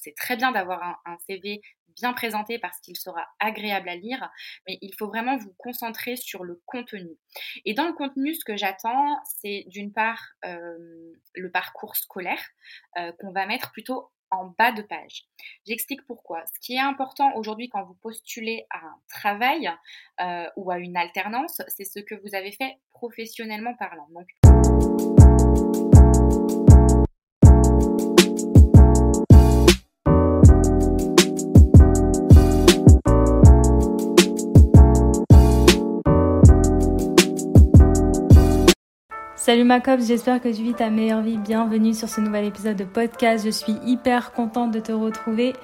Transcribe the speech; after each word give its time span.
c'est 0.00 0.14
très 0.14 0.36
bien 0.36 0.52
d'avoir 0.52 1.00
un, 1.04 1.16
CV 1.26 1.60
bien 1.96 2.12
présenté 2.12 2.58
parce 2.58 2.80
qu'il 2.80 2.96
sera 2.96 3.26
agréable 3.40 3.88
à 3.88 3.96
lire, 3.96 4.30
mais 4.66 4.78
il 4.80 4.94
faut 4.98 5.08
vraiment 5.08 5.36
vous 5.36 5.52
concentrer 5.58 6.16
sur 6.16 6.44
le 6.44 6.60
contenu. 6.64 7.10
Et 7.64 7.74
dans 7.74 7.86
le 7.86 7.92
contenu, 7.92 8.34
ce 8.34 8.44
que 8.44 8.56
j'attends, 8.56 9.18
c'est 9.24 9.64
d'une 9.66 9.92
part 9.92 10.22
euh, 10.44 11.12
le 11.34 11.50
parcours 11.50 11.96
scolaire 11.96 12.42
euh, 12.96 13.12
qu'on 13.18 13.32
va 13.32 13.46
mettre 13.46 13.72
plutôt 13.72 14.10
en 14.30 14.54
bas 14.58 14.72
de 14.72 14.82
page. 14.82 15.24
J'explique 15.66 16.06
pourquoi. 16.06 16.44
Ce 16.54 16.60
qui 16.60 16.74
est 16.74 16.80
important 16.80 17.34
aujourd'hui 17.34 17.68
quand 17.68 17.84
vous 17.84 17.94
postulez 17.94 18.66
à 18.70 18.78
un 18.78 18.98
travail 19.08 19.70
euh, 20.20 20.48
ou 20.56 20.70
à 20.70 20.78
une 20.78 20.96
alternance, 20.96 21.60
c'est 21.68 21.84
ce 21.84 21.98
que 21.98 22.14
vous 22.14 22.34
avez 22.34 22.52
fait 22.52 22.78
professionnellement 22.92 23.74
parlant. 23.74 24.08
Salut 39.50 39.64
ma 39.64 39.80
j'espère 39.98 40.40
que 40.40 40.48
tu 40.48 40.62
vis 40.62 40.74
ta 40.74 40.90
meilleure 40.90 41.22
vie. 41.22 41.36
Bienvenue 41.36 41.92
sur 41.92 42.08
ce 42.08 42.20
nouvel 42.20 42.44
épisode 42.44 42.76
de 42.76 42.84
podcast. 42.84 43.44
Je 43.44 43.50
suis 43.50 43.74
hyper 43.84 44.30
contente 44.30 44.70
de 44.70 44.78
te 44.78 44.92
retrouver. 44.92 45.54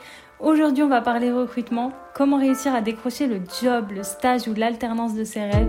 Aujourd'hui, 0.40 0.82
on 0.82 0.88
va 0.88 1.00
parler 1.00 1.30
recrutement, 1.30 1.92
comment 2.12 2.36
réussir 2.36 2.74
à 2.74 2.80
décrocher 2.80 3.28
le 3.28 3.38
job, 3.62 3.92
le 3.94 4.02
stage 4.02 4.48
ou 4.48 4.54
l'alternance 4.54 5.14
de 5.14 5.22
ses 5.22 5.38
rêves. 5.38 5.68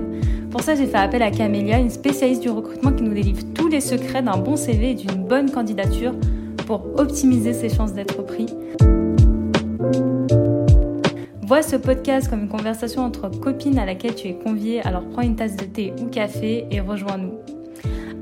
Pour 0.50 0.62
ça, 0.62 0.74
j'ai 0.74 0.88
fait 0.88 0.98
appel 0.98 1.22
à 1.22 1.30
Camélia, 1.30 1.78
une 1.78 1.92
spécialiste 1.92 2.42
du 2.42 2.50
recrutement 2.50 2.92
qui 2.92 3.04
nous 3.04 3.14
délivre 3.14 3.44
tous 3.54 3.68
les 3.68 3.82
secrets 3.82 4.24
d'un 4.24 4.38
bon 4.38 4.56
CV 4.56 4.90
et 4.90 4.96
d'une 4.96 5.24
bonne 5.24 5.52
candidature 5.52 6.16
pour 6.66 7.00
optimiser 7.00 7.54
ses 7.54 7.70
chances 7.70 7.94
d'être 7.94 8.24
pris. 8.24 8.48
Vois 11.44 11.62
ce 11.62 11.76
podcast 11.76 12.32
comme 12.32 12.42
une 12.42 12.50
conversation 12.50 13.04
entre 13.04 13.30
copines 13.30 13.78
à 13.78 13.86
laquelle 13.86 14.16
tu 14.16 14.28
es 14.28 14.40
conviée, 14.40 14.82
alors 14.82 15.08
prends 15.08 15.22
une 15.22 15.36
tasse 15.36 15.56
de 15.56 15.66
thé 15.66 15.94
ou 16.02 16.08
café 16.08 16.66
et 16.72 16.82
rejoins-nous. 16.82 17.47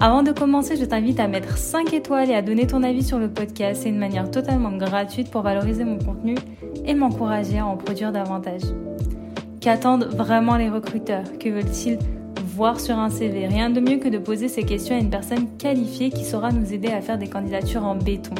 Avant 0.01 0.23
de 0.23 0.31
commencer, 0.31 0.75
je 0.75 0.83
t'invite 0.83 1.19
à 1.21 1.27
mettre 1.27 1.57
5 1.57 1.93
étoiles 1.93 2.29
et 2.29 2.35
à 2.35 2.41
donner 2.41 2.67
ton 2.67 2.83
avis 2.83 3.03
sur 3.03 3.17
le 3.17 3.29
podcast. 3.29 3.83
C'est 3.83 3.89
une 3.89 3.97
manière 3.97 4.29
totalement 4.29 4.75
gratuite 4.75 5.31
pour 5.31 5.41
valoriser 5.41 5.85
mon 5.85 5.97
contenu 5.97 6.35
et 6.85 6.93
m'encourager 6.93 7.59
à 7.59 7.65
en 7.65 7.77
produire 7.77 8.11
davantage. 8.11 8.61
Qu'attendent 9.61 10.05
vraiment 10.05 10.57
les 10.57 10.69
recruteurs? 10.69 11.23
Que 11.39 11.49
veulent-ils 11.49 11.97
voir 12.55 12.79
sur 12.79 12.99
un 12.99 13.09
CV 13.09 13.47
Rien 13.47 13.69
de 13.69 13.79
mieux 13.79 13.97
que 13.97 14.09
de 14.09 14.17
poser 14.17 14.49
ces 14.49 14.63
questions 14.63 14.95
à 14.95 14.99
une 14.99 15.09
personne 15.09 15.57
qualifiée 15.57 16.09
qui 16.09 16.25
saura 16.25 16.51
nous 16.51 16.73
aider 16.73 16.89
à 16.89 17.01
faire 17.01 17.17
des 17.17 17.27
candidatures 17.27 17.85
en 17.85 17.95
béton. 17.95 18.35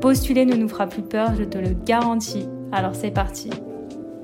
Postuler 0.00 0.44
ne 0.44 0.56
nous 0.56 0.68
fera 0.68 0.86
plus 0.86 1.02
peur, 1.02 1.34
je 1.36 1.44
te 1.44 1.58
le 1.58 1.70
garantis. 1.84 2.46
Alors 2.70 2.94
c'est 2.94 3.10
parti. 3.10 3.50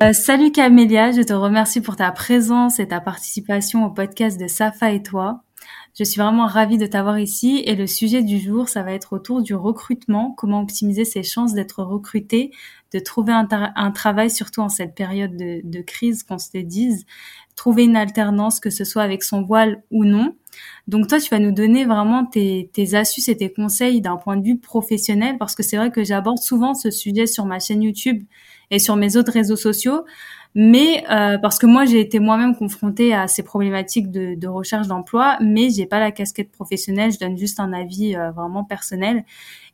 Euh, 0.02 0.12
salut 0.12 0.52
Camélia, 0.52 1.12
je 1.12 1.22
te 1.22 1.32
remercie 1.32 1.80
pour 1.80 1.96
ta 1.96 2.10
présence 2.12 2.78
et 2.78 2.88
ta 2.88 3.00
participation 3.00 3.86
au 3.86 3.90
podcast 3.90 4.38
de 4.38 4.46
Safa 4.46 4.92
et 4.92 5.02
toi. 5.02 5.40
Je 5.98 6.04
suis 6.04 6.20
vraiment 6.20 6.46
ravie 6.46 6.76
de 6.76 6.84
t'avoir 6.84 7.18
ici 7.18 7.62
et 7.64 7.74
le 7.74 7.86
sujet 7.86 8.22
du 8.22 8.38
jour, 8.38 8.68
ça 8.68 8.82
va 8.82 8.92
être 8.92 9.14
autour 9.14 9.40
du 9.40 9.54
recrutement, 9.54 10.34
comment 10.36 10.60
optimiser 10.60 11.06
ses 11.06 11.22
chances 11.22 11.54
d'être 11.54 11.82
recruté, 11.82 12.50
de 12.92 12.98
trouver 12.98 13.32
un, 13.32 13.90
travail, 13.92 14.30
surtout 14.30 14.60
en 14.60 14.68
cette 14.68 14.94
période 14.94 15.34
de, 15.34 15.80
crise, 15.80 16.22
qu'on 16.22 16.36
se 16.38 16.58
dise, 16.58 17.06
trouver 17.54 17.84
une 17.84 17.96
alternance, 17.96 18.60
que 18.60 18.68
ce 18.68 18.84
soit 18.84 19.02
avec 19.02 19.24
son 19.24 19.40
voile 19.40 19.82
ou 19.90 20.04
non. 20.04 20.36
Donc 20.86 21.08
toi, 21.08 21.18
tu 21.18 21.30
vas 21.30 21.38
nous 21.38 21.52
donner 21.52 21.86
vraiment 21.86 22.26
tes 22.26 22.94
astuces 22.94 23.30
et 23.30 23.36
tes 23.38 23.50
conseils 23.50 24.02
d'un 24.02 24.18
point 24.18 24.36
de 24.36 24.44
vue 24.44 24.58
professionnel, 24.58 25.38
parce 25.38 25.54
que 25.54 25.62
c'est 25.62 25.78
vrai 25.78 25.90
que 25.90 26.04
j'aborde 26.04 26.38
souvent 26.38 26.74
ce 26.74 26.90
sujet 26.90 27.26
sur 27.26 27.46
ma 27.46 27.58
chaîne 27.58 27.82
YouTube 27.82 28.22
et 28.70 28.78
sur 28.78 28.96
mes 28.96 29.16
autres 29.16 29.32
réseaux 29.32 29.56
sociaux. 29.56 30.04
Mais 30.58 31.04
euh, 31.10 31.36
parce 31.36 31.58
que 31.58 31.66
moi 31.66 31.84
j'ai 31.84 32.00
été 32.00 32.18
moi-même 32.18 32.56
confrontée 32.56 33.12
à 33.12 33.28
ces 33.28 33.42
problématiques 33.42 34.10
de, 34.10 34.34
de 34.34 34.48
recherche 34.48 34.86
d'emploi, 34.88 35.36
mais 35.42 35.68
j'ai 35.68 35.84
pas 35.84 36.00
la 36.00 36.10
casquette 36.12 36.50
professionnelle, 36.50 37.12
je 37.12 37.18
donne 37.18 37.36
juste 37.36 37.60
un 37.60 37.74
avis 37.74 38.16
euh, 38.16 38.30
vraiment 38.30 38.64
personnel. 38.64 39.26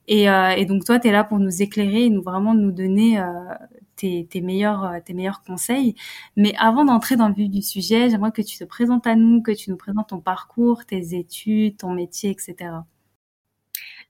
Et, 0.09 0.29
euh, 0.29 0.51
et, 0.51 0.67
donc 0.67 0.85
toi 0.85 0.99
tu 0.99 1.07
es 1.09 1.13
là 1.13 1.23
pour 1.23 1.39
nous 1.39 1.63
éclairer 1.63 2.07
et 2.07 2.11
nous 2.11 2.23
vraiment 2.23 2.55
nous 2.55 2.73
donner 2.73 3.21
euh, 3.21 3.25
tes, 3.95 4.27
tes, 4.29 4.41
meilleurs 4.41 4.97
tes 5.05 5.15
meilleurs 5.15 5.43
conseils. 5.45 5.95
Mais 6.37 6.53
avant 6.59 6.85
d'entrer 6.85 7.15
dans 7.15 7.29
le 7.29 7.35
vif 7.35 7.49
du 7.49 7.63
sujet, 7.63 8.11
j'aimerais 8.11 8.33
que 8.33 8.43
tu 8.43 8.59
te 8.59 8.65
présentes 8.65 9.07
à 9.07 9.15
nous, 9.15 9.41
que 9.41 9.53
tu 9.53 9.71
nous 9.71 9.77
présentes 9.77 10.09
ton 10.09 10.21
parcours, 10.21 10.85
tes 10.85 11.17
études, 11.17 11.77
ton 11.77 11.93
métier, 11.93 12.31
etc. 12.31 12.57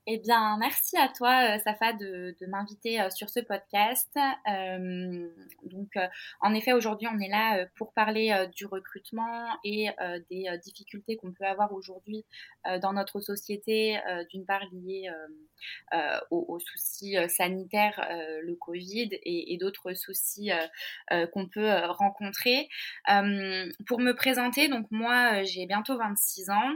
Eh 0.05 0.17
bien, 0.17 0.57
merci 0.57 0.97
à 0.97 1.07
toi, 1.07 1.55
euh, 1.55 1.59
Safa, 1.63 1.93
de, 1.93 2.35
m'inviter 2.47 2.99
euh, 2.99 3.09
sur 3.09 3.29
ce 3.29 3.39
podcast. 3.39 4.11
Euh, 4.51 5.29
donc, 5.63 5.93
en 6.41 6.53
effet, 6.53 6.73
aujourd'hui, 6.73 7.07
on 7.09 7.17
est 7.21 7.29
là 7.29 7.65
pour 7.77 7.93
parler 7.93 8.47
du 8.53 8.65
recrutement 8.65 9.47
et 9.63 9.87
des 10.29 10.45
difficultés 10.61 11.15
qu'on 11.15 11.31
peut 11.31 11.45
avoir 11.45 11.71
aujourd'hui 11.73 12.25
dans 12.81 12.91
notre 12.93 13.21
société, 13.21 13.97
d'une 14.29 14.45
part 14.45 14.63
liées 14.73 15.09
aux, 16.31 16.59
soucis 16.59 17.15
sanitaires, 17.29 18.05
le 18.41 18.55
Covid, 18.55 19.09
et, 19.11 19.53
et 19.53 19.57
d'autres 19.57 19.93
soucis 19.93 20.51
qu'on 21.31 21.47
peut 21.47 21.71
rencontrer. 21.87 22.67
pour 23.87 23.99
me 23.99 24.11
présenter, 24.11 24.67
donc 24.67 24.87
moi, 24.91 25.43
j'ai 25.43 25.65
bientôt 25.65 25.97
26 25.97 26.49
ans. 26.49 26.73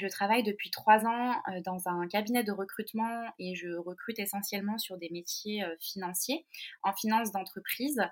Je 0.00 0.08
travaille 0.08 0.42
depuis 0.42 0.70
trois 0.70 1.06
ans 1.06 1.32
euh, 1.48 1.60
dans 1.64 1.88
un 1.88 2.06
cabinet 2.08 2.44
de 2.44 2.52
recrutement 2.52 3.24
et 3.38 3.54
je 3.54 3.68
recrute 3.70 4.18
essentiellement 4.18 4.78
sur 4.78 4.98
des 4.98 5.08
métiers 5.10 5.64
euh, 5.64 5.74
financiers, 5.80 6.44
en 6.82 6.92
finance 6.92 7.32
d'entreprise. 7.32 8.02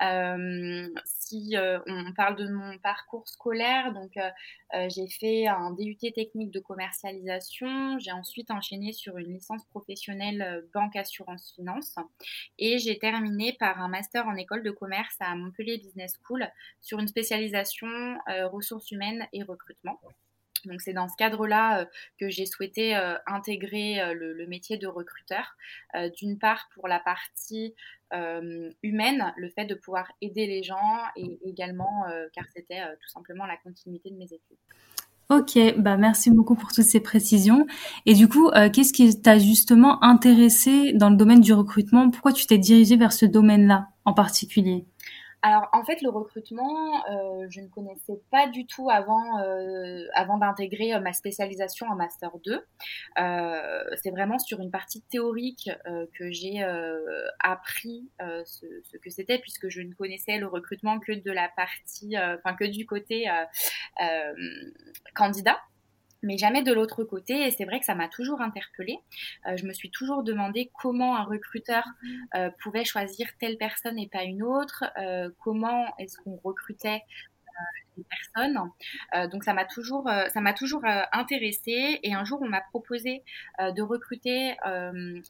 Euh, 0.00 0.88
si 1.04 1.56
on 1.58 2.12
parle 2.14 2.36
de 2.36 2.48
mon 2.48 2.78
parcours 2.78 3.26
scolaire, 3.26 3.92
donc 3.92 4.12
j'ai 4.88 5.08
fait 5.08 5.48
un 5.48 5.72
DUT 5.72 6.12
technique 6.14 6.52
de 6.52 6.60
commercialisation, 6.60 7.98
j'ai 7.98 8.12
ensuite 8.12 8.52
enchaîné 8.52 8.92
sur 8.92 9.18
une 9.18 9.32
licence 9.32 9.64
professionnelle 9.64 10.64
banque 10.72 10.94
assurance 10.94 11.52
finance 11.56 11.96
et 12.58 12.78
j'ai 12.78 12.96
terminé 12.96 13.54
par 13.54 13.80
un 13.80 13.88
master 13.88 14.28
en 14.28 14.36
école 14.36 14.62
de 14.62 14.70
commerce 14.70 15.16
à 15.18 15.34
Montpellier 15.34 15.78
Business 15.78 16.14
School 16.22 16.48
sur 16.80 17.00
une 17.00 17.08
spécialisation 17.08 17.88
ressources 18.52 18.92
humaines 18.92 19.26
et 19.32 19.42
recrutement. 19.42 19.98
Donc 20.68 20.80
c'est 20.80 20.92
dans 20.92 21.08
ce 21.08 21.16
cadre-là 21.16 21.80
euh, 21.80 21.84
que 22.20 22.28
j'ai 22.28 22.46
souhaité 22.46 22.96
euh, 22.96 23.14
intégrer 23.26 24.00
euh, 24.00 24.14
le, 24.14 24.46
métier 24.46 24.78
de 24.78 24.86
recruteur. 24.86 25.56
D'une 26.16 26.38
part 26.38 26.68
pour 26.74 26.88
la 26.88 27.00
partie 27.00 27.74
humaine, 28.82 29.32
le 29.36 29.50
fait 29.50 29.66
de 29.66 29.74
pouvoir 29.74 30.10
aider 30.22 30.46
les 30.46 30.62
gens 30.62 30.96
et 31.16 31.38
également 31.44 32.04
car 32.32 32.44
c'était 32.54 32.80
tout 33.02 33.08
simplement 33.10 33.44
la 33.44 33.58
continuité 33.58 34.10
de 34.10 34.16
mes 34.16 34.24
études. 34.24 34.56
Ok, 35.28 35.58
bah 35.76 35.98
merci 35.98 36.30
beaucoup 36.30 36.54
pour 36.54 36.72
toutes 36.72 36.84
ces 36.84 37.00
précisions. 37.00 37.66
Et 38.06 38.14
du 38.14 38.26
coup, 38.26 38.50
qu'est-ce 38.72 38.94
qui 38.94 39.20
t'a 39.20 39.38
justement 39.38 40.02
intéressé 40.02 40.94
dans 40.94 41.10
le 41.10 41.16
domaine 41.16 41.42
du 41.42 41.52
recrutement? 41.52 42.08
Pourquoi 42.10 42.32
tu 42.32 42.46
t'es 42.46 42.58
dirigé 42.58 42.96
vers 42.96 43.12
ce 43.12 43.26
domaine-là 43.26 43.88
en 44.06 44.14
particulier? 44.14 44.86
Alors 45.42 45.68
en 45.72 45.84
fait 45.84 46.02
le 46.02 46.10
recrutement, 46.10 47.08
euh, 47.10 47.46
je 47.48 47.60
ne 47.60 47.68
connaissais 47.68 48.20
pas 48.30 48.48
du 48.48 48.66
tout 48.66 48.90
avant, 48.90 49.40
euh, 49.40 50.04
avant 50.14 50.36
d'intégrer 50.36 50.94
euh, 50.94 51.00
ma 51.00 51.12
spécialisation 51.12 51.86
en 51.86 51.94
master 51.94 52.32
2. 52.44 52.60
c'est 54.02 54.10
vraiment 54.10 54.38
sur 54.38 54.60
une 54.60 54.70
partie 54.70 55.02
théorique 55.02 55.70
que 56.14 56.30
j'ai 56.30 56.64
appris 57.40 58.10
ce, 58.20 58.66
ce, 58.82 58.96
que 58.96 59.10
c'était 59.10 59.38
puisque 59.38 59.68
je 59.68 59.80
ne 59.80 59.92
connaissais 59.94 60.38
le 60.38 60.46
recrutement 60.46 60.98
que 60.98 61.12
de 61.12 61.30
la 61.30 61.48
partie, 61.48 62.16
enfin 62.16 62.54
que 62.54 62.64
du 62.64 62.86
côté 62.86 63.26
candidat 65.14 65.58
mais 66.22 66.38
jamais 66.38 66.62
de 66.62 66.72
l'autre 66.72 67.04
côté. 67.04 67.46
Et 67.46 67.50
c'est 67.50 67.64
vrai 67.64 67.78
que 67.80 67.86
ça 67.86 67.94
m'a 67.94 68.08
toujours 68.08 68.40
interpellée. 68.40 68.98
Euh, 69.46 69.56
je 69.56 69.66
me 69.66 69.72
suis 69.72 69.90
toujours 69.90 70.22
demandé 70.22 70.70
comment 70.80 71.16
un 71.16 71.24
recruteur 71.24 71.84
euh, 72.34 72.50
pouvait 72.62 72.84
choisir 72.84 73.28
telle 73.38 73.56
personne 73.56 73.98
et 73.98 74.08
pas 74.08 74.24
une 74.24 74.42
autre. 74.42 74.84
Euh, 74.98 75.30
comment 75.42 75.84
est-ce 75.98 76.18
qu'on 76.18 76.36
recrutait 76.42 77.02
personnes. 78.04 78.58
Euh, 79.14 79.28
donc 79.28 79.44
ça 79.44 79.54
m'a 79.54 79.64
toujours, 79.64 80.08
euh, 80.08 80.26
ça 80.28 80.40
m'a 80.40 80.52
toujours 80.52 80.84
euh, 80.84 81.02
intéressée. 81.12 82.00
Et 82.02 82.14
un 82.14 82.24
jour, 82.24 82.40
on 82.42 82.48
m'a 82.48 82.60
proposé 82.60 83.22
de 83.58 83.82
recruter 83.82 84.54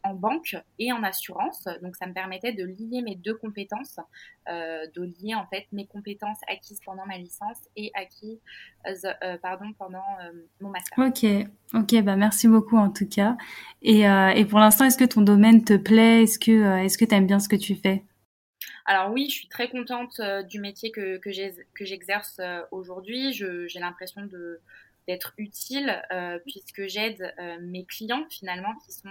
en 0.05 0.15
banque 0.15 0.57
et 0.79 0.93
en 0.93 1.03
assurance. 1.03 1.67
Donc 1.83 1.97
ça 1.97 2.07
me 2.07 2.13
permettait 2.13 2.53
de 2.53 2.65
lier 2.65 3.03
mes 3.03 3.17
deux 3.17 3.35
compétences, 3.35 3.99
de 4.47 5.03
lier 5.03 5.35
en 5.35 5.47
fait 5.47 5.67
mes 5.73 5.87
compétences 5.87 6.39
acquises 6.49 6.81
pendant 6.85 7.07
ma 7.07 7.19
licence 7.19 7.59
et 7.77 7.91
acquises, 7.95 8.41
pardon, 9.43 9.73
pendant 9.79 10.05
mon 10.61 10.71
master. 10.71 10.99
Ok, 10.99 11.25
ok, 11.75 12.03
bah 12.03 12.17
merci 12.17 12.49
beaucoup 12.49 12.77
en 12.77 12.91
tout 12.91 13.09
cas. 13.09 13.37
Et, 13.83 14.03
et 14.03 14.45
pour 14.45 14.59
l'instant, 14.59 14.85
est-ce 14.85 14.99
que 14.99 15.05
ton 15.05 15.23
domaine 15.23 15.65
te 15.65 15.77
plaît? 15.77 16.25
Est-ce 16.25 16.39
que, 16.39 16.85
est-ce 16.85 16.99
que 16.99 17.05
tu 17.05 17.15
aimes 17.15 17.27
bien 17.27 17.41
ce 17.41 17.49
que 17.49 17.57
tu 17.57 17.75
fais? 17.75 18.05
Alors 18.84 19.12
oui, 19.12 19.28
je 19.28 19.34
suis 19.34 19.49
très 19.49 19.69
contente 19.69 20.20
euh, 20.20 20.43
du 20.43 20.60
métier 20.60 20.90
que, 20.90 21.19
que 21.19 21.84
j'exerce 21.84 22.38
euh, 22.40 22.62
aujourd'hui. 22.70 23.32
J'ai 23.32 23.78
l'impression 23.78 24.22
de, 24.22 24.60
d'être 25.08 25.32
utile 25.38 26.02
puisque 26.44 26.87
j'aide 26.87 27.34
mes 27.62 27.87
clients 27.87 28.26
finalement 28.28 28.75
qui 28.84 28.93
sont 28.93 29.08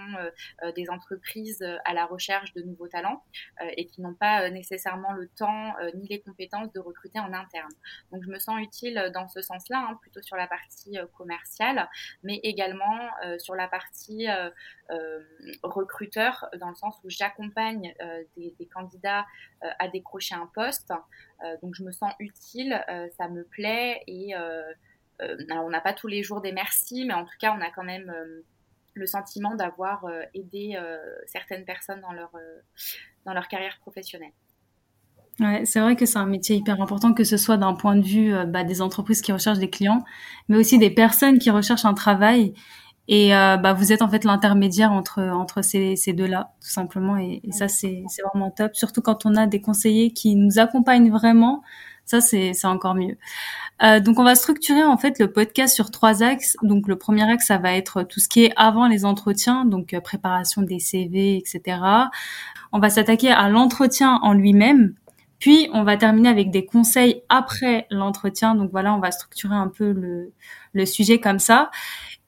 des 0.76 0.88
entreprises 0.90 1.64
à 1.84 1.92
la 1.92 2.06
recherche 2.06 2.54
de 2.54 2.62
nouveaux 2.62 2.86
talents 2.86 3.24
et 3.76 3.86
qui 3.86 4.00
n'ont 4.00 4.14
pas 4.14 4.48
nécessairement 4.48 5.12
le 5.12 5.28
temps 5.28 5.74
ni 5.94 6.06
les 6.06 6.20
compétences 6.20 6.72
de 6.72 6.78
recruter 6.78 7.18
en 7.18 7.32
interne. 7.32 7.72
Donc 8.12 8.22
je 8.22 8.30
me 8.30 8.38
sens 8.38 8.60
utile 8.60 9.10
dans 9.12 9.26
ce 9.26 9.42
sens-là, 9.42 9.88
hein, 9.90 9.98
plutôt 10.00 10.22
sur 10.22 10.36
la 10.36 10.46
partie 10.46 10.96
commerciale, 11.16 11.88
mais 12.22 12.36
également 12.44 13.10
sur 13.38 13.56
la 13.56 13.66
partie 13.66 14.28
recruteur, 15.64 16.48
dans 16.60 16.68
le 16.68 16.76
sens 16.76 16.94
où 17.02 17.10
j'accompagne 17.10 17.92
des, 18.36 18.68
candidats 18.72 19.26
à 19.60 19.88
décrocher 19.88 20.36
un 20.36 20.46
poste. 20.46 20.92
donc 21.62 21.74
je 21.74 21.82
me 21.82 21.90
sens 21.90 22.12
utile, 22.20 22.80
ça 23.16 23.28
me 23.28 23.42
plaît 23.44 24.02
et 24.06 24.34
alors 25.20 25.64
on 25.64 25.70
n'a 25.70 25.80
pas 25.80 25.92
tous 25.92 26.06
les 26.06 26.22
jours 26.22 26.40
des 26.40 26.52
merci, 26.52 27.04
mais 27.04 27.14
en 27.14 27.24
tout 27.24 27.36
cas 27.40 27.54
on 27.56 27.60
a 27.60 27.70
quand 27.70 27.84
même 27.84 28.12
le 28.94 29.06
sentiment 29.06 29.54
d'avoir 29.54 30.06
aidé 30.34 30.78
certaines 31.26 31.64
personnes 31.64 32.00
dans 32.00 32.12
leur, 32.12 32.30
dans 33.24 33.32
leur 33.32 33.48
carrière 33.48 33.78
professionnelle. 33.80 34.32
Ouais, 35.40 35.64
c'est 35.64 35.78
vrai 35.78 35.94
que 35.94 36.04
c'est 36.04 36.18
un 36.18 36.26
métier 36.26 36.56
hyper 36.56 36.80
important, 36.82 37.14
que 37.14 37.22
ce 37.22 37.36
soit 37.36 37.56
d'un 37.56 37.74
point 37.74 37.94
de 37.94 38.04
vue 38.04 38.32
bah, 38.46 38.64
des 38.64 38.82
entreprises 38.82 39.20
qui 39.20 39.32
recherchent 39.32 39.60
des 39.60 39.70
clients, 39.70 40.04
mais 40.48 40.56
aussi 40.56 40.78
des 40.78 40.90
personnes 40.90 41.38
qui 41.38 41.50
recherchent 41.50 41.84
un 41.84 41.94
travail 41.94 42.54
et 43.08 43.34
euh, 43.34 43.56
bah, 43.56 43.72
vous 43.72 43.90
êtes 43.90 44.02
en 44.02 44.08
fait 44.08 44.24
l'intermédiaire 44.24 44.92
entre 44.92 45.22
entre 45.22 45.62
ces, 45.62 45.96
ces 45.96 46.12
deux-là, 46.12 46.52
tout 46.60 46.68
simplement. 46.68 47.16
Et, 47.16 47.40
et 47.42 47.52
ça, 47.52 47.66
c'est 47.66 48.04
c'est 48.08 48.22
vraiment 48.22 48.50
top. 48.50 48.76
Surtout 48.76 49.00
quand 49.00 49.24
on 49.24 49.34
a 49.34 49.46
des 49.46 49.62
conseillers 49.62 50.12
qui 50.12 50.36
nous 50.36 50.58
accompagnent 50.58 51.10
vraiment, 51.10 51.62
ça 52.08 52.20
c'est 52.20 52.64
encore 52.64 52.94
mieux. 52.94 53.16
Euh, 53.82 54.00
donc 54.00 54.18
on 54.18 54.24
va 54.24 54.34
structurer 54.34 54.82
en 54.82 54.96
fait 54.96 55.18
le 55.18 55.30
podcast 55.32 55.74
sur 55.74 55.90
trois 55.90 56.22
axes. 56.22 56.56
Donc 56.62 56.88
le 56.88 56.96
premier 56.96 57.30
axe, 57.30 57.46
ça 57.46 57.58
va 57.58 57.74
être 57.74 58.02
tout 58.02 58.20
ce 58.20 58.28
qui 58.28 58.44
est 58.44 58.52
avant 58.56 58.88
les 58.88 59.04
entretiens, 59.04 59.64
donc 59.64 59.94
euh, 59.94 60.00
préparation 60.00 60.62
des 60.62 60.80
CV, 60.80 61.36
etc. 61.36 61.78
On 62.72 62.78
va 62.80 62.90
s'attaquer 62.90 63.30
à 63.30 63.48
l'entretien 63.48 64.18
en 64.22 64.32
lui-même. 64.32 64.94
Puis 65.38 65.68
on 65.72 65.84
va 65.84 65.96
terminer 65.96 66.28
avec 66.28 66.50
des 66.50 66.64
conseils 66.66 67.22
après 67.28 67.86
l'entretien. 67.90 68.56
Donc 68.56 68.70
voilà, 68.72 68.92
on 68.94 68.98
va 68.98 69.12
structurer 69.12 69.54
un 69.54 69.68
peu 69.68 69.92
le, 69.92 70.32
le 70.72 70.86
sujet 70.86 71.20
comme 71.20 71.38
ça. 71.38 71.70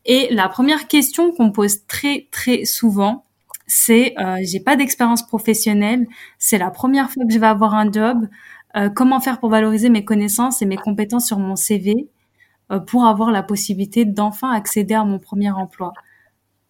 Et 0.04 0.32
la 0.32 0.48
première 0.48 0.86
question 0.88 1.32
qu'on 1.32 1.50
pose 1.50 1.86
très 1.86 2.28
très 2.30 2.64
souvent, 2.64 3.24
c'est 3.66 4.14
euh, 4.18 4.38
j'ai 4.42 4.60
pas 4.60 4.76
d'expérience 4.76 5.26
professionnelle, 5.26 6.06
c'est 6.38 6.58
la 6.58 6.70
première 6.70 7.10
fois 7.10 7.24
que 7.24 7.32
je 7.32 7.38
vais 7.38 7.46
avoir 7.46 7.74
un 7.74 7.90
job. 7.90 8.26
Euh, 8.76 8.88
comment 8.88 9.20
faire 9.20 9.40
pour 9.40 9.50
valoriser 9.50 9.90
mes 9.90 10.04
connaissances 10.04 10.62
et 10.62 10.66
mes 10.66 10.76
compétences 10.76 11.26
sur 11.26 11.38
mon 11.38 11.56
CV 11.56 12.08
euh, 12.70 12.78
pour 12.78 13.04
avoir 13.04 13.30
la 13.30 13.42
possibilité 13.42 14.04
d'enfin 14.04 14.50
accéder 14.50 14.94
à 14.94 15.04
mon 15.04 15.18
premier 15.18 15.50
emploi? 15.50 15.92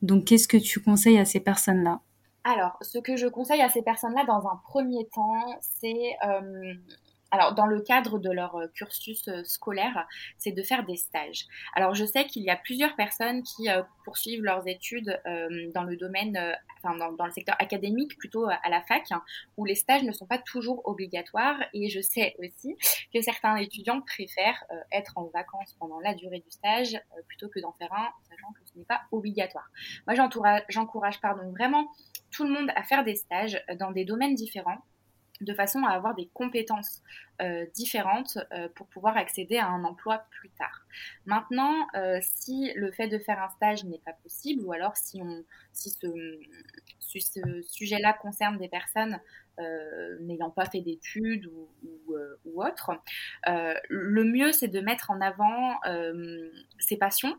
Donc, 0.03 0.25
qu'est-ce 0.25 0.49
que 0.49 0.57
tu 0.57 0.81
conseilles 0.81 1.19
à 1.19 1.25
ces 1.25 1.41
personnes-là? 1.41 2.01
Alors, 2.45 2.79
ce 2.81 2.99
que 2.99 3.17
je 3.17 3.27
conseille 3.27 3.61
à 3.61 3.69
ces 3.69 3.83
personnes-là 3.83 4.25
dans 4.25 4.49
un 4.49 4.57
premier 4.65 5.07
temps, 5.15 5.45
c'est 5.61 6.17
euh, 6.27 6.73
alors 7.31 7.55
dans 7.55 7.67
le 7.67 7.81
cadre 7.81 8.19
de 8.19 8.31
leur 8.31 8.57
euh, 8.57 8.67
cursus 8.75 9.29
euh, 9.29 9.43
scolaire, 9.45 10.07
c'est 10.39 10.53
de 10.53 10.63
faire 10.63 10.85
des 10.85 10.97
stages. 10.97 11.47
Alors 11.75 11.95
je 11.95 12.05
sais 12.05 12.27
qu'il 12.27 12.43
y 12.43 12.51
a 12.51 12.57
plusieurs 12.57 12.97
personnes 12.97 13.43
qui 13.43 13.69
euh, 13.69 13.83
poursuivent 14.05 14.43
leurs 14.43 14.67
études 14.67 15.21
dans 15.75 15.85
le 15.85 15.97
domaine, 15.97 16.57
enfin 16.83 16.97
dans, 16.97 17.25
le 17.25 17.31
secteur 17.31 17.55
académique, 17.59 18.19
plutôt 18.19 18.47
à 18.47 18.69
la 18.69 18.83
fac, 18.83 19.05
où 19.57 19.65
les 19.65 19.75
stages 19.75 20.03
ne 20.03 20.13
sont 20.13 20.27
pas 20.27 20.39
toujours 20.39 20.83
obligatoires. 20.89 21.59
Et 21.73 21.89
je 21.89 22.01
sais 22.01 22.35
aussi 22.39 22.77
que 23.15 23.21
certains 23.21 23.57
étudiants 23.57 24.01
préfèrent 24.01 24.65
être 24.91 25.17
en 25.17 25.27
vacances 25.27 25.75
pendant 25.79 26.01
la 26.01 26.15
durée 26.15 26.41
du 26.41 26.51
stage 26.51 27.01
plutôt 27.29 27.49
que 27.49 27.61
d'en 27.61 27.73
faire 27.73 27.93
un, 27.93 28.09
sachant 28.29 28.53
que 28.53 28.61
ce 28.65 28.77
n'est 28.79 28.85
pas 28.85 29.03
obligatoire. 29.13 29.71
Moi 30.07 30.17
j'encourage 30.69 31.21
pardon 31.21 31.51
vraiment 31.51 31.89
tout 32.33 32.45
le 32.45 32.51
monde 32.51 32.71
à 32.75 32.83
faire 32.83 33.05
des 33.05 33.15
stages 33.15 33.63
dans 33.79 33.93
des 33.93 34.05
domaines 34.05 34.35
différents 34.35 34.83
de 35.41 35.55
façon 35.55 35.85
à 35.85 35.91
avoir 35.91 36.15
des 36.15 36.29
compétences 36.33 37.03
euh, 37.41 37.65
différentes 37.75 38.39
euh, 38.53 38.69
pour 38.75 38.87
pouvoir 38.89 39.17
accéder 39.17 39.57
à 39.57 39.67
un 39.67 39.85
emploi 39.85 40.27
plus 40.31 40.51
tard. 40.51 40.87
Maintenant, 41.25 41.87
euh, 41.95 42.19
si 42.23 42.73
le 42.77 42.91
fait 42.93 43.09
de 43.09 43.19
faire 43.19 43.43
un 43.43 43.49
stage 43.49 43.85
n'est 43.85 44.01
pas 44.01 44.13
possible, 44.23 44.63
ou 44.65 44.73
alors 44.73 44.97
si, 44.97 45.23
ce 45.73 47.63
sujet-là 47.63 48.13
concerne 48.13 48.59
des 48.59 48.69
personnes 48.69 49.19
n'ayant 50.21 50.49
pas 50.49 50.65
fait 50.65 50.81
d'études 50.81 51.45
ou, 51.45 51.69
ou, 51.83 52.17
ou 52.47 52.65
autre, 52.65 52.93
le 53.47 54.25
mieux 54.25 54.53
c'est 54.53 54.69
de 54.69 54.81
mettre 54.81 55.11
en 55.11 55.21
avant 55.21 55.79
ses 56.79 56.97
passions 56.97 57.39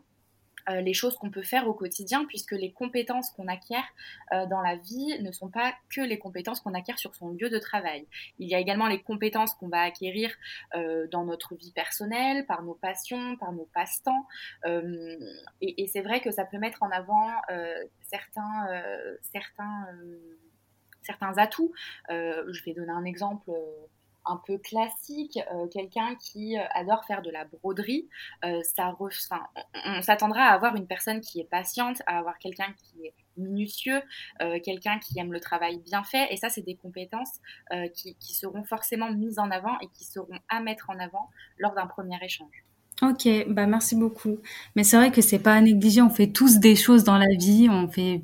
euh, 0.68 0.80
les 0.80 0.94
choses 0.94 1.16
qu'on 1.16 1.30
peut 1.30 1.42
faire 1.42 1.66
au 1.68 1.74
quotidien, 1.74 2.24
puisque 2.26 2.52
les 2.52 2.72
compétences 2.72 3.30
qu'on 3.30 3.48
acquiert 3.48 3.84
euh, 4.32 4.46
dans 4.46 4.60
la 4.60 4.76
vie 4.76 5.20
ne 5.20 5.32
sont 5.32 5.48
pas 5.48 5.74
que 5.94 6.00
les 6.00 6.18
compétences 6.18 6.60
qu'on 6.60 6.74
acquiert 6.74 6.98
sur 6.98 7.14
son 7.14 7.30
lieu 7.30 7.50
de 7.50 7.58
travail. 7.58 8.06
Il 8.38 8.48
y 8.48 8.54
a 8.54 8.58
également 8.58 8.86
les 8.86 9.02
compétences 9.02 9.54
qu'on 9.54 9.68
va 9.68 9.82
acquérir 9.82 10.30
euh, 10.74 11.06
dans 11.08 11.24
notre 11.24 11.54
vie 11.54 11.72
personnelle, 11.72 12.46
par 12.46 12.62
nos 12.62 12.74
passions, 12.74 13.36
par 13.36 13.52
nos 13.52 13.68
passe-temps. 13.74 14.26
et, 14.64 15.82
et 15.82 15.86
c'est 15.86 16.02
vrai 16.02 16.20
que 16.20 16.30
ça 16.30 16.44
peut 16.44 16.58
mettre 16.58 16.82
en 16.82 16.90
avant 16.90 17.30
certains, 18.02 18.66
certains, 19.32 19.86
certains 21.02 21.38
atouts. 21.38 21.72
je 22.08 22.64
vais 22.64 22.74
donner 22.74 22.92
un 22.92 23.04
exemple 23.04 23.50
un 24.24 24.40
peu 24.46 24.58
classique, 24.58 25.38
euh, 25.52 25.66
quelqu'un 25.68 26.14
qui 26.16 26.58
euh, 26.58 26.62
adore 26.74 27.04
faire 27.04 27.22
de 27.22 27.30
la 27.30 27.44
broderie, 27.44 28.08
euh, 28.44 28.60
ça 28.62 28.96
on, 28.98 30.02
s'attendra 30.02 30.42
à 30.42 30.54
avoir 30.54 30.76
une 30.76 30.86
personne 30.86 31.20
qui 31.20 31.40
est 31.40 31.48
patiente, 31.48 32.02
à 32.06 32.18
avoir 32.18 32.38
quelqu'un 32.38 32.72
qui 32.76 33.06
est 33.06 33.14
minutieux, 33.38 34.02
quelqu'un 34.62 34.98
qui 34.98 35.18
aime 35.18 35.32
le 35.32 35.40
travail 35.40 35.78
bien 35.78 36.04
fait, 36.04 36.30
et 36.30 36.36
ça, 36.36 36.50
c'est 36.50 36.60
des 36.60 36.74
compétences 36.74 37.40
qui, 37.94 38.14
qui, 38.16 38.34
seront 38.34 38.62
forcément 38.62 39.10
mises 39.10 39.38
en 39.38 39.50
avant 39.50 39.78
et 39.80 39.88
qui 39.94 40.04
seront 40.04 40.38
à 40.50 40.60
mettre 40.60 40.90
en 40.90 40.98
avant 40.98 41.30
lors 41.56 41.72
d'un 41.72 41.86
premier 41.86 42.18
échange. 42.22 42.64
Ok, 43.00 43.26
bah 43.48 43.66
merci 43.66 43.96
beaucoup. 43.96 44.38
Mais 44.76 44.84
c'est 44.84 44.96
vrai 44.96 45.10
que 45.10 45.22
c'est 45.22 45.38
pas 45.38 45.54
à 45.54 45.60
négliger. 45.62 46.02
On 46.02 46.10
fait 46.10 46.30
tous 46.30 46.58
des 46.58 46.76
choses 46.76 47.04
dans 47.04 47.16
la 47.16 47.34
vie. 47.38 47.68
On 47.70 47.88
fait 47.88 48.22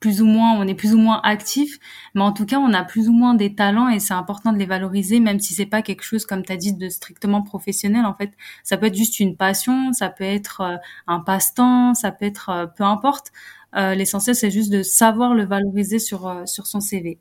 plus 0.00 0.22
ou 0.22 0.26
moins, 0.26 0.52
on 0.58 0.66
est 0.68 0.74
plus 0.74 0.94
ou 0.94 0.98
moins 0.98 1.20
actif, 1.24 1.78
mais 2.14 2.22
en 2.22 2.32
tout 2.32 2.46
cas, 2.46 2.58
on 2.58 2.72
a 2.72 2.84
plus 2.84 3.08
ou 3.08 3.12
moins 3.12 3.34
des 3.34 3.54
talents 3.54 3.88
et 3.88 3.98
c'est 4.00 4.14
important 4.14 4.52
de 4.52 4.58
les 4.58 4.66
valoriser, 4.66 5.20
même 5.20 5.40
si 5.40 5.54
c'est 5.54 5.66
pas 5.66 5.82
quelque 5.82 6.02
chose, 6.02 6.24
comme 6.26 6.44
tu 6.44 6.52
as 6.52 6.56
dit, 6.56 6.72
de 6.72 6.88
strictement 6.88 7.42
professionnel. 7.42 8.04
En 8.06 8.14
fait, 8.14 8.32
ça 8.62 8.76
peut 8.76 8.86
être 8.86 8.94
juste 8.96 9.20
une 9.20 9.36
passion, 9.36 9.92
ça 9.92 10.08
peut 10.08 10.24
être 10.24 10.60
euh, 10.60 10.76
un 11.06 11.20
passe-temps, 11.20 11.94
ça 11.94 12.12
peut 12.12 12.26
être 12.26 12.48
euh, 12.50 12.66
peu 12.66 12.84
importe. 12.84 13.32
Euh, 13.76 13.94
L'essentiel, 13.94 14.34
c'est 14.36 14.50
juste 14.50 14.70
de 14.70 14.82
savoir 14.82 15.34
le 15.34 15.44
valoriser 15.44 15.98
sur 15.98 16.26
euh, 16.26 16.46
sur 16.46 16.66
son 16.66 16.80
CV. 16.80 17.18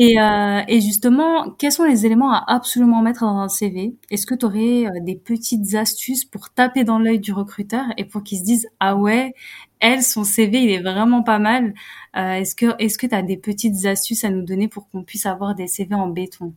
Et, 0.00 0.20
euh, 0.20 0.62
et, 0.68 0.80
justement, 0.80 1.50
quels 1.58 1.72
sont 1.72 1.82
les 1.82 2.06
éléments 2.06 2.32
à 2.32 2.44
absolument 2.46 3.02
mettre 3.02 3.22
dans 3.22 3.38
un 3.38 3.48
CV 3.48 3.96
Est-ce 4.12 4.26
que 4.26 4.34
tu 4.36 4.46
aurais 4.46 5.00
des 5.00 5.16
petites 5.16 5.74
astuces 5.74 6.24
pour 6.24 6.50
taper 6.50 6.84
dans 6.84 7.00
l'œil 7.00 7.18
du 7.18 7.32
recruteur 7.32 7.84
et 7.96 8.04
pour 8.04 8.22
qu'il 8.22 8.38
se 8.38 8.44
dise 8.44 8.68
ah 8.78 8.94
ouais, 8.94 9.34
elle, 9.80 10.02
son 10.02 10.22
CV, 10.22 10.62
il 10.62 10.70
est 10.70 10.82
vraiment 10.82 11.24
pas 11.24 11.40
mal. 11.40 11.74
Euh, 12.16 12.34
est-ce 12.34 12.54
que 12.54 12.66
est-ce 12.78 12.96
que 12.96 13.06
tu 13.06 13.14
as 13.14 13.22
des 13.22 13.36
petites 13.36 13.86
astuces 13.86 14.22
à 14.24 14.30
nous 14.30 14.42
donner 14.42 14.68
pour 14.68 14.88
qu'on 14.88 15.02
puisse 15.02 15.26
avoir 15.26 15.56
des 15.56 15.66
CV 15.66 15.94
en 15.94 16.08
béton? 16.08 16.54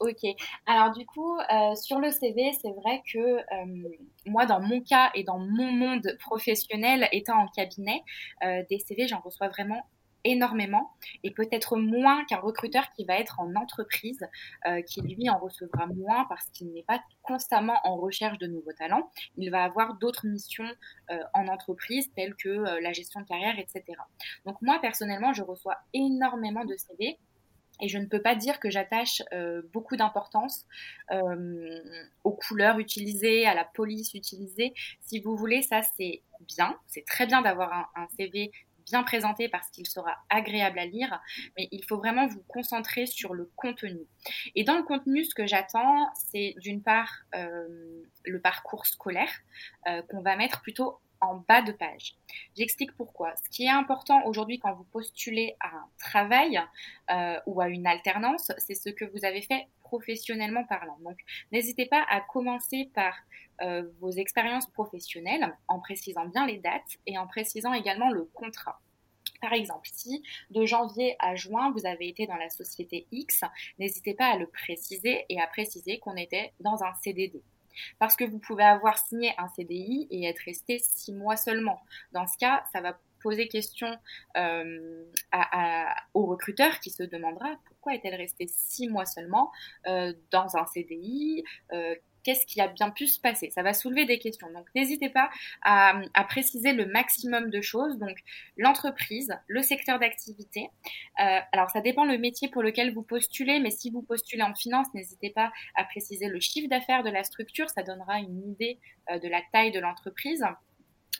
Ok. 0.00 0.26
Alors 0.66 0.92
du 0.92 1.06
coup, 1.06 1.38
euh, 1.38 1.74
sur 1.76 2.00
le 2.00 2.10
CV, 2.10 2.52
c'est 2.60 2.72
vrai 2.72 3.02
que 3.12 3.18
euh, 3.18 3.88
moi, 4.26 4.44
dans 4.44 4.60
mon 4.60 4.80
cas 4.80 5.10
et 5.14 5.22
dans 5.22 5.38
mon 5.38 5.70
monde 5.70 6.06
professionnel, 6.20 7.08
étant 7.12 7.38
en 7.38 7.46
cabinet, 7.46 8.02
des 8.42 8.78
CV, 8.80 9.06
j'en 9.06 9.20
reçois 9.20 9.48
vraiment 9.48 9.82
énormément 10.26 10.92
et 11.22 11.30
peut-être 11.30 11.76
moins 11.76 12.24
qu'un 12.24 12.38
recruteur 12.38 12.92
qui 12.92 13.04
va 13.04 13.18
être 13.18 13.40
en 13.40 13.54
entreprise, 13.54 14.26
euh, 14.66 14.82
qui 14.82 15.00
lui 15.00 15.30
en 15.30 15.38
recevra 15.38 15.86
moins 15.86 16.26
parce 16.28 16.46
qu'il 16.50 16.72
n'est 16.72 16.82
pas 16.82 17.00
constamment 17.22 17.78
en 17.84 17.96
recherche 17.96 18.38
de 18.38 18.46
nouveaux 18.46 18.72
talents. 18.72 19.10
Il 19.36 19.50
va 19.50 19.64
avoir 19.64 19.94
d'autres 19.94 20.26
missions 20.26 20.70
euh, 21.10 21.18
en 21.34 21.48
entreprise 21.48 22.10
telles 22.14 22.34
que 22.34 22.48
euh, 22.48 22.80
la 22.80 22.92
gestion 22.92 23.20
de 23.20 23.26
carrière, 23.26 23.58
etc. 23.58 23.84
Donc 24.44 24.60
moi, 24.62 24.78
personnellement, 24.80 25.32
je 25.32 25.42
reçois 25.42 25.76
énormément 25.94 26.64
de 26.64 26.76
CV. 26.76 27.18
Et 27.82 27.88
je 27.88 27.98
ne 27.98 28.06
peux 28.06 28.22
pas 28.22 28.34
dire 28.34 28.58
que 28.58 28.70
j'attache 28.70 29.20
beaucoup 29.74 29.96
d'importance 29.96 30.64
aux 32.24 32.32
couleurs 32.32 32.78
utilisées, 32.78 33.44
à 33.44 33.52
la 33.52 33.66
police 33.66 34.14
utilisée. 34.14 34.72
Si 35.02 35.20
vous 35.20 35.36
voulez, 35.36 35.60
ça 35.60 35.82
c'est 35.82 36.22
bien. 36.40 36.74
C'est 36.86 37.04
très 37.04 37.26
bien 37.26 37.42
d'avoir 37.42 37.70
un, 37.74 37.86
un, 38.02 38.08
CV 38.16 38.50
bien 38.86 39.02
présenté 39.02 39.48
parce 39.48 39.68
qu'il 39.70 39.86
sera 39.86 40.16
agréable 40.30 40.78
à 40.78 40.86
lire, 40.86 41.20
mais 41.56 41.68
il 41.72 41.84
faut 41.84 41.96
vraiment 41.98 42.26
vous 42.26 42.42
concentrer 42.48 43.06
sur 43.06 43.34
le 43.34 43.50
contenu. 43.56 44.06
Et 44.54 44.64
dans 44.64 44.76
le 44.76 44.84
contenu, 44.84 45.24
ce 45.24 45.34
que 45.34 45.46
j'attends, 45.46 46.08
c'est 46.14 46.54
d'une 46.60 46.82
part 46.82 47.12
euh, 47.34 48.02
le 48.24 48.40
parcours 48.40 48.86
scolaire 48.86 49.30
euh, 49.88 50.02
qu'on 50.02 50.22
va 50.22 50.36
mettre 50.36 50.62
plutôt 50.62 50.98
en 51.20 51.36
bas 51.48 51.62
de 51.62 51.72
page. 51.72 52.14
J'explique 52.56 52.96
pourquoi. 52.96 53.34
Ce 53.36 53.48
qui 53.50 53.64
est 53.64 53.70
important 53.70 54.24
aujourd'hui 54.26 54.58
quand 54.58 54.74
vous 54.74 54.84
postulez 54.84 55.56
à 55.60 55.68
un 55.68 55.88
travail 55.98 56.60
euh, 57.10 57.38
ou 57.46 57.60
à 57.60 57.68
une 57.68 57.86
alternance, 57.86 58.52
c'est 58.58 58.74
ce 58.74 58.90
que 58.90 59.04
vous 59.04 59.24
avez 59.24 59.42
fait 59.42 59.66
professionnellement 59.80 60.64
parlant. 60.64 60.98
Donc, 61.00 61.18
n'hésitez 61.52 61.86
pas 61.86 62.04
à 62.08 62.20
commencer 62.20 62.90
par 62.94 63.14
euh, 63.62 63.88
vos 64.00 64.10
expériences 64.10 64.66
professionnelles 64.66 65.54
en 65.68 65.78
précisant 65.78 66.26
bien 66.26 66.46
les 66.46 66.58
dates 66.58 66.98
et 67.06 67.18
en 67.18 67.26
précisant 67.26 67.72
également 67.72 68.10
le 68.10 68.24
contrat. 68.24 68.80
Par 69.40 69.52
exemple, 69.52 69.88
si 69.92 70.22
de 70.50 70.64
janvier 70.64 71.16
à 71.18 71.34
juin, 71.34 71.70
vous 71.72 71.86
avez 71.86 72.08
été 72.08 72.26
dans 72.26 72.36
la 72.36 72.48
société 72.48 73.06
X, 73.12 73.42
n'hésitez 73.78 74.14
pas 74.14 74.26
à 74.26 74.36
le 74.36 74.46
préciser 74.46 75.24
et 75.28 75.40
à 75.40 75.46
préciser 75.46 75.98
qu'on 75.98 76.16
était 76.16 76.52
dans 76.60 76.82
un 76.82 76.94
CDD. 76.94 77.42
Parce 77.98 78.16
que 78.16 78.24
vous 78.24 78.38
pouvez 78.38 78.64
avoir 78.64 78.98
signé 78.98 79.32
un 79.38 79.48
CDI 79.48 80.08
et 80.10 80.26
être 80.26 80.40
resté 80.44 80.78
six 80.78 81.12
mois 81.12 81.36
seulement. 81.36 81.80
Dans 82.12 82.26
ce 82.26 82.36
cas, 82.38 82.64
ça 82.72 82.80
va 82.80 82.98
poser 83.26 83.48
question 83.48 83.88
euh, 84.36 85.04
au 86.14 86.26
recruteur 86.26 86.78
qui 86.78 86.90
se 86.90 87.02
demandera 87.02 87.56
pourquoi 87.64 87.94
est-elle 87.94 88.14
restée 88.14 88.46
six 88.48 88.88
mois 88.88 89.04
seulement 89.04 89.50
euh, 89.88 90.12
dans 90.30 90.56
un 90.56 90.64
CDI 90.66 91.42
euh, 91.72 91.94
qu'est-ce 92.26 92.44
qui 92.44 92.60
a 92.60 92.66
bien 92.66 92.90
pu 92.90 93.06
se 93.06 93.20
passer 93.20 93.50
Ça 93.50 93.62
va 93.62 93.72
soulever 93.72 94.04
des 94.04 94.18
questions. 94.18 94.50
Donc 94.52 94.66
n'hésitez 94.74 95.08
pas 95.08 95.30
à, 95.62 96.02
préciser 96.28 96.72
le 96.72 96.84
maximum 96.86 97.50
de 97.50 97.60
choses. 97.60 97.98
Donc 97.98 98.18
l'entreprise, 98.56 99.32
le 99.46 99.62
secteur 99.62 100.00
d'activité. 100.00 100.68
Euh, 101.20 101.38
alors 101.52 101.70
ça 101.70 101.80
dépend 101.80 102.04
le 102.04 102.18
métier 102.18 102.48
pour 102.48 102.64
lequel 102.64 102.92
vous 102.92 103.02
postulez, 103.02 103.60
mais 103.60 103.70
si 103.70 103.90
vous 103.90 104.02
postulez 104.02 104.42
en 104.42 104.54
finance, 104.56 104.88
n'hésitez 104.92 105.30
pas 105.30 105.52
à 105.76 105.84
préciser 105.84 106.26
le 106.26 106.40
chiffre 106.40 106.68
d'affaires 106.68 107.04
de 107.04 107.10
la 107.10 107.22
structure. 107.22 107.70
Ça 107.70 107.84
donnera 107.84 108.18
une 108.18 108.50
idée 108.50 108.80
euh, 109.12 109.20
de 109.20 109.28
la 109.28 109.40
taille 109.52 109.70
de 109.70 109.78
l'entreprise. 109.78 110.44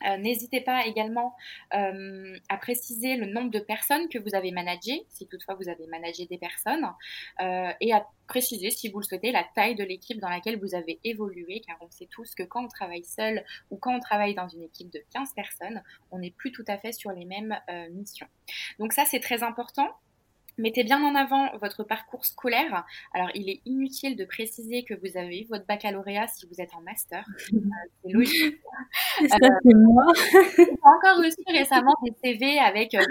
Euh, 0.05 0.16
n'hésitez 0.19 0.61
pas 0.61 0.87
également 0.87 1.35
euh, 1.75 2.37
à 2.49 2.59
préciser 2.59 3.16
le 3.16 3.26
nombre 3.26 3.50
de 3.50 3.59
personnes 3.59 4.09
que 4.09 4.19
vous 4.19 4.35
avez 4.35 4.50
managées, 4.50 5.07
si 5.09 5.26
toutefois 5.26 5.55
vous 5.55 5.69
avez 5.69 5.87
managé 5.87 6.26
des 6.26 6.38
personnes, 6.38 6.87
euh, 7.40 7.73
et 7.81 7.93
à 7.93 8.07
préciser, 8.26 8.71
si 8.71 8.90
vous 8.90 8.99
le 8.99 9.05
souhaitez, 9.05 9.33
la 9.33 9.45
taille 9.55 9.75
de 9.75 9.85
l'équipe 9.85 10.21
dans 10.21 10.28
laquelle 10.28 10.59
vous 10.59 10.75
avez 10.75 11.00
évolué, 11.05 11.62
car 11.66 11.76
on 11.81 11.90
sait 11.90 12.09
tous 12.11 12.35
que 12.35 12.43
quand 12.43 12.64
on 12.64 12.69
travaille 12.69 13.05
seul 13.05 13.45
ou 13.71 13.76
quand 13.76 13.95
on 13.95 14.00
travaille 14.00 14.35
dans 14.35 14.49
une 14.49 14.64
équipe 14.64 14.90
de 14.90 15.02
15 15.14 15.33
personnes, 15.35 15.83
on 16.11 16.19
n'est 16.19 16.33
plus 16.33 16.52
tout 16.52 16.64
à 16.69 16.76
fait 16.76 16.93
sur 16.93 17.12
les 17.12 17.25
mêmes 17.25 17.57
missions. 17.93 18.26
Donc 18.78 18.93
ça, 18.93 19.05
c'est 19.05 19.21
très 19.21 19.43
important. 19.43 19.88
Mettez 20.58 20.84
bien 20.84 21.02
en 21.02 21.14
avant 21.14 21.56
votre 21.58 21.84
parcours 21.84 22.25
scolaire. 22.25 22.84
Alors, 23.12 23.30
il 23.34 23.50
est 23.50 23.60
inutile 23.66 24.16
de 24.16 24.25
préciser 24.25 24.84
que 24.84 24.94
vous 24.94 25.18
avez 25.18 25.42
eu 25.42 25.46
votre 25.46 25.66
baccalauréat 25.66 26.26
si 26.28 26.46
vous 26.46 26.60
êtes 26.60 26.75
en 26.75 26.82
master. 26.82 27.25
Euh, 27.56 27.88
c'est 28.04 28.12
logique. 28.12 28.56
Ça, 29.28 29.36
c'est 29.38 29.75
moi. 29.75 30.04
J'ai 30.56 30.64
encore 30.82 31.25
reçu 31.25 31.42
récemment 31.48 31.94
des 32.04 32.12
CV 32.22 32.58
avec 32.58 32.94
euh, 32.94 33.02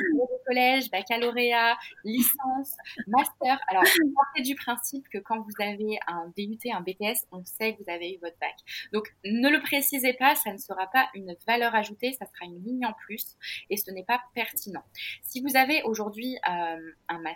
collège, 0.46 0.90
baccalauréat, 0.92 1.78
licence, 2.04 2.76
master. 3.08 3.60
Alors, 3.68 3.84
partez 3.84 4.44
du 4.44 4.56
principe 4.56 5.08
que 5.10 5.18
quand 5.18 5.42
vous 5.42 5.54
avez 5.60 6.00
un 6.08 6.32
DUT, 6.38 6.60
un 6.72 6.82
BTS, 6.82 7.26
on 7.32 7.44
sait 7.44 7.74
que 7.74 7.84
vous 7.84 7.90
avez 7.90 8.14
eu 8.14 8.20
votre 8.22 8.38
bac. 8.40 8.56
Donc, 8.94 9.14
ne 9.26 9.50
le 9.50 9.62
précisez 9.62 10.14
pas, 10.14 10.36
ça 10.36 10.52
ne 10.54 10.58
sera 10.58 10.88
pas 10.88 11.10
une 11.14 11.36
valeur 11.48 11.76
ajoutée, 11.76 12.14
ça 12.14 12.26
sera 12.26 12.46
une 12.46 12.64
ligne 12.64 12.86
en 12.86 12.94
plus 12.94 13.38
et 13.70 13.78
ce 13.78 13.92
n'est 13.92 14.04
pas 14.04 14.22
pertinent. 14.34 14.84
Si 15.24 15.42
vous 15.42 15.56
avez 15.56 15.82
aujourd'hui 15.84 16.38
euh, 16.48 16.92
un 17.10 17.20
master, 17.20 17.35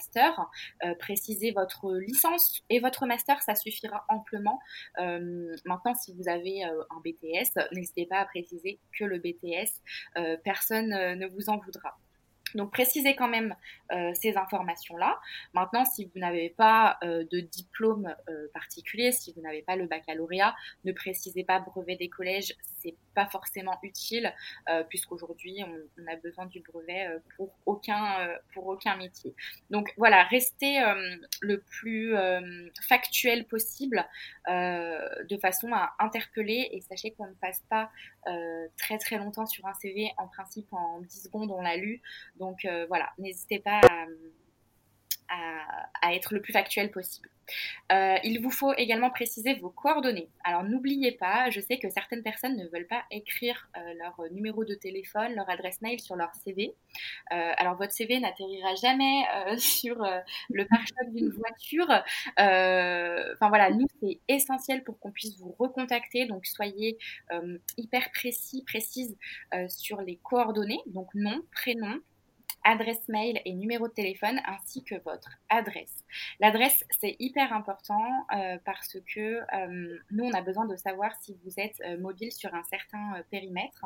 euh, 0.84 0.96
précisez 0.96 1.52
votre 1.52 1.94
licence 1.96 2.62
et 2.70 2.80
votre 2.80 3.06
master, 3.06 3.42
ça 3.42 3.56
suffira 3.56 4.06
amplement. 4.10 4.60
Euh, 5.00 5.56
maintenant, 5.66 5.96
si 5.96 6.14
vous 6.14 6.28
avez 6.28 6.66
euh, 6.66 6.84
un 6.90 7.02
BTS, 7.04 7.60
n'hésitez 7.74 8.06
pas 8.06 8.20
à 8.20 8.26
préciser 8.26 8.80
que 8.98 9.06
le 9.06 9.18
BTS, 9.20 9.82
personne 10.44 10.90
ne 10.90 11.28
vous 11.28 11.50
en 11.50 11.58
voudra. 11.58 11.98
Donc 12.56 12.72
précisez 12.72 13.16
quand 13.16 13.28
même 13.28 13.56
ces 14.14 14.36
informations-là. 14.36 15.20
Maintenant, 15.54 15.86
si 15.86 16.06
vous 16.06 16.20
n'avez 16.20 16.50
pas 16.50 16.98
de 17.04 17.40
diplôme 17.40 18.14
particulier, 18.54 19.12
si 19.12 19.34
vous 19.34 19.42
n'avez 19.42 19.62
pas 19.62 19.76
le 19.76 19.86
baccalauréat, 19.86 20.56
ne 20.84 20.92
précisez 20.92 21.44
pas 21.44 21.60
brevet 21.60 21.96
des 21.96 22.10
collèges, 22.10 22.56
c'est 22.82 22.96
pas 23.16 23.28
forcément 23.28 23.78
utile 23.84 24.34
puisqu'aujourd'hui 24.90 25.64
on, 25.64 26.08
a 26.08 26.16
besoin 26.16 26.46
du 26.46 26.62
brevet 26.62 27.08
pour 27.36 27.54
aucun 27.66 28.30
pour 28.54 28.68
aucun 28.68 28.96
métier. 28.96 29.36
Donc 29.70 29.94
voilà, 29.98 30.24
restez 30.24 30.82
le 31.42 31.60
plus 31.60 32.16
factuel 32.88 33.46
possible 33.46 34.06
de 34.48 35.38
façon 35.42 35.74
à 35.74 35.94
interpeller 36.00 36.70
et 36.72 36.82
sachez 36.82 37.12
qu'on 37.12 37.28
ne 37.28 37.34
passe 37.34 37.62
pas 37.70 37.90
très 38.78 38.98
très 38.98 39.18
longtemps 39.18 39.46
sur 39.46 39.66
un 39.66 39.74
CV. 39.74 40.12
En 40.18 40.28
principe, 40.28 40.72
en 40.72 41.02
10 41.02 41.24
secondes, 41.24 41.52
on 41.52 41.62
l'a 41.62 41.78
lu. 41.78 42.02
Donc 42.38 42.66
euh, 42.66 42.86
voilà, 42.88 43.12
n'hésitez 43.18 43.60
pas 43.60 43.82
à, 45.30 46.14
être 46.14 46.34
le 46.34 46.42
plus 46.42 46.54
factuel 46.54 46.90
possible. 46.92 47.30
Euh, 47.92 48.18
il 48.24 48.42
vous 48.42 48.52
faut 48.52 48.74
également 48.74 49.10
préciser 49.10 49.56
vos 49.56 49.70
coordonnées. 49.70 50.30
Alors 50.44 50.64
n'oubliez 50.64 51.12
pas, 51.12 51.50
je 51.50 51.60
sais 51.60 51.78
que 51.78 51.90
certaines 51.90 52.24
personnes 52.24 52.56
ne 52.58 52.68
veulent 52.68 52.88
pas 52.88 53.04
écrire 53.12 53.70
euh, 53.78 53.94
leur 54.00 54.22
numéro 54.32 54.66
de 54.66 54.76
téléphone, 54.76 55.36
leur 55.36 55.50
adresse 55.50 55.82
mail 55.82 56.00
sur 56.00 56.16
leur 56.16 56.34
CV. 56.36 56.74
alors 57.30 57.76
votre 57.76 57.94
CV 57.94 58.20
n'atterrira 58.20 58.76
jamais 58.76 59.24
sur 59.58 59.96
le 60.50 60.66
pare-choc 60.66 61.14
d'une 61.14 61.30
voiture. 61.30 61.90
Enfin 62.38 63.50
voilà, 63.50 63.72
nous 63.72 63.88
c'est 64.02 64.20
essentiel 64.28 64.84
pour 64.84 65.00
qu'on 65.00 65.12
puisse 65.12 65.38
vous 65.40 65.56
recontacter. 65.58 66.26
Donc 66.26 66.46
soyez 66.46 66.98
hyper 67.78 68.12
précis, 68.12 68.64
précise 68.66 69.18
sur 69.68 70.02
les 70.02 70.18
coordonnées. 70.18 70.82
Donc 70.88 71.14
nom, 71.16 71.42
prénom, 71.52 72.00
adresse 72.64 73.08
mail 73.08 73.42
et 73.46 73.54
numéro 73.54 73.88
de 73.88 73.94
téléphone 73.94 74.40
ainsi 74.46 74.84
que 74.84 74.96
votre 75.04 75.30
adresse. 75.50 76.04
L'adresse, 76.40 76.84
c'est 77.00 77.16
hyper 77.20 77.54
important 77.54 78.04
euh, 78.36 78.58
parce 78.66 78.98
que 79.14 79.20
euh, 79.20 79.98
nous, 80.12 80.26
on 80.26 80.34
a 80.34 80.42
besoin 80.42 80.66
de 80.66 80.76
savoir 80.76 81.12
si 81.22 81.38
vous 81.44 81.54
êtes 81.58 81.82
euh, 81.86 82.00
mobile 82.00 82.32
sur 82.32 82.54
un 82.54 82.64
certain 82.64 83.22
périmètre. 83.32 83.86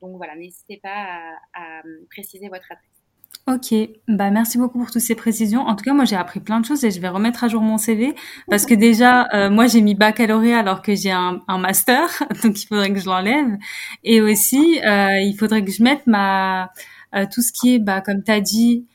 donc 0.00 0.16
voilà, 0.16 0.34
n'hésitez 0.36 0.78
pas 0.78 1.36
à, 1.54 1.82
préciser 2.10 2.48
votre 2.48 2.70
adresse. 2.70 2.86
Ok, 3.46 3.74
bah 4.06 4.30
merci 4.30 4.58
beaucoup 4.58 4.78
pour 4.78 4.90
toutes 4.90 5.00
ces 5.00 5.14
précisions. 5.14 5.62
En 5.62 5.74
tout 5.74 5.84
cas, 5.84 5.92
moi 5.92 6.04
j'ai 6.04 6.16
appris 6.16 6.40
plein 6.40 6.60
de 6.60 6.66
choses 6.66 6.84
et 6.84 6.90
je 6.90 7.00
vais 7.00 7.08
remettre 7.08 7.42
à 7.42 7.48
jour 7.48 7.62
mon 7.62 7.78
CV 7.78 8.14
parce 8.48 8.66
que 8.66 8.74
déjà, 8.74 9.48
moi 9.50 9.66
j'ai 9.66 9.80
mis 9.80 9.94
baccalauréat 9.94 10.58
alors 10.58 10.82
que 10.82 10.94
j'ai 10.94 11.10
un, 11.10 11.40
un, 11.48 11.58
master, 11.58 12.08
donc 12.42 12.62
il 12.62 12.66
faudrait 12.66 12.92
que 12.92 13.00
je 13.00 13.06
l'enlève. 13.06 13.56
Et 14.04 14.20
aussi, 14.20 14.80
il 14.82 15.36
faudrait 15.38 15.64
que 15.64 15.70
je 15.70 15.82
mette 15.82 16.06
ma 16.06 16.64
euh, 16.64 16.66
tout 17.30 17.42
ce 17.42 17.52
qui 17.52 17.74
est, 17.74 17.78
bah, 17.78 18.00
comme 18.00 18.22
tu 18.22 18.30
as 18.30 18.40
dit, 18.40 18.86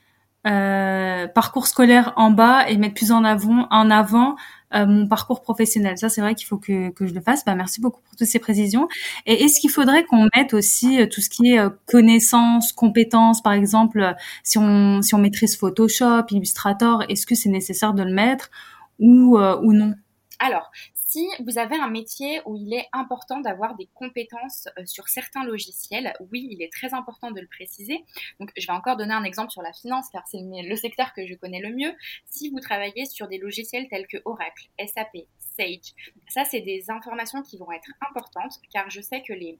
euh, 0.48 1.28
parcours 1.28 1.66
scolaire 1.66 2.14
en 2.18 2.30
bas 2.30 2.70
et 2.70 2.78
mettre 2.78 2.94
plus 2.94 3.12
en 3.12 3.24
avant, 3.24 3.68
en 3.72 3.90
avant 3.90 4.36
euh, 4.76 4.86
mon 4.86 5.08
parcours 5.08 5.42
professionnel. 5.42 5.98
Ça, 5.98 6.08
c'est 6.08 6.22
vrai 6.22 6.36
qu'il 6.36 6.46
faut 6.46 6.60
que, 6.60 6.92
que 6.92 7.08
je 7.08 7.16
le 7.16 7.22
fasse. 7.22 7.44
Bah, 7.44 7.56
merci 7.56 7.82
beaucoup 7.82 8.02
pour 8.02 8.16
toutes 8.16 8.28
ces 8.28 8.38
précisions. 8.38 8.88
Et 9.26 9.44
est-ce 9.44 9.60
qu'il 9.60 9.72
faudrait 9.72 10.06
qu'on 10.06 10.28
mette 10.36 10.54
aussi 10.54 11.00
tout 11.10 11.22
ce 11.22 11.30
qui 11.30 11.54
est 11.54 11.60
connaissances, 11.88 12.74
compétences, 12.74 13.42
par 13.42 13.54
exemple, 13.54 14.14
si 14.44 14.60
on, 14.60 15.02
si 15.02 15.16
on 15.16 15.18
maîtrise 15.18 15.58
Photoshop, 15.58 16.26
Illustrator, 16.30 17.04
est-ce 17.10 17.26
que 17.26 17.34
c'est 17.34 17.50
nécessaire 17.50 17.94
de 17.96 18.04
le 18.04 18.14
mettre 18.14 18.52
ou, 19.00 19.40
ou 19.40 19.74
non? 19.74 19.96
Alors, 20.40 20.70
si 21.16 21.30
vous 21.46 21.58
avez 21.58 21.78
un 21.78 21.88
métier 21.88 22.42
où 22.46 22.58
il 22.58 22.74
est 22.74 22.90
important 22.92 23.40
d'avoir 23.40 23.78
des 23.78 23.88
compétences 23.94 24.68
euh, 24.78 24.86
sur 24.86 25.08
certains 25.08 25.46
logiciels, 25.46 26.14
oui, 26.30 26.46
il 26.52 26.62
est 26.62 26.70
très 26.70 26.94
important 26.94 27.32
de 27.32 27.40
le 27.40 27.48
préciser. 27.48 28.04
Donc, 28.42 28.52
je 28.58 28.68
vais 28.68 28.74
encore 28.74 28.98
donner 28.98 29.14
un 29.14 29.24
exemple 29.24 29.50
sur 29.50 29.62
la 29.62 29.72
finance, 29.72 30.08
car 30.12 30.28
c'est 30.28 30.42
le 30.42 30.76
secteur 30.76 31.14
que 31.14 31.26
je 31.26 31.36
connais 31.36 31.62
le 31.62 31.74
mieux. 31.74 31.94
Si 32.26 32.50
vous 32.50 32.60
travaillez 32.60 33.06
sur 33.06 33.30
des 33.30 33.38
logiciels 33.38 33.88
tels 33.88 34.08
que 34.08 34.18
Oracle, 34.26 34.68
SAP, 34.78 35.26
Sage, 35.40 35.94
ça, 36.28 36.44
c'est 36.44 36.60
des 36.60 36.92
informations 36.92 37.42
qui 37.44 37.58
vont 37.58 37.72
être 37.72 37.92
importantes, 38.10 38.60
car 38.74 38.90
je 38.90 39.00
sais 39.00 39.24
que 39.26 39.32
les 39.32 39.58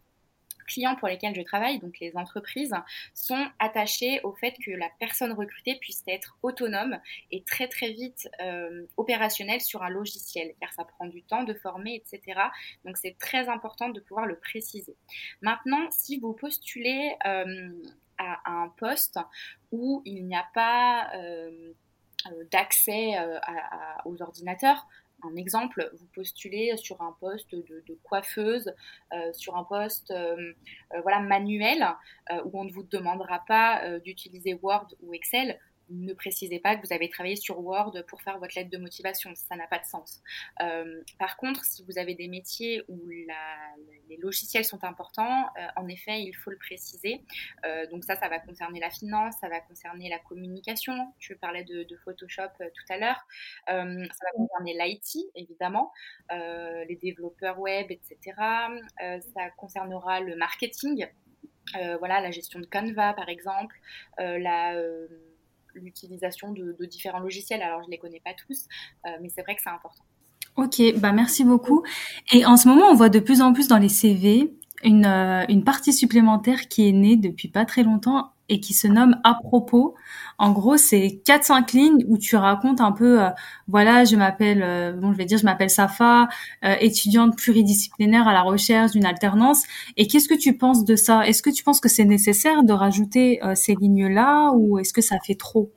clients 0.66 0.96
pour 0.96 1.08
lesquels 1.08 1.36
je 1.36 1.42
travaille, 1.42 1.80
donc 1.80 2.00
les 2.00 2.16
entreprises, 2.18 2.74
sont 3.14 3.48
attachés 3.60 4.20
au 4.24 4.34
fait 4.34 4.56
que 4.64 4.72
la 4.72 4.90
personne 5.00 5.32
recrutée 5.32 5.76
puisse 5.80 6.04
être 6.08 6.38
autonome 6.44 7.00
et 7.32 7.44
très 7.44 7.68
très 7.68 7.92
vite 7.92 8.30
euh, 8.42 8.86
opérationnelle 8.98 9.62
sur 9.62 9.84
un 9.84 9.90
logiciel, 9.90 10.54
car 10.60 10.74
ça 10.74 10.84
prend 10.84 11.06
du 11.06 11.24
temps 11.24 11.44
de 11.44 11.54
former, 11.54 11.96
etc. 11.96 12.40
Donc 12.84 12.98
c'est 12.98 13.18
très 13.18 13.50
important 13.50 13.90
de 13.90 14.00
pouvoir 14.00 14.26
le 14.26 14.38
préciser. 14.38 14.96
Maintenant, 15.42 15.90
si 15.92 16.20
vous 16.20 16.34
postulez 16.34 17.16
euh, 17.26 17.72
à, 18.18 18.40
un 18.46 18.70
poste 18.70 19.20
où 19.72 20.02
il 20.06 20.26
n'y 20.26 20.36
a 20.36 20.46
pas 20.54 21.12
euh, 21.16 21.74
d'accès 22.52 23.14
aux 24.06 24.22
ordinateurs, 24.22 24.88
un 25.26 25.36
exemple, 25.36 25.90
vous 25.94 26.08
postulez 26.14 26.76
sur 26.78 27.02
un 27.02 27.16
poste 27.20 27.56
de, 27.56 28.00
coiffeuse, 28.04 28.74
euh, 29.14 29.34
sur 29.34 29.56
un 29.58 29.64
poste 29.64 30.12
euh, 30.12 30.54
euh, 30.94 31.02
voilà, 31.02 31.20
manuel, 31.20 31.86
où 32.46 32.60
on 32.60 32.64
ne 32.64 32.72
vous 32.72 32.84
demandera 32.84 33.44
pas 33.48 34.00
d'utiliser 34.00 34.58
Word 34.62 34.88
ou 35.02 35.14
Excel, 35.14 35.60
ne 35.90 36.14
précisez 36.14 36.60
pas 36.60 36.76
que 36.76 36.86
vous 36.86 36.94
avez 36.94 37.10
travaillé 37.10 37.36
sur 37.36 37.60
Word 37.60 38.04
pour 38.08 38.22
faire 38.22 38.40
votre 38.40 38.56
lettre 38.56 38.70
de 38.70 38.78
motivation. 38.78 39.32
Ça 39.36 39.56
n'a 39.56 39.68
pas 39.68 39.80
de 39.80 39.86
sens. 39.86 40.22
Euh, 40.62 41.02
par 41.20 41.38
contre, 41.38 41.64
si 41.64 41.84
vous 41.84 41.98
avez 41.98 42.16
des 42.16 42.28
métiers 42.28 42.84
où 42.88 43.08
les 43.08 43.28
logiciels 44.18 44.66
sont 44.66 44.84
importants, 44.84 45.46
euh, 45.58 45.68
en 45.76 45.88
effet, 45.88 46.22
il 46.22 46.34
faut 46.34 46.50
le 46.50 46.58
préciser. 46.58 47.24
Euh, 47.66 47.86
donc 47.88 48.04
ça, 48.04 48.16
ça 48.16 48.30
va 48.30 48.40
concerner 48.40 48.80
la 48.80 48.90
finance, 48.90 49.36
ça 49.40 49.50
va 49.50 49.60
concerner 49.62 50.10
la 50.10 50.20
communication. 50.20 51.14
Tu 51.20 51.36
parlais 51.36 51.64
de, 51.64 51.84
de 51.84 51.98
Photoshop 51.98 52.50
tout 52.58 52.94
à 52.94 52.98
l'heure. 52.98 53.28
ça 53.68 53.74
va 53.76 54.32
concerner 54.36 54.76
l'IT, 54.80 55.28
évidemment, 55.36 55.92
les 56.32 56.98
développeurs 57.02 57.60
web, 57.60 57.92
etc. 57.92 58.18
ça 58.98 59.50
concernera 59.58 60.20
le 60.20 60.36
marketing. 60.36 61.08
voilà, 62.00 62.22
la 62.22 62.32
gestion 62.32 62.60
de 62.60 62.66
Canva, 62.66 63.14
par 63.14 63.30
exemple, 63.30 63.76
la 64.18 64.76
l'utilisation 65.76 66.52
de, 66.52 66.76
différents 66.86 67.20
logiciels. 67.20 67.62
Alors, 67.62 67.82
je 67.82 67.88
ne 67.88 67.92
les 67.92 67.98
connais 67.98 68.22
pas 68.24 68.34
tous, 68.34 68.66
euh, 69.06 69.10
mais 69.22 69.30
c'est 69.30 69.42
vrai 69.42 69.56
que 69.56 69.62
c'est 69.64 69.70
important. 69.70 70.04
Ok, 70.58 70.82
bah 71.00 71.12
merci 71.12 71.44
beaucoup. 71.44 71.84
Et 72.32 72.46
en 72.46 72.56
ce 72.56 72.68
moment, 72.68 72.88
on 72.90 72.96
voit 72.96 73.10
de 73.10 73.20
plus 73.20 73.42
en 73.42 73.52
plus 73.52 73.68
dans 73.68 73.78
les 73.78 73.90
CV 73.90 74.54
une, 74.84 75.06
euh, 75.06 75.46
une 75.50 75.64
partie 75.64 75.94
supplémentaire 75.94 76.68
qui 76.68 76.88
est 76.90 76.92
née 76.92 77.16
depuis 77.18 77.48
pas 77.48 77.66
très 77.66 77.84
longtemps 77.84 78.32
et 78.50 78.60
qui 78.60 78.74
se 78.74 78.88
nomme 78.88 79.18
à 79.24 79.36
propos. 79.36 79.96
En 80.38 80.52
gros, 80.52 80.78
c'est 80.78 81.22
quatre 81.26 81.46
cinq 81.46 81.74
lignes 81.74 82.06
où 82.08 82.18
tu 82.18 82.36
racontes 82.36 82.82
un 82.82 82.92
peu, 82.92 83.24
euh, 83.24 83.30
voilà, 83.68 84.06
je 84.06 84.16
m'appelle, 84.16 84.62
euh, 84.64 84.94
bon, 84.94 85.12
je 85.14 85.18
vais 85.18 85.26
dire, 85.26 85.38
je 85.38 85.46
m'appelle 85.46 85.70
Safa, 85.70 86.28
euh, 86.64 86.76
étudiante 86.80 87.38
pluridisciplinaire 87.38 88.28
à 88.28 88.34
la 88.34 88.42
recherche 88.42 88.92
d'une 88.92 89.06
alternance. 89.06 89.64
Et 89.98 90.08
qu'est-ce 90.08 90.28
que 90.30 90.36
tu 90.36 90.58
penses 90.58 90.86
de 90.86 90.96
ça? 90.96 91.28
Est-ce 91.28 91.42
que 91.42 91.50
tu 91.50 91.64
penses 91.64 91.80
que 91.80 91.90
c'est 91.90 92.06
nécessaire 92.06 92.64
de 92.64 92.74
rajouter 92.74 93.40
ces 93.56 93.76
lignes-là 93.76 94.52
ou 94.54 94.80
est-ce 94.80 94.94
que 94.94 95.02
ça 95.02 95.18
fait 95.26 95.36
trop? 95.36 95.72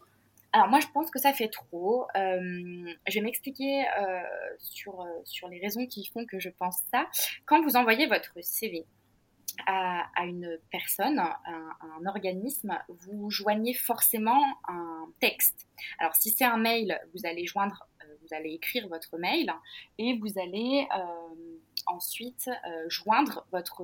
Alors 0.53 0.69
moi 0.69 0.81
je 0.81 0.87
pense 0.89 1.11
que 1.11 1.19
ça 1.19 1.33
fait 1.33 1.49
trop. 1.49 2.07
je 2.15 3.15
vais 3.15 3.21
m'expliquer 3.21 3.85
sur, 4.59 5.07
sur 5.25 5.49
les 5.49 5.61
raisons 5.61 5.87
qui 5.87 6.07
font 6.07 6.25
que 6.25 6.39
je 6.39 6.49
pense 6.49 6.79
ça. 6.93 7.07
Quand 7.45 7.63
vous 7.63 7.77
envoyez 7.77 8.07
votre 8.07 8.33
CV, 8.41 8.87
à, 9.67 10.25
une 10.25 10.59
personne, 10.71 11.19
un, 11.19 11.37
un, 11.47 12.07
organisme, 12.07 12.79
vous 12.89 13.31
joignez 13.31 13.75
forcément 13.75 14.43
un 14.69 15.09
texte. 15.21 15.67
Alors 15.99 16.15
si 16.15 16.31
c'est 16.31 16.45
un 16.45 16.57
mail, 16.57 16.99
vous 17.15 17.27
allez 17.27 17.47
joindre, 17.47 17.89
euh, 18.03 18.15
vous 18.23 18.35
allez 18.35 18.53
écrire 18.53 18.89
votre 18.89 19.19
mail 19.19 19.53
et 19.99 20.19
vous 20.19 20.39
allez 20.39 20.87
euh, 20.97 21.59
ensuite 21.89 22.49
euh, 22.49 22.89
joindre 22.89 23.47
votre, 23.53 23.83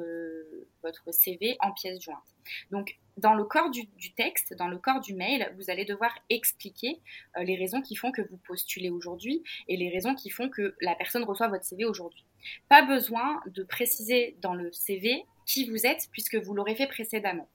votre 0.83 1.13
CV 1.13 1.57
en 1.61 1.73
pièce 1.73 2.01
jointe. 2.01 2.35
Donc 2.71 2.97
dans 3.17 3.35
le 3.35 3.45
corps 3.45 3.71
du, 3.71 3.87
texte, 4.17 4.55
dans 4.55 4.69
le 4.69 4.79
corps 4.79 5.01
du 5.01 5.15
mail, 5.15 5.53
vous 5.57 5.71
allez 5.71 5.85
devoir 5.85 6.11
expliquer 6.31 7.01
les 7.41 7.57
raisons 7.57 7.81
qui 7.81 7.95
font 7.95 8.11
que 8.11 8.23
vous 8.23 8.39
postulez 8.39 8.91
aujourd'hui 8.91 9.43
et 9.69 9.77
les 9.77 9.89
raisons 9.89 10.17
qui 10.17 10.31
font 10.31 10.49
que 10.49 10.75
la 10.81 10.97
personne 10.97 11.23
reçoit 11.23 11.47
votre 11.47 11.65
CV 11.65 11.85
aujourd'hui. 11.85 12.25
Pas 12.69 12.83
besoin 12.83 13.41
de 13.47 13.63
préciser 13.63 14.37
dans 14.41 14.55
le 14.55 14.73
CV 14.73 15.25
qui 15.47 15.69
vous 15.69 15.87
êtes 15.87 16.09
puisque 16.13 16.37
vous 16.37 16.55
l'aurez 16.55 16.75
fait 16.75 16.87
précédemment. 16.87 17.49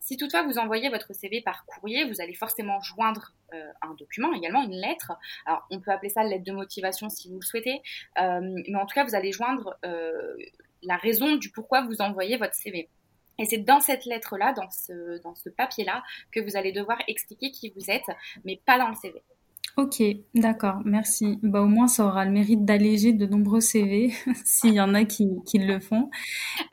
Si 0.00 0.16
toutefois 0.16 0.42
vous 0.42 0.58
envoyez 0.58 0.88
votre 0.88 1.12
CV 1.14 1.40
par 1.40 1.64
courrier, 1.66 2.04
vous 2.04 2.20
allez 2.20 2.34
forcément 2.34 2.80
joindre 2.80 3.32
euh, 3.54 3.70
un 3.82 3.94
document, 3.94 4.32
également 4.34 4.62
une 4.62 4.76
lettre. 4.76 5.12
Alors 5.46 5.66
on 5.70 5.80
peut 5.80 5.90
appeler 5.90 6.10
ça 6.10 6.22
lettre 6.24 6.44
de 6.44 6.52
motivation 6.52 7.08
si 7.08 7.28
vous 7.28 7.36
le 7.36 7.44
souhaitez, 7.44 7.80
euh, 8.20 8.40
mais 8.68 8.76
en 8.76 8.86
tout 8.86 8.94
cas 8.94 9.04
vous 9.04 9.14
allez 9.14 9.32
joindre 9.32 9.76
euh, 9.84 10.36
la 10.82 10.96
raison 10.96 11.36
du 11.36 11.50
pourquoi 11.50 11.82
vous 11.82 12.00
envoyez 12.00 12.36
votre 12.36 12.54
CV. 12.54 12.88
Et 13.38 13.46
c'est 13.46 13.58
dans 13.58 13.80
cette 13.80 14.04
lettre-là, 14.04 14.52
dans 14.52 14.70
ce, 14.70 15.20
dans 15.22 15.34
ce 15.34 15.48
papier-là, 15.48 16.04
que 16.30 16.40
vous 16.40 16.56
allez 16.56 16.70
devoir 16.70 16.98
expliquer 17.08 17.50
qui 17.50 17.72
vous 17.74 17.90
êtes, 17.90 18.06
mais 18.44 18.60
pas 18.64 18.78
dans 18.78 18.88
le 18.88 18.94
CV. 18.94 19.22
Ok, 19.76 20.00
d'accord, 20.34 20.82
merci. 20.84 21.40
Bah, 21.42 21.60
au 21.60 21.66
moins, 21.66 21.88
ça 21.88 22.06
aura 22.06 22.24
le 22.24 22.30
mérite 22.30 22.64
d'alléger 22.64 23.12
de 23.12 23.26
nombreux 23.26 23.60
CV, 23.60 24.12
s'il 24.44 24.74
y 24.74 24.80
en 24.80 24.94
a 24.94 25.04
qui, 25.04 25.28
qui 25.46 25.58
le 25.58 25.80
font. 25.80 26.10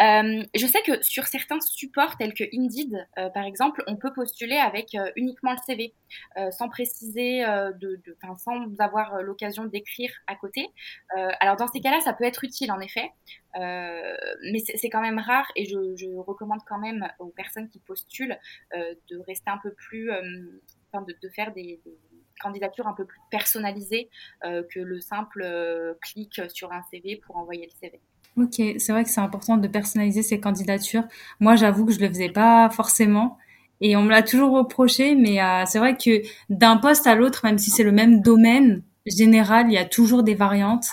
Euh, 0.02 0.44
je 0.56 0.68
sais 0.68 0.84
que 0.84 1.02
sur 1.02 1.26
certains 1.26 1.60
supports 1.62 2.16
tels 2.18 2.36
que 2.36 2.44
Indeed, 2.56 3.08
euh, 3.18 3.30
par 3.30 3.46
exemple, 3.46 3.84
on 3.88 3.96
peut 3.96 4.14
postuler 4.14 4.58
avec 4.58 4.94
euh, 4.94 5.10
uniquement 5.16 5.54
le 5.54 5.58
CV, 5.66 5.96
sans 6.52 6.70
préciser, 6.70 7.42
de, 7.42 8.00
de 8.06 8.18
sans 8.38 8.62
avoir 8.78 9.24
l'occasion 9.24 9.66
d'écrire 9.66 10.12
à 10.28 10.36
côté. 10.36 10.68
alors 11.40 11.56
dans 11.56 11.68
ces 11.68 11.80
cas-là, 11.80 12.00
ça 12.02 12.14
peut 12.14 12.26
être 12.26 12.44
utile 12.44 12.72
en 12.72 12.80
effet, 12.80 13.10
mais 13.56 14.60
c'est 14.60 14.90
quand 14.90 15.02
même 15.02 15.20
rare 15.20 15.48
et 15.56 15.66
je, 15.66 15.96
je, 15.96 16.08
recommande 16.18 16.60
quand 16.68 16.80
même 16.80 17.08
aux 17.20 17.30
personnes 17.30 17.70
qui 17.70 17.80
postulent 17.80 18.38
de 18.74 19.18
rester 19.28 19.50
un 19.50 19.60
peu 19.64 19.74
plus, 19.74 20.08
de, 20.08 21.16
de 21.22 21.30
faire 21.30 21.54
des, 21.54 21.80
des 21.86 21.98
candidature 22.42 22.88
un 22.88 22.94
peu 22.94 23.06
plus 23.06 23.20
personnalisée 23.30 24.10
euh, 24.46 24.64
que 24.70 24.80
le 24.80 25.00
simple 25.00 25.44
euh, 25.44 25.94
clic 26.02 26.42
sur 26.50 26.72
un 26.72 26.82
CV 26.92 27.22
pour 27.26 27.38
envoyer 27.38 27.66
le 27.66 27.72
CV. 27.80 28.00
Ok, 28.38 28.80
c'est 28.80 28.92
vrai 28.92 29.04
que 29.04 29.10
c'est 29.10 29.22
important 29.22 29.58
de 29.58 29.68
personnaliser 29.68 30.24
ces 30.24 30.40
candidatures. 30.40 31.04
Moi, 31.40 31.56
j'avoue 31.56 31.86
que 31.86 31.92
je 31.92 32.00
le 32.00 32.08
faisais 32.08 32.30
pas 32.30 32.70
forcément. 32.70 33.38
Et 33.82 33.96
on 33.96 34.04
me 34.04 34.10
l'a 34.10 34.22
toujours 34.22 34.52
reproché, 34.52 35.16
mais 35.16 35.42
euh, 35.42 35.64
c'est 35.66 35.80
vrai 35.80 35.98
que 35.98 36.22
d'un 36.50 36.78
poste 36.78 37.08
à 37.08 37.16
l'autre, 37.16 37.42
même 37.44 37.58
si 37.58 37.72
c'est 37.72 37.84
le 37.84 37.92
même 37.92 38.22
domaine 38.22 38.84
général, 39.06 39.66
il 39.68 39.74
y 39.74 39.78
a 39.78 39.86
toujours 39.86 40.24
des 40.24 40.36
variantes. 40.36 40.88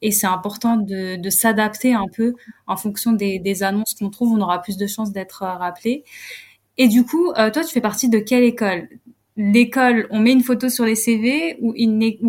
Et 0.00 0.12
c'est 0.12 0.28
important 0.28 0.76
de, 0.76 1.18
s'adapter 1.28 1.92
un 1.92 2.06
peu 2.14 2.34
en 2.68 2.76
fonction 2.76 3.12
des 3.12 3.62
annonces 3.64 3.94
qu'on 3.94 4.10
trouve. 4.10 4.32
On 4.32 4.40
aura 4.40 4.62
plus 4.62 4.76
de 4.76 4.86
chances 4.86 5.10
d'être 5.10 5.42
rappelé. 5.42 6.04
Et 6.76 6.86
du 6.86 7.04
coup, 7.04 7.32
toi, 7.34 7.64
tu 7.64 7.72
fais 7.72 7.80
partie 7.80 8.08
de 8.08 8.20
quelle 8.20 8.44
école? 8.44 8.88
L'école, 9.38 10.08
on 10.10 10.18
met 10.18 10.32
une 10.32 10.42
photo 10.42 10.68
sur 10.68 10.84
les 10.84 10.96
CV 10.96 11.56
ou, 11.60 11.72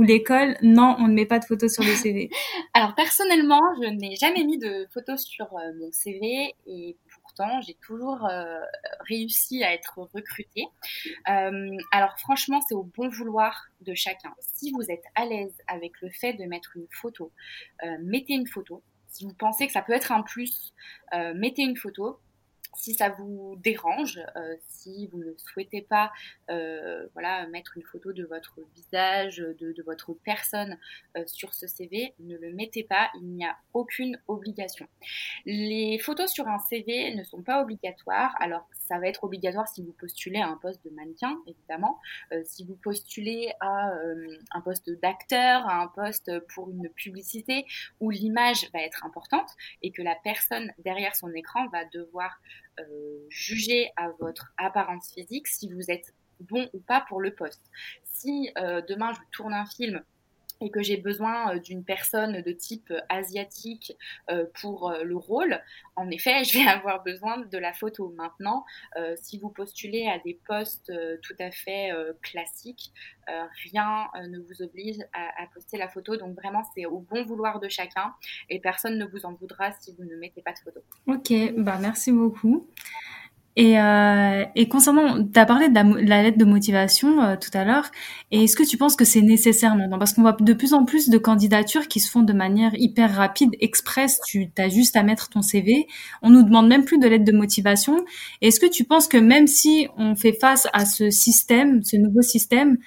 l'école, 0.04 0.56
non, 0.62 0.96
on 1.00 1.08
ne 1.08 1.14
met 1.14 1.26
pas 1.26 1.40
de 1.40 1.46
photo 1.46 1.68
sur 1.68 1.84
les 1.84 1.96
CV 1.96 2.30
Alors 2.76 2.94
personnellement, 2.94 3.62
je 3.82 3.90
n'ai 3.90 4.16
jamais 4.16 4.44
mis 4.44 4.60
de 4.60 4.88
photo 4.94 5.18
sur 5.18 5.48
euh, 5.58 5.74
mon 5.80 5.92
CV 5.92 6.54
et 6.68 6.98
pourtant 7.22 7.62
j'ai 7.62 7.74
toujours 7.82 8.28
euh, 8.30 8.60
réussi 9.08 9.64
à 9.64 9.74
être 9.74 10.08
recrutée. 10.14 10.66
Euh, 11.30 11.78
alors 11.92 12.18
franchement, 12.20 12.62
c'est 12.70 12.76
au 12.76 12.84
bon 12.84 13.10
vouloir 13.10 13.66
de 13.82 13.96
chacun. 13.96 14.36
Si 14.40 14.72
vous 14.72 14.92
êtes 14.92 15.06
à 15.16 15.26
l'aise 15.26 15.58
avec 15.68 15.94
le 16.02 16.12
fait 16.12 16.34
de 16.34 16.44
mettre 16.46 16.74
une 16.76 16.88
photo, 16.92 17.32
mettez 18.02 18.34
une 18.34 18.48
photo. 18.48 18.84
Si 19.08 19.26
vous 19.26 19.34
pensez 19.34 19.66
que 19.66 19.74
ça 19.74 19.82
peut 19.82 19.94
être 19.94 20.12
un 20.12 20.22
plus, 20.22 20.76
mettez 21.34 21.64
une 21.64 21.76
photo 21.76 22.20
si 22.76 22.94
ça 22.94 23.10
vous 23.10 23.56
dérange, 23.58 24.20
euh, 24.36 24.56
si 24.68 25.08
vous 25.08 25.20
ne 25.20 25.34
souhaitez 25.38 25.82
pas 25.82 26.12
euh, 26.50 27.08
voilà, 27.14 27.48
mettre 27.48 27.78
une 27.78 27.84
photo 27.84 28.14
de 28.14 28.26
votre 28.26 28.60
visage, 28.76 29.38
de, 29.38 29.84
votre 29.86 30.14
personne 30.14 30.78
euh, 31.18 31.24
sur 31.26 31.54
ce 31.54 31.68
CV, 31.68 32.14
ne 32.20 32.38
le 32.38 32.54
mettez 32.54 32.84
pas, 32.84 33.10
il 33.16 33.28
n'y 33.28 33.46
a 33.46 33.58
aucune 33.74 34.20
obligation. 34.28 34.88
Les 35.46 35.98
photos 36.00 36.32
sur 36.32 36.48
un 36.48 36.60
CV 36.60 37.16
ne 37.16 37.24
sont 37.24 37.42
pas 37.42 37.62
obligatoires, 37.62 38.36
alors 38.40 38.68
ça 38.74 39.00
va 39.00 39.08
être 39.08 39.24
obligatoire 39.24 39.68
si 39.68 39.84
vous 39.84 39.94
postulez 39.94 40.40
à 40.40 40.48
un 40.48 40.58
poste 40.58 40.84
de 40.84 40.90
mannequin, 40.92 41.38
évidemment, 41.48 42.00
si 42.44 42.66
vous 42.66 42.76
postulez 42.76 43.52
à 43.60 43.92
un 44.52 44.62
poste 44.62 44.90
d'acteur, 45.02 45.68
à 45.68 45.82
un 45.82 45.88
poste 45.88 46.32
pour 46.54 46.70
une 46.70 46.90
publicité 46.90 47.66
où 48.00 48.10
l'image 48.10 48.70
va 48.74 48.82
être 48.82 49.06
importante 49.06 49.50
et 49.82 49.92
que 49.92 50.02
la 50.02 50.16
personne 50.16 50.72
derrière 50.80 51.16
son 51.16 51.34
écran 51.34 51.68
va 51.70 51.86
devoir 51.86 52.40
euh, 52.68 52.69
juger 53.30 53.92
à 53.96 54.10
votre 54.20 54.54
apparence 54.58 55.12
physique 55.14 55.48
si 55.48 55.72
vous 55.72 55.90
êtes 55.90 56.14
bon 56.40 56.70
ou 56.74 56.80
pas 56.80 57.02
pour 57.08 57.22
le 57.22 57.34
poste. 57.34 57.62
Si 58.04 58.52
euh, 58.58 58.82
demain 58.88 59.14
je 59.14 59.20
tourne 59.32 59.54
un 59.54 59.66
film 59.66 60.04
et 60.62 60.72
que 60.72 60.82
j'ai 60.82 60.98
besoin 60.98 61.56
euh, 61.56 61.60
d'une 61.60 61.84
personne 61.84 62.42
de 62.42 62.52
type 62.52 62.92
euh, 62.92 63.00
asiatique 63.10 63.94
euh, 64.30 64.46
pour 64.62 64.94
le 65.04 65.16
rôle, 65.16 65.60
en 65.96 66.10
effet, 66.10 66.44
je 66.44 66.60
vais 66.60 66.68
avoir 66.68 67.04
besoin 67.04 67.38
de 67.38 67.58
la 67.58 67.74
photo. 67.74 68.14
Maintenant, 68.18 68.66
si 69.22 69.38
vous 69.38 69.50
postulez 69.50 70.08
à 70.08 70.20
des 70.20 70.40
postes 70.48 70.92
tout 71.22 71.36
à 71.40 71.52
fait 71.52 71.92
classiques, 72.22 72.92
rien 73.64 74.08
ne 74.28 74.40
vous 74.40 74.62
oblige 74.62 74.98
à, 75.14 75.46
poster 75.54 75.78
la 75.78 75.88
photo. 75.88 76.18
Donc 76.18 76.36
vraiment, 76.36 76.64
c'est 76.76 76.86
au 76.86 77.00
bon 77.00 77.24
vouloir 77.26 77.60
de 77.60 77.70
chacun 77.70 78.14
et 78.50 78.60
personne 78.60 78.98
ne 78.98 79.06
vous 79.06 79.26
en 79.26 79.34
voudra 79.34 79.72
si 79.80 79.94
vous 79.96 80.04
ne 80.04 80.16
mettez 80.16 80.42
pas 80.42 80.54
de 80.54 80.60
photo. 80.60 80.82
Ok, 81.08 81.54
bah 81.58 81.78
merci 81.80 82.12
beaucoup. 82.12 82.68
Et, 83.56 83.80
euh, 83.80 84.46
et 84.56 84.70
concernant, 84.70 85.24
tu 85.24 85.40
as 85.40 85.46
parlé 85.46 85.70
de 85.70 86.08
la, 86.08 86.24
lettre 86.24 86.38
de 86.38 86.46
motivation 86.46 87.22
euh, 87.22 87.36
tout 87.36 87.50
à 87.54 87.66
l'heure, 87.66 87.90
et 88.32 88.44
est-ce 88.44 88.56
que 88.56 88.64
tu 88.64 88.78
penses 88.78 88.96
que 88.96 89.06
c'est 89.06 89.22
nécessaire 89.22 89.76
maintenant? 89.76 89.98
Parce 90.00 90.14
qu'on 90.14 90.22
voit 90.22 90.38
de 90.40 90.54
plus 90.54 90.74
en 90.74 90.86
plus 90.86 91.10
de 91.10 91.18
candidatures 91.18 91.88
qui 91.88 92.00
se 92.00 92.10
font 92.10 92.22
de 92.22 92.32
manière 92.32 92.72
hyper 92.76 93.14
rapide, 93.14 93.52
express, 93.60 94.20
tu 94.26 94.50
as 94.58 94.70
juste 94.70 94.96
à 94.96 95.04
mettre 95.04 95.30
ton 95.30 95.42
CV, 95.42 95.88
on 96.22 96.30
nous 96.30 96.44
demande 96.44 96.68
même 96.68 96.86
plus 96.86 97.00
de 97.00 97.08
lettre 97.08 97.26
de 97.26 97.32
motivation. 97.32 98.06
Est-ce 98.42 98.60
que 98.60 98.68
tu 98.68 98.86
penses 98.86 99.08
que 99.08 99.18
même 99.18 99.48
si 99.48 99.88
on 99.98 100.16
fait 100.16 100.38
face 100.40 100.68
à 100.72 100.86
ce 100.86 101.10
système, 101.10 101.84
ce 101.84 101.98
nouveau 101.98 102.22
système, 102.22 102.78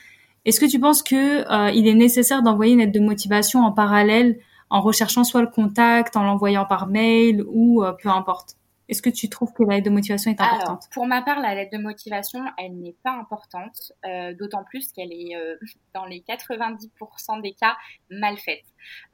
est-ce 0.44 0.58
que 0.58 0.66
tu 0.66 0.80
penses 0.80 1.02
que 1.02 1.50
euh, 1.52 1.70
il 1.70 1.86
est 1.86 1.94
nécessaire 1.94 2.42
d'envoyer 2.42 2.72
une 2.72 2.80
lettre 2.80 2.92
de 2.92 3.00
motivation 3.00 3.60
en 3.60 3.72
parallèle, 3.72 4.38
en 4.70 4.80
recherchant 4.80 5.22
soit 5.22 5.42
le 5.42 5.48
contact, 5.48 6.16
en 6.16 6.22
l'envoyant 6.24 6.64
par 6.64 6.88
mail 6.88 7.44
ou 7.48 7.84
euh, 7.84 7.92
peu 8.02 8.08
importe? 8.08 8.56
Est-ce 8.88 9.02
que 9.02 9.10
tu 9.10 9.28
trouves 9.28 9.52
que 9.52 9.62
la 9.62 9.76
lettre 9.76 9.86
de 9.86 9.94
motivation 9.94 10.30
est 10.30 10.40
importante? 10.40 10.68
Alors, 10.68 10.80
pour 10.92 11.06
ma 11.06 11.22
part, 11.22 11.40
la 11.40 11.54
lettre 11.54 11.76
de 11.76 11.82
motivation, 11.82 12.40
elle 12.58 12.78
n'est 12.78 12.96
pas 13.02 13.12
importante, 13.12 13.92
euh, 14.04 14.34
d'autant 14.34 14.64
plus 14.64 14.92
qu'elle 14.92 15.12
est, 15.12 15.36
euh, 15.36 15.56
dans 15.94 16.04
les 16.04 16.20
90% 16.20 17.40
des 17.40 17.54
cas, 17.54 17.76
mal 18.10 18.36
faite. 18.38 18.64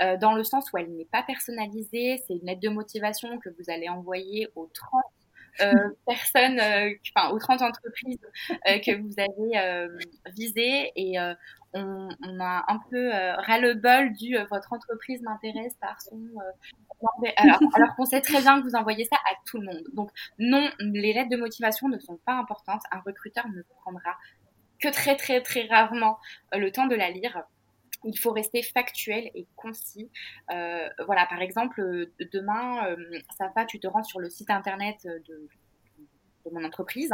Euh, 0.03 0.17
dans 0.17 0.33
le 0.33 0.43
sens 0.45 0.73
où 0.73 0.79
elle 0.79 0.95
n'est 0.95 1.05
pas 1.05 1.23
personnalisée, 1.23 2.23
c'est 2.27 2.35
une 2.35 2.47
lettre 2.47 2.61
de 2.63 2.71
motivation 2.71 3.39
que 3.39 3.51
vous 3.51 3.71
allez 3.71 3.89
envoyer 3.89 4.49
aux 4.57 4.67
30 4.73 5.03
personnes, 6.07 6.61
enfin 7.17 7.31
aux 7.31 7.39
30 7.39 7.63
entreprises 7.63 8.21
que 8.65 9.01
vous 9.01 9.15
avez 9.19 9.89
visées 10.37 10.93
et 10.97 11.19
on, 11.75 12.09
a 12.41 12.65
un 12.69 12.81
peu 12.91 13.11
ras-le-bol 13.11 14.13
du 14.15 14.37
votre 14.51 14.73
entreprise 14.73 15.23
m'intéresse 15.23 15.75
par 15.81 16.01
son 16.01 16.19
alors, 17.37 17.59
alors 17.75 17.95
qu'on 17.97 18.05
sait 18.05 18.21
très 18.21 18.41
bien 18.41 18.61
que 18.61 18.69
vous 18.69 18.75
envoyez 18.75 19.05
ça 19.05 19.17
à 19.17 19.35
tout 19.47 19.59
le 19.59 19.67
monde. 19.67 19.85
Donc 19.93 20.11
non, 20.39 20.69
les 20.81 21.13
lettres 21.13 21.31
de 21.31 21.37
motivation 21.37 21.89
ne 21.89 21.99
sont 21.99 22.19
pas 22.25 22.35
importantes. 22.35 22.83
Un 22.91 23.01
recruteur 23.01 23.47
ne 23.49 23.63
prendra 23.81 24.17
que 24.81 24.89
très 24.89 25.17
très 25.17 25.43
très 25.43 25.67
rarement 25.67 26.19
euh, 26.55 26.59
le 26.59 26.71
temps 26.71 26.87
de 26.87 26.95
la 26.95 27.11
lire. 27.11 27.43
Il 28.05 28.19
faut 28.19 28.33
rester 28.33 28.63
factuel 28.63 29.31
et 29.35 29.47
concis. 29.57 30.11
Euh, 30.53 30.89
voilà, 31.07 31.27
par 31.27 31.43
exemple, 31.43 31.81
euh, 31.81 32.13
demain, 32.33 32.97
ça 33.37 33.51
va, 33.57 33.65
tu 33.65 33.81
te 33.81 33.87
rends 33.87 34.05
sur 34.05 34.21
le 34.21 34.31
site 34.31 34.51
internet 34.51 34.97
de, 35.05 35.49
mon 36.53 36.65
entreprise, 36.65 37.11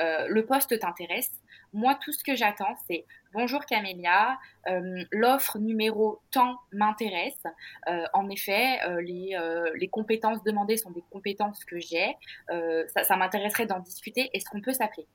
euh, 0.00 0.26
le 0.28 0.44
poste 0.44 0.78
t'intéresse. 0.78 1.30
Moi, 1.72 1.98
tout 2.02 2.12
ce 2.12 2.22
que 2.22 2.34
j'attends, 2.36 2.74
c'est 2.86 3.06
bonjour 3.32 3.64
Camélia, 3.64 4.38
euh, 4.68 5.04
l'offre 5.10 5.58
numéro 5.58 6.20
tant 6.30 6.58
m'intéresse. 6.72 7.42
Euh, 7.88 8.04
en 8.12 8.28
effet, 8.28 8.78
les, 9.00 9.36
les, 9.74 9.88
compétences 9.88 10.42
demandées 10.42 10.76
sont 10.76 10.90
des 10.90 11.04
compétences 11.10 11.64
que 11.64 11.78
j'ai. 11.78 12.14
ça, 12.48 13.04
ça 13.04 13.16
m'intéresserait 13.16 13.66
d'en 13.66 13.80
discuter. 13.80 14.30
Est-ce 14.34 14.48
qu'on 14.50 14.60
peut 14.60 14.72
s'appeler? 14.72 15.06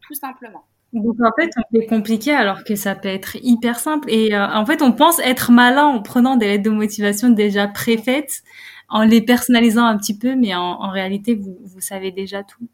Tout 0.00 0.14
simplement. 0.14 0.66
Donc 0.94 1.16
en 1.20 1.32
fait, 1.38 1.50
fait 1.72 1.86
compliqué 1.86 2.32
alors 2.32 2.64
que 2.64 2.76
ça 2.76 2.94
peut 2.94 3.08
être 3.08 3.36
hyper 3.42 3.78
simple. 3.78 4.08
Et 4.10 4.36
en 4.36 4.64
fait, 4.64 4.80
on 4.80 4.92
pense 4.92 5.18
être 5.18 5.50
malin 5.50 5.86
en 5.86 6.00
prenant 6.02 6.36
des 6.36 6.46
lettres 6.46 6.62
de 6.64 6.70
motivation 6.70 7.30
déjà 7.30 7.66
préfaites, 7.68 8.42
en 8.88 9.02
les 9.02 9.20
personnalisant 9.20 9.84
un 9.84 9.98
petit 9.98 10.16
peu, 10.16 10.36
mais 10.36 10.54
en, 10.54 10.60
en 10.60 10.90
réalité, 10.90 11.34
vous, 11.34 11.58
vous 11.62 11.80
savez 11.80 12.12
déjà 12.12 12.44
tout. 12.44 12.68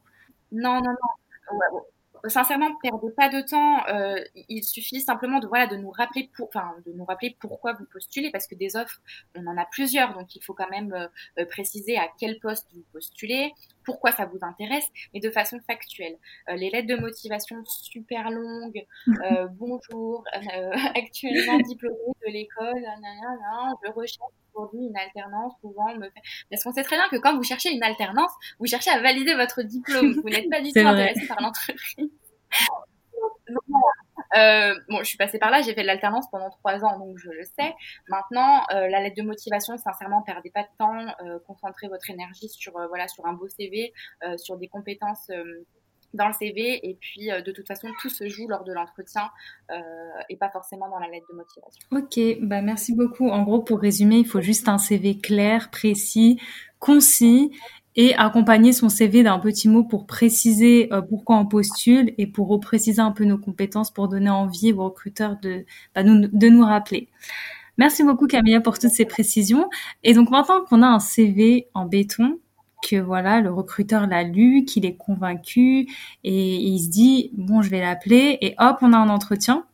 Non, 0.53 0.75
non, 0.75 0.91
non. 0.91 1.81
Sincèrement, 2.27 2.75
perdez 2.83 3.11
pas 3.17 3.29
de 3.29 3.41
temps. 3.41 3.87
Euh, 3.89 4.17
il 4.49 4.63
suffit 4.63 5.01
simplement 5.01 5.39
de 5.39 5.47
voilà 5.47 5.67
de 5.67 5.77
nous 5.77 5.91
rappeler 5.91 6.31
pour, 6.37 6.49
enfin, 6.49 6.75
de 6.87 6.93
nous 6.93 7.05
rappeler 7.05 7.37
pourquoi 7.41 7.73
vous 7.75 7.85
postulez, 7.93 8.31
parce 8.31 8.47
que 8.47 8.55
des 8.55 8.77
offres, 8.77 9.01
on 9.35 9.47
en 9.47 9.57
a 9.57 9.65
plusieurs, 9.67 10.15
donc 10.15 10.35
il 10.35 10.43
faut 10.43 10.55
quand 10.55 10.69
même 10.71 10.93
euh, 11.39 11.47
préciser 11.47 11.97
à 11.97 12.09
quel 12.19 12.39
poste 12.39 12.69
vous 12.75 12.85
postulez, 12.93 13.53
pourquoi 13.85 14.13
ça 14.13 14.27
vous 14.27 14.39
intéresse, 14.43 14.87
mais 15.13 15.21
de 15.21 15.31
façon 15.31 15.59
factuelle. 15.67 16.17
Euh, 16.49 16.55
les 16.55 16.71
lettres 16.71 16.89
de 16.89 16.97
motivation 16.97 17.63
super 17.65 18.31
longues, 18.31 18.87
euh, 19.09 19.49
bonjour, 19.53 20.25
euh, 20.35 20.71
actuellement 20.95 21.59
diplômé 21.59 21.97
de 22.27 22.33
l'école, 22.33 22.85
je 23.85 23.91
recherche 23.93 24.33
aujourd'hui 24.61 24.87
une 24.87 24.97
alternance 24.97 25.55
pouvant 25.61 25.95
me 25.95 26.11
faire... 26.11 26.23
Parce 26.51 26.63
qu'on 26.65 26.73
sait 26.73 26.83
très 26.83 26.97
bien 26.97 27.09
que 27.09 27.17
quand 27.17 27.37
vous 27.37 27.43
cherchez 27.43 27.71
une 27.71 27.83
alternance, 27.83 28.33
vous 28.59 28.67
cherchez 28.67 28.91
à 28.91 29.01
valider 29.01 29.35
votre 29.35 29.63
diplôme, 29.63 30.21
vous 30.23 30.29
n'êtes 30.29 30.51
pas 30.51 30.61
du 30.61 30.73
tout 30.75 30.81
intéressé 30.81 31.27
par 31.27 31.41
l'entreprise. 31.41 32.11
Euh, 34.37 34.75
bon, 34.89 34.99
je 34.99 35.05
suis 35.05 35.17
passée 35.17 35.41
par 35.41 35.51
là, 35.51 35.61
j'ai 35.61 35.75
fait 35.75 35.83
de 35.83 35.87
l'alternance 35.87 36.31
pendant 36.31 36.51
trois 36.51 36.85
ans, 36.85 36.99
donc 36.99 37.19
je 37.19 37.31
le 37.31 37.43
sais. 37.43 37.75
Maintenant, 38.09 38.63
euh, 38.73 38.87
la 38.89 39.01
lettre 39.01 39.17
de 39.17 39.23
motivation, 39.23 39.77
sincèrement, 39.77 40.23
perdez 40.23 40.51
pas 40.51 40.63
de 40.63 40.69
temps, 40.79 41.15
euh, 41.25 41.41
concentrez 41.49 41.89
votre 41.89 42.09
énergie 42.11 42.49
sur 42.49 42.73
voilà 42.89 43.09
sur 43.09 43.27
un 43.27 43.33
beau 43.33 43.49
CV, 43.49 43.93
sur 44.37 44.57
des 44.57 44.69
compétences 44.69 45.31
dans 46.15 46.27
le 46.27 46.33
CV, 46.33 46.89
et 46.89 46.97
puis 47.01 47.29
de 47.29 47.53
toute 47.53 47.67
façon, 47.67 47.89
tout 48.01 48.11
se 48.11 48.29
joue 48.29 48.49
lors 48.49 48.65
de 48.65 48.73
l'entretien 48.73 49.31
et 50.29 50.37
pas 50.37 50.51
forcément 50.51 50.89
dans 50.89 50.99
la 50.99 51.09
lettre 51.09 51.27
de 51.31 51.37
motivation. 51.37 51.81
Ok, 51.93 52.47
bah 52.47 52.63
merci 52.63 52.95
beaucoup. 52.95 53.29
En 53.29 53.43
gros, 53.43 53.61
pour 53.61 53.81
résumer, 53.81 54.17
il 54.17 54.27
faut 54.27 54.41
juste 54.41 54.69
un 54.69 54.79
CV 54.79 55.19
clair, 55.19 55.71
précis, 55.71 56.41
concis 56.79 57.53
et 57.97 58.15
accompagner 58.15 58.73
son 58.73 58.89
CV 58.89 59.23
d'un 59.23 59.39
petit 59.39 59.69
mot 59.69 59.85
pour 59.85 60.07
préciser 60.07 60.93
euh, 60.93 61.03
pourquoi 61.03 61.37
on 61.37 61.47
postule 61.47 62.15
et 62.19 62.27
pour 62.27 62.49
repréciser 62.49 63.01
un 63.01 63.11
peu 63.11 63.25
nos 63.25 63.39
compétences 63.39 63.91
pour 63.91 64.09
donner 64.09 64.31
envie 64.31 64.73
aux 64.73 64.85
recruteurs 64.85 65.37
de, 65.41 65.65
bah, 65.95 66.03
nous, 66.03 66.29
de 66.29 66.49
nous 66.49 66.65
rappeler. 66.65 67.09
Merci 67.79 68.05
beaucoup 68.05 68.27
Camilla 68.27 68.61
pour 68.61 68.79
toutes 68.79 68.91
ces 68.91 69.07
précisions. 69.07 69.69
Et 70.03 70.15
donc 70.15 70.31
maintenant 70.31 70.65
qu'on 70.65 70.83
a 70.83 70.87
un 70.87 71.01
CV 71.01 71.69
en 71.75 71.87
béton, 71.87 72.39
que 72.83 72.97
voilà, 72.97 73.41
le 73.41 73.53
recruteur 73.53 74.07
l'a 74.07 74.23
lu, 74.23 74.65
qu'il 74.65 74.87
est 74.87 74.97
convaincu 74.97 75.87
et 76.25 76.57
il 76.57 76.79
se 76.81 76.89
dit 76.89 77.31
bon, 77.35 77.63
je 77.63 77.71
vais 77.71 77.81
l'appeler 77.81 78.39
et 78.41 78.55
hop, 78.59 78.79
on 78.83 78.93
a 78.93 78.99
un 78.99 79.09
entretien. 79.09 79.67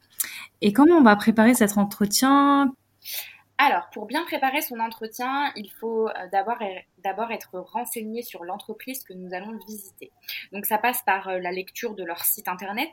Et 0.63 0.73
comment 0.73 0.97
on 0.97 1.03
va 1.03 1.17
préparer 1.17 1.55
cet 1.55 1.77
entretien? 1.77 2.73
Alors, 3.59 3.89
pour 3.93 4.07
bien 4.07 4.25
préparer 4.25 4.61
son 4.61 4.79
entretien, 4.81 5.51
il 5.57 5.71
faut 5.71 6.09
euh, 6.09 6.13
d'abord 6.31 6.59
d'abord 7.03 7.31
être 7.31 7.59
renseigné 7.59 8.23
sur 8.23 8.45
l'entreprise 8.45 9.03
que 9.03 9.15
nous 9.15 9.33
allons 9.33 9.59
visiter. 9.67 10.13
Donc, 10.53 10.67
ça 10.67 10.77
passe 10.77 11.03
par 11.07 11.29
euh, 11.29 11.39
la 11.39 11.53
lecture 11.53 11.95
de 11.95 12.05
leur 12.05 12.21
site 12.25 12.49
internet, 12.49 12.91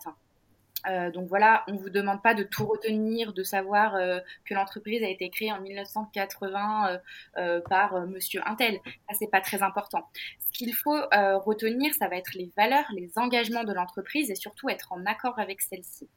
euh, 0.88 1.12
donc 1.12 1.28
voilà, 1.28 1.64
on 1.68 1.76
vous 1.76 1.90
demande 1.90 2.22
pas 2.22 2.34
de 2.34 2.44
tout 2.44 2.66
retenir, 2.66 3.34
de 3.34 3.44
savoir 3.44 3.96
euh, 3.96 4.20
que 4.46 4.54
l'entreprise 4.54 5.04
a 5.04 5.08
été 5.08 5.30
créée 5.30 5.52
en 5.52 5.62
1980 5.62 7.00
euh, 7.38 7.62
par 7.70 8.06
Monsieur 8.08 8.42
Intel. 8.46 8.80
Ça 9.10 9.16
c'est 9.18 9.30
pas 9.30 9.42
très 9.42 9.64
important. 9.64 10.08
Ce 10.40 10.52
qu'il 10.52 10.74
faut 10.74 11.00
retenir, 11.46 11.94
ça 11.96 12.08
va 12.08 12.18
être 12.18 12.34
les 12.36 12.52
valeurs, 12.56 12.86
les 12.94 13.12
engagements 13.18 13.64
de 13.64 13.74
l'entreprise 13.74 14.30
et 14.30 14.36
surtout 14.36 14.70
être 14.70 14.92
en 14.92 15.06
accord 15.06 15.40
avec 15.40 15.62
celles-ci. 15.62 16.08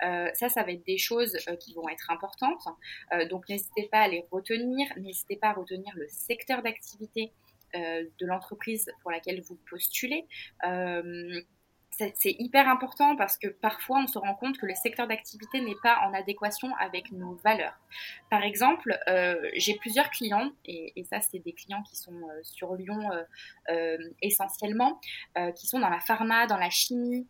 ça, 0.00 0.48
ça 0.48 0.62
va 0.62 0.72
être 0.72 0.84
des 0.84 0.98
choses 0.98 1.36
qui 1.60 1.74
vont 1.74 1.88
être 1.88 2.10
importantes. 2.10 2.66
donc 3.30 3.48
n'hésitez 3.48 3.88
pas 3.90 4.00
à 4.00 4.08
les 4.08 4.24
retenir. 4.32 4.88
N'hésitez 4.96 5.36
pas 5.36 5.50
à 5.50 5.52
retenir 5.52 5.92
le 5.94 6.06
secteur 6.08 6.62
d'activité 6.62 7.32
de 7.74 8.26
l'entreprise 8.26 8.90
pour 9.02 9.12
laquelle 9.12 9.40
vous 9.42 9.58
postulez 9.70 10.26
c'est 11.96 12.36
hyper 12.38 12.68
important 12.68 13.16
parce 13.16 13.38
que 13.38 13.48
parfois 13.48 14.00
on 14.00 14.06
se 14.06 14.18
rend 14.18 14.34
compte 14.34 14.58
que 14.58 14.66
le 14.66 14.74
secteur 14.74 15.06
d'activité 15.06 15.60
n'est 15.60 15.76
pas 15.82 16.00
en 16.06 16.14
adéquation 16.14 16.74
avec 16.76 17.12
nos 17.12 17.34
valeurs. 17.36 17.78
Par 18.30 18.42
exemple, 18.42 18.98
euh, 19.08 19.36
j'ai 19.54 19.74
plusieurs 19.74 20.10
clients, 20.10 20.50
et, 20.64 20.92
ça 21.10 21.20
c'est 21.20 21.38
des 21.38 21.52
clients 21.52 21.82
qui 21.82 21.96
sont 21.96 22.12
euh, 22.12 22.40
sur 22.42 22.74
Lyon 22.74 23.10
euh, 23.68 23.96
essentiellement, 24.22 25.00
qui 25.56 25.66
sont 25.66 25.78
dans 25.78 25.88
la 25.88 26.00
pharma, 26.00 26.46
dans 26.46 26.56
la 26.56 26.70
chimie, 26.70 27.26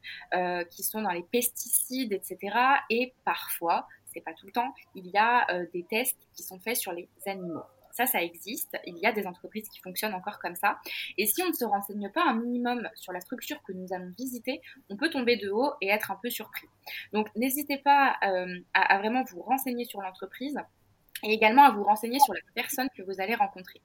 qui 0.70 0.82
sont 0.82 1.02
dans 1.02 1.10
les 1.10 1.22
pesticides, 1.22 2.12
etc. 2.12 2.56
Et 2.90 3.14
parfois, 3.24 3.86
c'est 4.12 4.20
pas 4.20 4.32
tout 4.32 4.46
le 4.46 4.52
temps, 4.52 4.72
il 4.94 5.08
y 5.08 5.16
a 5.16 5.46
des 5.72 5.84
tests 5.84 6.18
qui 6.34 6.42
sont 6.42 6.58
faits 6.60 6.76
sur 6.76 6.92
les 6.92 7.08
animaux. 7.26 7.64
Ça, 7.94 8.06
ça 8.06 8.22
existe. 8.22 8.76
Il 8.86 8.98
y 8.98 9.06
a 9.06 9.12
des 9.12 9.26
entreprises 9.26 9.68
qui 9.68 9.80
fonctionnent 9.80 10.14
encore 10.14 10.40
comme 10.40 10.56
ça. 10.56 10.78
Et 11.16 11.26
si 11.26 11.42
on 11.44 11.48
ne 11.48 11.52
se 11.52 11.64
renseigne 11.64 12.10
pas 12.10 12.24
un 12.24 12.34
minimum 12.34 12.88
sur 12.96 13.12
la 13.12 13.20
structure 13.20 13.62
que 13.62 13.72
nous 13.72 13.92
allons 13.92 14.12
visiter, 14.18 14.60
on 14.90 14.96
peut 14.96 15.10
tomber 15.10 15.36
de 15.36 15.48
haut 15.50 15.72
et 15.80 15.88
être 15.88 16.10
un 16.10 16.18
peu 16.20 16.28
surpris. 16.28 16.66
Donc, 17.12 17.28
n'hésitez 17.36 17.78
pas 17.78 18.16
euh, 18.24 18.58
à, 18.74 18.98
vraiment 18.98 19.22
vous 19.22 19.42
renseigner 19.42 19.84
sur 19.84 20.00
l'entreprise 20.00 20.58
et 21.24 21.32
également 21.32 21.64
à 21.64 21.70
vous 21.70 21.82
renseigner 21.82 22.18
sur 22.20 22.34
la 22.34 22.40
personne 22.54 22.88
que 22.96 23.02
vous 23.02 23.20
allez 23.20 23.34
rencontrer. 23.34 23.80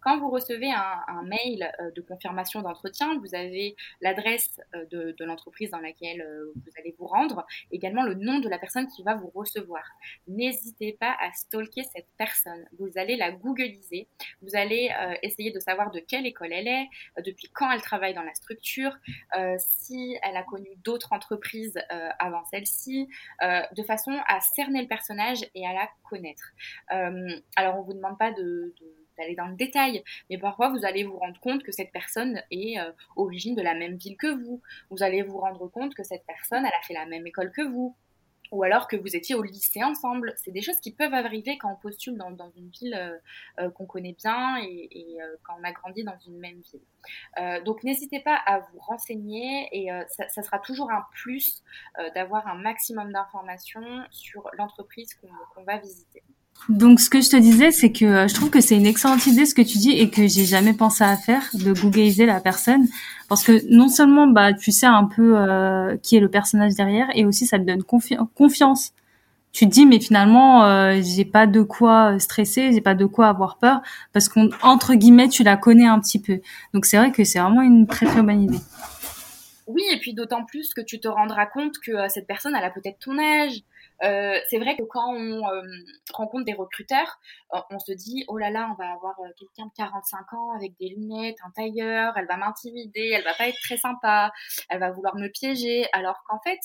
Quand 0.00 0.18
vous 0.18 0.30
recevez 0.30 0.70
un, 0.70 1.22
mail 1.24 1.72
euh, 1.80 1.90
de 1.92 2.02
confirmation 2.02 2.60
d'entretien, 2.60 3.18
vous 3.18 3.34
avez 3.34 3.76
l'adresse 4.00 4.60
euh, 4.74 4.84
de, 4.90 5.24
l'entreprise 5.24 5.70
dans 5.70 5.80
laquelle 5.80 6.20
euh, 6.20 6.52
vous 6.54 6.70
allez 6.78 6.94
vous 6.98 7.06
rendre, 7.06 7.46
également 7.72 8.02
le 8.02 8.14
nom 8.14 8.38
de 8.38 8.48
la 8.48 8.58
personne 8.58 8.86
qui 8.88 9.02
va 9.02 9.14
vous 9.14 9.30
recevoir. 9.34 9.82
N'hésitez 10.28 10.92
pas 10.92 11.16
à 11.20 11.32
stalker 11.32 11.82
cette 11.84 12.08
personne. 12.18 12.64
Vous 12.78 12.90
allez 12.96 13.16
la 13.16 13.32
googliser, 13.32 14.06
vous 14.42 14.54
allez 14.54 14.90
essayer 15.22 15.50
de 15.50 15.60
savoir 15.60 15.90
de 15.90 16.00
quelle 16.00 16.26
école 16.26 16.52
elle 16.52 16.68
est, 16.68 16.88
depuis 17.24 17.48
quand 17.48 17.70
elle 17.70 17.80
travaille 17.80 18.14
dans 18.14 18.22
la 18.22 18.34
structure, 18.34 18.96
si 19.58 20.16
elle 20.22 20.36
a 20.36 20.42
connu 20.42 20.68
d'autres 20.84 21.12
entreprises 21.12 21.78
avant 22.18 22.44
celle-ci, 22.44 23.08
de 23.42 23.82
façon 23.82 24.18
à 24.26 24.40
cerner 24.40 24.82
le 24.82 24.88
personnage 24.88 25.44
et 25.54 25.66
à 25.66 25.72
la 25.72 25.88
connaître. 26.08 26.44
Alors 26.88 27.78
on 27.78 27.82
vous 27.82 27.94
demande 27.94 28.18
pas 28.18 28.32
d'aller 29.18 29.34
dans 29.34 29.46
le 29.46 29.56
détail. 29.56 30.02
Mais 30.30 30.38
parfois, 30.38 30.70
vous 30.70 30.84
allez 30.84 31.04
vous 31.04 31.18
rendre 31.18 31.38
compte 31.40 31.62
que 31.62 31.72
cette 31.72 31.92
personne 31.92 32.42
est 32.50 32.78
euh, 32.78 32.90
origine 33.16 33.54
de 33.54 33.62
la 33.62 33.74
même 33.74 33.96
ville 33.96 34.16
que 34.16 34.34
vous. 34.44 34.60
Vous 34.90 35.02
allez 35.02 35.22
vous 35.22 35.38
rendre 35.38 35.68
compte 35.68 35.94
que 35.94 36.02
cette 36.02 36.24
personne, 36.26 36.64
elle 36.64 36.80
a 36.80 36.86
fait 36.86 36.94
la 36.94 37.06
même 37.06 37.26
école 37.26 37.52
que 37.52 37.62
vous. 37.62 37.96
Ou 38.50 38.62
alors 38.62 38.86
que 38.86 38.94
vous 38.94 39.16
étiez 39.16 39.34
au 39.34 39.42
lycée 39.42 39.82
ensemble. 39.82 40.32
C'est 40.36 40.52
des 40.52 40.62
choses 40.62 40.78
qui 40.78 40.92
peuvent 40.92 41.14
arriver 41.14 41.58
quand 41.58 41.72
on 41.72 41.76
postule 41.76 42.16
dans, 42.16 42.50
une 42.56 42.68
ville 42.68 42.94
euh, 42.94 43.18
euh, 43.58 43.70
qu'on 43.70 43.86
connaît 43.86 44.12
bien 44.12 44.58
et, 44.62 45.16
quand 45.42 45.56
on 45.58 45.64
a 45.64 45.72
grandi 45.72 46.04
dans 46.04 46.18
une 46.26 46.38
même 46.38 46.60
ville. 46.60 47.64
donc 47.64 47.82
n'hésitez 47.82 48.20
pas 48.20 48.36
à 48.46 48.60
vous 48.60 48.78
renseigner 48.78 49.68
et 49.72 49.88
ça, 50.08 50.42
sera 50.42 50.58
toujours 50.58 50.90
un 50.90 51.04
plus 51.12 51.64
d'avoir 52.14 52.46
un 52.46 52.54
maximum 52.54 53.12
d'informations 53.12 54.04
sur 54.10 54.48
l'entreprise 54.56 55.14
qu'on 55.14 55.64
va 55.64 55.78
visiter. 55.78 56.22
Donc, 56.70 56.98
ce 56.98 57.10
que 57.10 57.20
je 57.20 57.28
te 57.28 57.36
disais, 57.36 57.72
c'est 57.72 57.92
que 57.92 58.04
euh, 58.04 58.28
je 58.28 58.34
trouve 58.34 58.48
que 58.48 58.60
c'est 58.60 58.76
une 58.76 58.86
excellente 58.86 59.26
idée 59.26 59.44
ce 59.44 59.54
que 59.54 59.60
tu 59.60 59.76
dis 59.76 59.90
et 59.90 60.08
que 60.08 60.26
j'ai 60.26 60.46
jamais 60.46 60.72
pensé 60.72 61.04
à 61.04 61.16
faire 61.16 61.42
de 61.52 61.72
googliser 61.72 62.24
la 62.24 62.40
personne 62.40 62.86
parce 63.28 63.44
que 63.44 63.60
non 63.70 63.88
seulement 63.88 64.26
bah 64.26 64.54
tu 64.54 64.72
sais 64.72 64.86
un 64.86 65.04
peu 65.04 65.36
euh, 65.36 65.96
qui 66.02 66.16
est 66.16 66.20
le 66.20 66.30
personnage 66.30 66.74
derrière 66.74 67.06
et 67.14 67.26
aussi 67.26 67.46
ça 67.46 67.58
te 67.58 67.64
donne 67.64 67.82
confiance. 67.82 68.92
Tu 69.52 69.66
te 69.66 69.70
dis 69.70 69.86
mais 69.86 70.00
finalement 70.00 70.64
euh, 70.64 71.00
j'ai 71.02 71.24
pas 71.24 71.46
de 71.46 71.62
quoi 71.62 72.18
stresser, 72.18 72.72
j'ai 72.72 72.80
pas 72.80 72.94
de 72.94 73.04
quoi 73.04 73.28
avoir 73.28 73.58
peur 73.58 73.82
parce 74.12 74.28
qu'on 74.28 74.50
entre 74.62 74.94
guillemets 74.94 75.28
tu 75.28 75.42
la 75.42 75.56
connais 75.56 75.86
un 75.86 76.00
petit 76.00 76.20
peu. 76.20 76.40
Donc 76.72 76.86
c'est 76.86 76.96
vrai 76.96 77.12
que 77.12 77.24
c'est 77.24 77.38
vraiment 77.40 77.62
une 77.62 77.86
très 77.86 78.06
très 78.06 78.22
bonne 78.22 78.42
idée. 78.42 78.60
Oui, 79.66 79.82
et 79.92 79.98
puis 79.98 80.12
d'autant 80.12 80.44
plus 80.44 80.74
que 80.74 80.82
tu 80.82 81.00
te 81.00 81.08
rendras 81.08 81.46
compte 81.46 81.78
que 81.78 82.08
cette 82.08 82.26
personne, 82.26 82.54
elle 82.54 82.64
a 82.64 82.70
peut-être 82.70 82.98
ton 82.98 83.18
âge, 83.18 83.62
euh, 84.02 84.38
c'est 84.50 84.58
vrai 84.58 84.76
que 84.76 84.82
quand 84.82 85.14
on 85.14 85.48
euh, 85.48 85.62
rencontre 86.12 86.44
des 86.44 86.52
recruteurs, 86.52 87.18
euh, 87.54 87.58
on 87.70 87.78
se 87.78 87.92
dit 87.92 88.24
oh 88.28 88.36
là 88.36 88.50
là, 88.50 88.68
on 88.72 88.74
va 88.74 88.92
avoir 88.92 89.14
quelqu'un 89.38 89.66
de 89.66 89.72
45 89.76 90.32
ans 90.34 90.52
avec 90.56 90.72
des 90.78 90.88
lunettes, 90.88 91.36
un 91.44 91.50
tailleur, 91.50 92.12
elle 92.16 92.26
va 92.26 92.36
m'intimider, 92.36 93.12
elle 93.14 93.24
va 93.24 93.34
pas 93.34 93.48
être 93.48 93.60
très 93.62 93.76
sympa, 93.76 94.32
elle 94.68 94.80
va 94.80 94.90
vouloir 94.90 95.16
me 95.16 95.28
piéger. 95.28 95.86
Alors 95.92 96.22
qu'en 96.28 96.40
fait, 96.40 96.60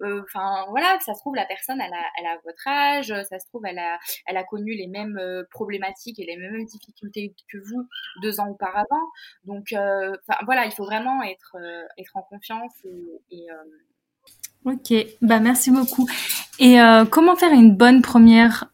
enfin 0.00 0.66
voilà, 0.70 0.98
ça 1.00 1.14
se 1.14 1.20
trouve 1.20 1.34
la 1.34 1.46
personne, 1.46 1.80
elle 1.80 1.92
a, 1.92 2.04
elle 2.18 2.26
a 2.26 2.38
votre 2.44 2.66
âge, 2.66 3.14
ça 3.28 3.38
se 3.38 3.46
trouve 3.46 3.64
elle 3.66 3.78
a, 3.78 3.98
elle 4.26 4.36
a 4.36 4.44
connu 4.44 4.74
les 4.74 4.86
mêmes 4.86 5.20
problématiques 5.50 6.18
et 6.18 6.24
les 6.24 6.36
mêmes 6.36 6.64
difficultés 6.64 7.34
que 7.52 7.58
vous 7.58 7.88
deux 8.22 8.40
ans 8.40 8.48
auparavant. 8.48 9.10
Donc 9.44 9.74
voilà, 10.44 10.64
il 10.64 10.72
faut 10.72 10.84
vraiment 10.84 11.22
être, 11.22 11.56
être 11.98 12.16
en 12.16 12.22
confiance 12.22 12.72
et, 12.84 13.20
et 13.30 13.46
Ok, 14.66 14.92
bah 15.22 15.38
merci 15.38 15.70
beaucoup. 15.70 16.08
Et 16.58 16.80
euh, 16.80 17.04
comment 17.04 17.36
faire 17.36 17.52
une 17.52 17.76
bonne 17.76 18.02
première 18.02 18.64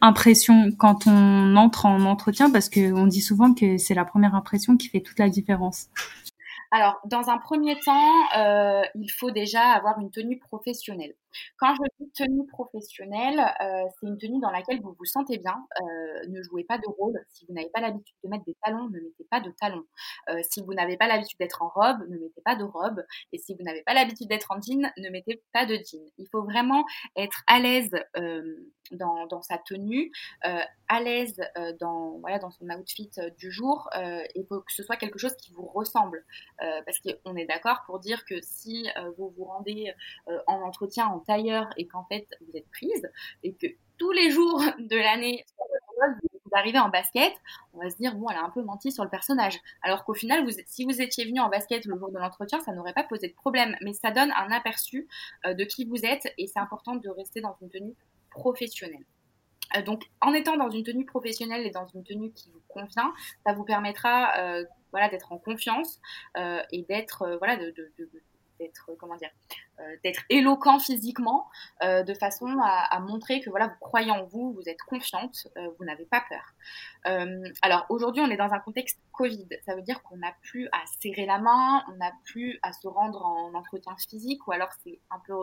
impression 0.00 0.70
quand 0.78 1.08
on 1.08 1.56
entre 1.56 1.86
en 1.86 2.02
entretien? 2.02 2.48
Parce 2.48 2.68
qu'on 2.68 3.08
dit 3.08 3.20
souvent 3.20 3.52
que 3.52 3.76
c'est 3.76 3.94
la 3.94 4.04
première 4.04 4.36
impression 4.36 4.76
qui 4.76 4.88
fait 4.88 5.00
toute 5.00 5.18
la 5.18 5.28
différence. 5.28 5.88
Alors, 6.70 7.00
dans 7.06 7.28
un 7.28 7.38
premier 7.38 7.76
temps, 7.80 8.12
euh, 8.38 8.82
il 8.94 9.10
faut 9.10 9.32
déjà 9.32 9.62
avoir 9.62 9.98
une 9.98 10.12
tenue 10.12 10.38
professionnelle. 10.38 11.14
Quand 11.58 11.74
je 11.74 12.04
dis 12.04 12.10
tenue 12.12 12.46
professionnelle, 12.46 13.40
euh, 13.60 13.84
c'est 13.98 14.06
une 14.06 14.18
tenue 14.18 14.40
dans 14.40 14.50
laquelle 14.50 14.80
vous 14.80 14.94
vous 14.98 15.04
sentez 15.04 15.38
bien. 15.38 15.56
Euh, 15.80 16.28
ne 16.28 16.42
jouez 16.42 16.64
pas 16.64 16.78
de 16.78 16.86
rôle. 16.86 17.18
Si 17.28 17.46
vous 17.46 17.54
n'avez 17.54 17.70
pas 17.70 17.80
l'habitude 17.80 18.14
de 18.24 18.28
mettre 18.28 18.44
des 18.44 18.56
talons, 18.62 18.88
ne 18.88 19.00
mettez 19.00 19.24
pas 19.30 19.40
de 19.40 19.50
talons. 19.60 19.84
Euh, 20.30 20.40
si 20.50 20.62
vous 20.62 20.74
n'avez 20.74 20.96
pas 20.96 21.06
l'habitude 21.06 21.38
d'être 21.38 21.62
en 21.62 21.68
robe, 21.68 21.98
ne 22.08 22.18
mettez 22.18 22.42
pas 22.44 22.56
de 22.56 22.64
robe. 22.64 23.04
Et 23.32 23.38
si 23.38 23.54
vous 23.54 23.64
n'avez 23.64 23.82
pas 23.82 23.94
l'habitude 23.94 24.28
d'être 24.28 24.50
en 24.50 24.60
jean, 24.60 24.90
ne 24.96 25.10
mettez 25.10 25.42
pas 25.52 25.66
de 25.66 25.74
jean. 25.74 26.04
Il 26.18 26.26
faut 26.30 26.42
vraiment 26.42 26.84
être 27.16 27.42
à 27.46 27.58
l'aise 27.58 27.90
dans, 28.90 29.42
sa 29.42 29.58
tenue, 29.58 30.12
à 30.42 31.00
l'aise 31.00 31.40
dans, 31.80 32.18
voilà, 32.18 32.38
dans 32.38 32.50
son 32.50 32.68
outfit 32.70 33.10
du 33.38 33.50
jour. 33.50 33.88
et 33.94 34.44
que 34.44 34.56
ce 34.68 34.82
soit 34.82 34.96
quelque 34.96 35.18
chose 35.18 35.34
qui 35.36 35.52
vous 35.52 35.66
ressemble. 35.66 36.24
parce 36.58 36.98
qu'on 37.00 37.36
est 37.36 37.46
d'accord 37.46 37.82
pour 37.86 37.98
dire 37.98 38.24
que 38.24 38.40
si 38.40 38.88
vous 39.16 39.32
vous 39.36 39.44
rendez 39.44 39.94
en 40.46 40.60
entretien 40.62 41.06
en 41.06 41.20
tailleur 41.20 41.70
et 41.76 41.86
qu'en 41.86 42.04
fait 42.04 42.26
vous 42.40 42.56
êtes 42.56 42.68
prise 42.70 43.10
et 43.42 43.54
que 43.54 43.66
tous 43.98 44.12
les 44.12 44.30
jours 44.30 44.60
de 44.78 44.96
l'année 44.96 45.44
vous 46.44 46.58
arrivez 46.58 46.78
en 46.78 46.88
basket, 46.88 47.32
on 47.72 47.78
va 47.78 47.90
se 47.90 47.96
dire 47.96 48.14
bon 48.14 48.28
elle 48.28 48.36
a 48.36 48.42
un 48.42 48.50
peu 48.50 48.62
menti 48.62 48.92
sur 48.92 49.04
le 49.04 49.10
personnage. 49.10 49.58
Alors 49.82 50.04
qu'au 50.04 50.14
final, 50.14 50.46
si 50.66 50.84
vous 50.84 51.00
étiez 51.00 51.24
venu 51.24 51.40
en 51.40 51.48
basket 51.48 51.84
le 51.84 51.96
jour 51.98 52.10
de 52.10 52.18
l'entretien, 52.18 52.60
ça 52.60 52.72
n'aurait 52.72 52.92
pas 52.92 53.04
posé 53.04 53.28
de 53.28 53.34
problème. 53.34 53.76
Mais 53.82 53.92
ça 53.92 54.10
donne 54.10 54.32
un 54.32 54.50
aperçu 54.50 55.08
euh, 55.46 55.54
de 55.54 55.64
qui 55.64 55.84
vous 55.84 56.04
êtes 56.04 56.32
et 56.38 56.46
c'est 56.46 56.58
important 56.58 56.96
de 56.96 57.08
rester 57.08 57.40
dans 57.40 57.56
une 57.62 57.70
tenue 57.70 57.94
professionnelle. 58.32 59.04
Euh, 59.76 59.82
donc, 59.82 60.04
en 60.20 60.32
étant 60.34 60.56
dans 60.56 60.70
une 60.70 60.84
tenue 60.84 61.06
professionnelle 61.06 61.66
et 61.66 61.70
dans 61.70 61.86
une 61.94 62.04
tenue 62.04 62.32
qui 62.32 62.50
vous 62.50 62.62
convient, 62.68 63.12
ça 63.46 63.52
vous 63.54 63.64
permettra, 63.64 64.36
euh, 64.38 64.64
voilà, 64.90 65.08
d'être 65.08 65.32
en 65.32 65.38
confiance 65.38 66.00
et 66.36 66.82
d'être, 66.88 67.36
voilà, 67.38 67.56
d'être 67.56 68.94
comment 68.98 69.16
dire 69.16 69.30
euh, 69.80 69.96
d'être 70.04 70.22
éloquent 70.28 70.78
physiquement 70.78 71.48
euh, 71.82 72.02
de 72.02 72.14
façon 72.14 72.46
à, 72.62 72.98
montrer 73.00 73.40
que 73.40 73.50
voilà 73.50 73.68
vous 73.68 73.78
croyez 73.80 74.10
en 74.10 74.24
vous 74.24 74.52
vous 74.52 74.68
êtes 74.68 74.80
confiante 74.82 75.48
euh, 75.56 75.68
vous 75.78 75.84
n'avez 75.84 76.06
pas 76.06 76.22
peur 76.28 76.54
alors 77.62 77.86
aujourd'hui 77.88 78.22
on 78.22 78.30
est 78.30 78.36
dans 78.36 78.52
un 78.52 78.60
contexte 78.60 79.00
Covid 79.12 79.48
ça 79.64 79.74
veut 79.74 79.82
dire 79.82 80.02
qu'on 80.02 80.18
n'a 80.18 80.32
plus 80.42 80.68
à 80.72 80.82
serrer 81.00 81.26
la 81.26 81.38
main 81.38 81.84
on 81.92 81.96
n'a 81.96 82.12
plus 82.24 82.58
à 82.62 82.72
se 82.72 82.86
rendre 82.86 83.24
en 83.24 83.54
entretien 83.54 83.96
physique 83.96 84.46
ou 84.46 84.52
alors 84.52 84.70
c'est 84.84 85.00
un 85.10 85.20
peu 85.26 85.34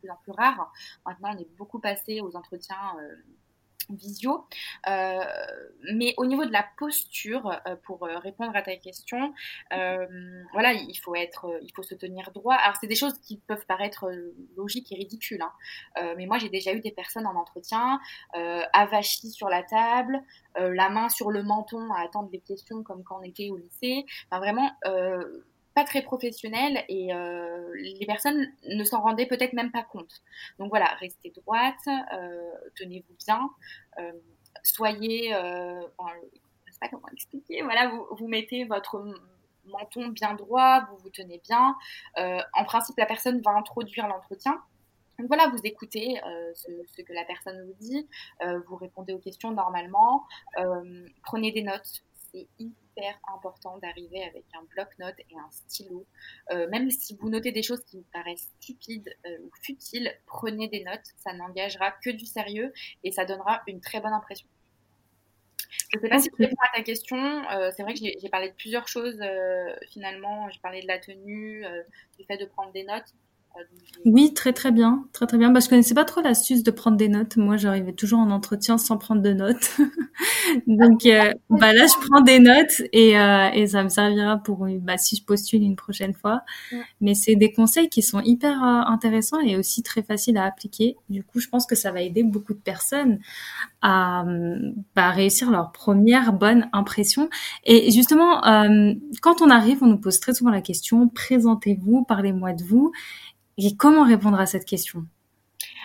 plus 0.00 0.10
en 0.10 0.16
plus 0.22 0.32
rare 0.32 0.72
maintenant 1.06 1.34
on 1.34 1.38
est 1.38 1.56
beaucoup 1.56 1.78
passé 1.78 2.20
aux 2.20 2.36
entretiens 2.36 2.96
visio. 3.94 4.46
Euh, 4.88 5.24
mais 5.92 6.14
au 6.16 6.26
niveau 6.26 6.44
de 6.44 6.52
la 6.52 6.64
posture, 6.78 7.58
euh, 7.66 7.76
pour 7.84 8.04
euh, 8.04 8.18
répondre 8.18 8.54
à 8.54 8.62
ta 8.62 8.76
question, 8.76 9.32
voilà, 9.70 10.72
il 10.72 10.94
faut 10.96 11.14
être, 11.14 11.58
il 11.62 11.70
faut 11.74 11.82
se 11.82 11.94
tenir 11.94 12.30
droit. 12.32 12.54
Alors 12.54 12.76
c'est 12.80 12.86
des 12.86 12.96
choses 12.96 13.18
qui 13.20 13.38
peuvent 13.38 13.66
paraître 13.66 14.10
logiques 14.56 14.92
et 14.92 14.96
ridicules, 14.96 15.42
hein. 15.42 16.14
mais 16.16 16.26
moi 16.26 16.38
j'ai 16.38 16.48
déjà 16.48 16.72
eu 16.72 16.80
des 16.80 16.90
personnes 16.90 17.26
en 17.26 17.34
entretien 17.34 18.00
avachies 18.72 19.30
sur 19.30 19.48
la 19.48 19.62
table, 19.62 20.22
la 20.56 20.88
main 20.90 21.08
sur 21.08 21.30
le 21.30 21.42
menton 21.42 21.92
à 21.92 22.00
attendre 22.00 22.30
des 22.30 22.40
questions 22.40 22.82
comme 22.82 23.04
quand 23.04 23.18
on 23.20 23.22
était 23.22 23.50
au 23.50 23.56
lycée. 23.56 24.04
Enfin 24.26 24.40
vraiment 24.40 24.70
pas 25.74 25.84
très 25.84 26.02
professionnel 26.02 26.84
et 26.88 27.14
euh, 27.14 27.72
les 27.74 28.06
personnes 28.06 28.46
ne 28.68 28.84
s'en 28.84 29.00
rendaient 29.00 29.26
peut-être 29.26 29.52
même 29.52 29.70
pas 29.70 29.82
compte. 29.82 30.22
Donc 30.58 30.70
voilà, 30.70 30.86
restez 31.00 31.30
droite, 31.30 31.86
euh, 32.12 32.50
tenez-vous 32.76 33.14
bien, 33.24 33.50
euh, 33.98 34.12
soyez, 34.62 35.34
enfin, 35.34 36.12
je 36.66 36.72
sais 36.72 36.78
pas 36.80 36.88
comment 36.88 37.08
expliquer, 37.12 37.62
voilà, 37.62 37.88
vous, 37.88 38.06
vous 38.10 38.28
mettez 38.28 38.64
votre 38.64 39.04
menton 39.66 40.08
bien 40.08 40.34
droit, 40.34 40.86
vous 40.90 40.96
vous 40.98 41.10
tenez 41.10 41.40
bien. 41.48 41.76
en 42.16 42.64
principe, 42.64 42.96
la 42.98 43.06
personne 43.06 43.40
va 43.42 43.52
introduire 43.52 44.08
l'entretien. 44.08 44.60
Donc 45.18 45.28
voilà, 45.28 45.48
vous 45.48 45.60
écoutez 45.64 46.18
ce, 46.54 46.70
ce, 46.96 47.02
que 47.02 47.12
la 47.12 47.24
personne 47.24 47.62
vous 47.66 47.74
dit, 47.78 48.08
vous 48.66 48.76
répondez 48.76 49.12
aux 49.12 49.18
questions 49.18 49.52
normalement, 49.52 50.26
prenez 51.22 51.52
des 51.52 51.62
notes, 51.62 52.02
c'est 52.32 52.48
hyper 52.58 52.79
important 53.34 53.78
d'arriver 53.78 54.22
avec 54.24 54.44
un 54.54 54.62
bloc-notes 54.74 55.18
et 55.18 55.36
un 55.36 55.50
stylo. 55.50 56.06
Euh, 56.50 56.68
même 56.68 56.90
si 56.90 57.16
vous 57.16 57.28
notez 57.28 57.52
des 57.52 57.62
choses 57.62 57.82
qui 57.84 57.96
vous 57.96 58.06
paraissent 58.12 58.50
stupides 58.60 59.14
euh, 59.26 59.38
ou 59.42 59.50
futiles, 59.62 60.12
prenez 60.26 60.68
des 60.68 60.84
notes. 60.84 61.06
Ça 61.18 61.32
n'engagera 61.32 61.92
que 61.92 62.10
du 62.10 62.26
sérieux 62.26 62.72
et 63.04 63.12
ça 63.12 63.24
donnera 63.24 63.62
une 63.66 63.80
très 63.80 64.00
bonne 64.00 64.12
impression. 64.12 64.48
Je 65.92 65.98
ne 65.98 66.02
sais 66.02 66.08
pas 66.08 66.18
si 66.18 66.30
tu 66.30 66.42
réponds 66.42 66.62
à 66.72 66.76
ta 66.76 66.82
question. 66.82 67.18
Euh, 67.50 67.70
c'est 67.76 67.82
vrai 67.82 67.94
que 67.94 68.00
j'ai 68.00 68.28
parlé 68.28 68.50
de 68.50 68.54
plusieurs 68.54 68.86
choses 68.86 69.20
finalement. 69.90 70.48
J'ai 70.50 70.60
parlé 70.60 70.82
de 70.82 70.86
la 70.86 70.98
tenue, 70.98 71.64
du 72.18 72.24
fait 72.24 72.36
de 72.36 72.44
prendre 72.44 72.72
des 72.72 72.84
notes. 72.84 73.12
Oui, 74.06 74.32
très 74.32 74.54
très 74.54 74.72
bien, 74.72 75.04
très 75.12 75.26
très 75.26 75.36
bien. 75.36 75.50
Bah, 75.50 75.60
je 75.60 75.68
connaissais 75.68 75.92
pas 75.94 76.06
trop 76.06 76.22
l'astuce 76.22 76.62
de 76.62 76.70
prendre 76.70 76.96
des 76.96 77.08
notes. 77.08 77.36
Moi, 77.36 77.58
j'arrivais 77.58 77.92
toujours 77.92 78.20
en 78.20 78.30
entretien 78.30 78.78
sans 78.78 78.96
prendre 78.96 79.20
de 79.20 79.34
notes. 79.34 79.76
Donc, 80.66 81.04
euh, 81.04 81.32
bah 81.50 81.74
là, 81.74 81.86
je 81.86 82.06
prends 82.08 82.22
des 82.22 82.38
notes 82.38 82.82
et, 82.94 83.18
euh, 83.18 83.50
et 83.52 83.66
ça 83.66 83.82
me 83.82 83.90
servira 83.90 84.38
pour 84.38 84.66
bah, 84.80 84.96
si 84.96 85.16
je 85.16 85.24
postule 85.24 85.62
une 85.62 85.76
prochaine 85.76 86.14
fois. 86.14 86.40
Mais 87.02 87.14
c'est 87.14 87.36
des 87.36 87.52
conseils 87.52 87.90
qui 87.90 88.00
sont 88.00 88.20
hyper 88.20 88.62
euh, 88.64 88.82
intéressants 88.90 89.40
et 89.40 89.56
aussi 89.58 89.82
très 89.82 90.02
faciles 90.02 90.38
à 90.38 90.44
appliquer. 90.44 90.96
Du 91.10 91.22
coup, 91.22 91.38
je 91.38 91.48
pense 91.48 91.66
que 91.66 91.74
ça 91.74 91.92
va 91.92 92.00
aider 92.00 92.22
beaucoup 92.22 92.54
de 92.54 92.58
personnes 92.60 93.18
à 93.82 94.24
bah, 94.96 95.10
réussir 95.10 95.50
leur 95.50 95.72
première 95.72 96.32
bonne 96.32 96.70
impression. 96.72 97.28
Et 97.64 97.90
justement, 97.90 98.40
quand 99.22 99.42
on 99.42 99.50
arrive, 99.50 99.82
on 99.82 99.86
nous 99.86 99.98
pose 99.98 100.20
très 100.20 100.34
souvent 100.34 100.50
la 100.50 100.62
question 100.62 101.08
présentez-vous, 101.08 102.04
parlez-moi 102.04 102.52
de 102.52 102.62
vous. 102.64 102.92
Et 103.62 103.76
comment 103.76 104.04
répondre 104.04 104.40
à 104.40 104.46
cette 104.46 104.64
question? 104.64 105.04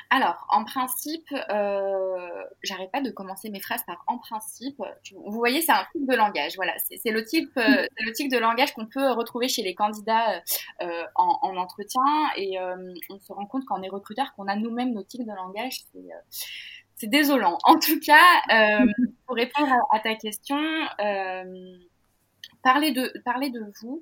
Alors, 0.09 0.45
en 0.49 0.63
principe, 0.63 1.27
euh, 1.49 2.43
j'arrête 2.63 2.89
pas 2.89 3.01
de 3.01 3.09
commencer 3.11 3.49
mes 3.49 3.59
phrases 3.59 3.83
par 3.85 4.01
en 4.07 4.17
principe. 4.17 4.81
Vous 5.11 5.37
voyez, 5.37 5.61
c'est 5.61 5.73
un 5.73 5.85
type 5.91 6.07
de 6.07 6.15
langage. 6.15 6.55
Voilà, 6.55 6.73
c'est 6.77 7.11
le 7.11 7.25
type, 7.25 7.51
euh, 7.57 7.85
le 7.99 8.13
type 8.13 8.31
de 8.31 8.37
langage 8.37 8.73
qu'on 8.73 8.85
peut 8.85 9.11
retrouver 9.11 9.49
chez 9.49 9.61
les 9.61 9.75
candidats 9.75 10.41
euh, 10.81 11.03
en, 11.15 11.57
entretien. 11.57 12.01
Et 12.37 12.57
euh, 12.57 12.93
on 13.09 13.19
se 13.19 13.33
rend 13.33 13.45
compte 13.45 13.65
quand 13.65 13.77
on 13.77 13.83
est 13.83 13.89
recruteur 13.89 14.33
qu'on 14.35 14.47
a 14.47 14.55
nous-mêmes 14.55 14.93
nos 14.93 15.03
types 15.03 15.25
de 15.25 15.35
langage. 15.35 15.81
C'est 16.95 17.07
désolant. 17.07 17.57
En 17.63 17.77
tout 17.77 17.99
cas, 17.99 18.41
pour 19.25 19.35
répondre 19.35 19.73
à, 19.91 19.99
ta 19.99 20.15
question, 20.15 20.57
parlez 22.63 22.91
de, 22.91 23.11
parlez 23.25 23.49
de 23.49 23.61
vous. 23.81 24.01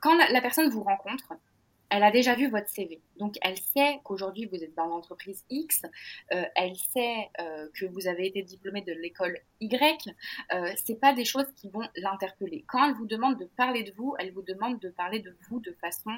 quand 0.00 0.16
la 0.16 0.40
personne 0.40 0.68
vous 0.68 0.82
rencontre, 0.82 1.34
elle 1.90 2.02
a 2.02 2.10
déjà 2.10 2.34
vu 2.34 2.50
votre 2.50 2.68
CV. 2.68 3.00
Donc, 3.16 3.36
elle 3.42 3.58
sait 3.58 4.00
qu'aujourd'hui, 4.04 4.46
vous 4.46 4.62
êtes 4.62 4.74
dans 4.74 4.86
l'entreprise 4.86 5.44
X. 5.50 5.82
Euh, 6.32 6.44
elle 6.54 6.76
sait 6.76 7.30
euh, 7.40 7.68
que 7.74 7.86
vous 7.86 8.06
avez 8.08 8.26
été 8.26 8.42
diplômé 8.42 8.82
de 8.82 8.92
l'école 8.92 9.38
Y. 9.60 10.14
Euh, 10.52 10.72
c'est 10.84 11.00
pas 11.00 11.12
des 11.12 11.24
choses 11.24 11.50
qui 11.56 11.68
vont 11.70 11.86
l'interpeller. 11.96 12.64
Quand 12.68 12.86
elle 12.86 12.94
vous 12.94 13.06
demande 13.06 13.38
de 13.38 13.46
parler 13.46 13.82
de 13.84 13.92
vous, 13.92 14.14
elle 14.18 14.32
vous 14.32 14.42
demande 14.42 14.78
de 14.80 14.90
parler 14.90 15.20
de 15.20 15.34
vous 15.48 15.60
de 15.60 15.72
façon 15.80 16.10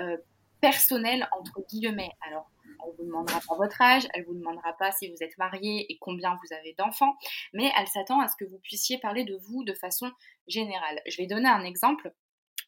euh, 0.00 0.16
personnelle, 0.60 1.28
entre 1.38 1.60
guillemets. 1.68 2.12
Alors, 2.26 2.50
elle 2.86 2.94
vous 2.98 3.04
demandera 3.04 3.40
pas 3.46 3.56
votre 3.56 3.80
âge, 3.80 4.06
elle 4.14 4.24
vous 4.24 4.34
demandera 4.34 4.72
pas 4.74 4.92
si 4.92 5.08
vous 5.08 5.22
êtes 5.22 5.36
marié 5.38 5.90
et 5.90 5.98
combien 5.98 6.38
vous 6.42 6.54
avez 6.54 6.74
d'enfants, 6.74 7.16
mais 7.52 7.70
elle 7.78 7.88
s'attend 7.88 8.20
à 8.20 8.28
ce 8.28 8.36
que 8.36 8.44
vous 8.44 8.58
puissiez 8.58 8.98
parler 8.98 9.24
de 9.24 9.36
vous 9.36 9.64
de 9.64 9.74
façon 9.74 10.10
générale. 10.46 11.00
Je 11.06 11.16
vais 11.16 11.26
donner 11.26 11.48
un 11.48 11.64
exemple. 11.64 12.12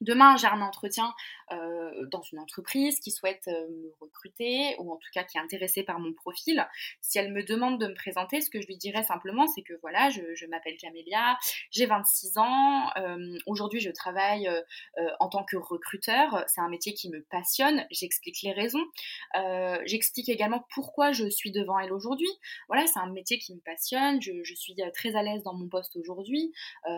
Demain, 0.03 0.37
j'ai 0.37 0.49
un 0.49 0.61
entretien 0.62 1.15
euh, 1.53 2.07
dans 2.11 2.23
une 2.23 2.41
entreprise 2.41 2.99
qui 2.99 3.12
souhaite 3.12 3.47
euh, 3.47 3.69
me 3.69 3.93
recruter 4.01 4.75
ou 4.81 4.93
en 4.93 4.97
tout 4.97 5.09
cas 5.15 5.23
qui 5.23 5.38
est 5.38 5.41
intéressée 5.41 5.85
par 5.85 6.01
mon 6.01 6.12
profil. 6.12 6.67
Si 7.01 7.19
elle 7.19 7.33
me 7.33 7.45
demande 7.45 7.81
de 7.81 7.87
me 7.87 7.95
présenter, 7.95 8.41
ce 8.41 8.51
que 8.51 8.61
je 8.61 8.67
lui 8.67 8.77
dirais 8.77 9.05
simplement, 9.05 9.47
c'est 9.47 9.62
que 9.62 9.75
voilà, 9.81 10.11
je, 10.11 10.47
m'appelle 10.47 10.77
Camélia, 10.77 11.38
j'ai 11.71 11.87
26 11.87 12.38
ans, 12.38 12.91
euh, 12.97 13.38
aujourd'hui 13.47 13.79
je 13.79 13.91
travaille 13.91 14.51
en 15.21 15.29
tant 15.29 15.45
que 15.45 15.57
recruteur, 15.57 16.45
c'est 16.49 16.61
un 16.61 16.69
métier 16.69 16.95
qui 16.95 17.09
me 17.09 17.23
passionne, 17.23 17.87
j'explique 17.91 18.43
les 18.43 18.53
raisons, 18.53 18.85
j'explique 19.85 20.29
également 20.29 20.67
pourquoi 20.75 21.12
je 21.12 21.29
suis 21.29 21.53
devant 21.53 21.79
elle 21.79 21.93
aujourd'hui. 21.93 22.29
Voilà, 22.69 22.87
c'est 22.87 22.99
un 22.99 23.11
métier 23.11 23.38
qui 23.38 23.55
me 23.55 23.61
passionne, 23.61 24.21
je, 24.21 24.33
je 24.43 24.55
suis 24.55 24.77
très 24.95 25.17
à 25.17 25.23
l'aise 25.23 25.43
dans 25.43 25.55
mon 25.55 25.69
poste 25.69 25.97
aujourd'hui. 25.97 26.53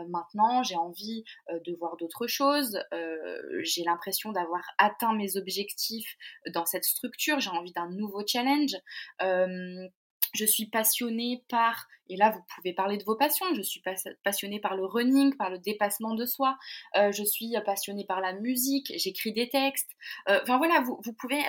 maintenant, 0.09 0.63
j'ai 0.63 0.77
envie 0.77 1.25
de 1.51 1.75
voir 1.75 1.97
d'autres 1.97 2.27
choses. 2.27 2.79
Euh, 2.95 3.61
j'ai 3.63 3.83
l'impression 3.85 4.33
d'avoir 4.33 4.63
atteint 4.79 5.15
mes 5.15 5.37
objectifs 5.37 6.17
dans 6.53 6.67
cette 6.67 6.85
structure, 6.85 7.41
j'ai 7.41 7.51
envie 7.51 7.73
d'un 7.73 7.91
nouveau 7.91 8.23
challenge. 8.27 8.75
Euh, 9.23 9.89
je 10.35 10.45
suis 10.45 10.67
passionnée 10.67 11.45
par, 11.49 11.87
et 12.09 12.17
là 12.17 12.31
vous 12.31 12.43
pouvez 12.55 12.73
parler 12.73 12.97
de 12.97 13.05
vos 13.05 13.17
passions, 13.17 13.47
je 13.55 13.63
suis 13.63 13.83
passionnée 14.25 14.61
par 14.61 14.75
le 14.75 14.85
running, 14.85 15.37
par 15.37 15.51
le 15.51 15.59
dépassement 15.59 16.15
de 16.15 16.27
soi, 16.27 16.57
euh, 16.97 17.13
je 17.13 17.23
suis 17.23 17.55
passionnée 17.65 18.05
par 18.05 18.21
la 18.21 18.33
musique, 18.33 18.93
j'écris 18.97 19.33
des 19.33 19.49
textes. 19.49 19.91
enfin 20.27 20.59
voilà, 20.59 20.81
vous, 20.81 21.01
vous 21.05 21.13
pouvez 21.13 21.41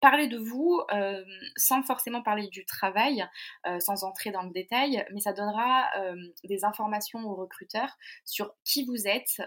parler 0.00 0.28
de 0.28 0.38
vous 0.38 0.80
euh, 0.92 1.24
sans 1.56 1.82
forcément 1.82 2.22
parler 2.22 2.48
du 2.48 2.64
travail, 2.64 3.26
euh, 3.66 3.80
sans 3.80 4.04
entrer 4.04 4.30
dans 4.30 4.42
le 4.42 4.50
détail, 4.50 5.04
mais 5.12 5.20
ça 5.20 5.32
donnera 5.32 5.88
euh, 5.98 6.14
des 6.44 6.64
informations 6.64 7.24
au 7.24 7.34
recruteur 7.34 7.96
sur 8.24 8.54
qui 8.64 8.84
vous 8.84 9.06
êtes 9.06 9.40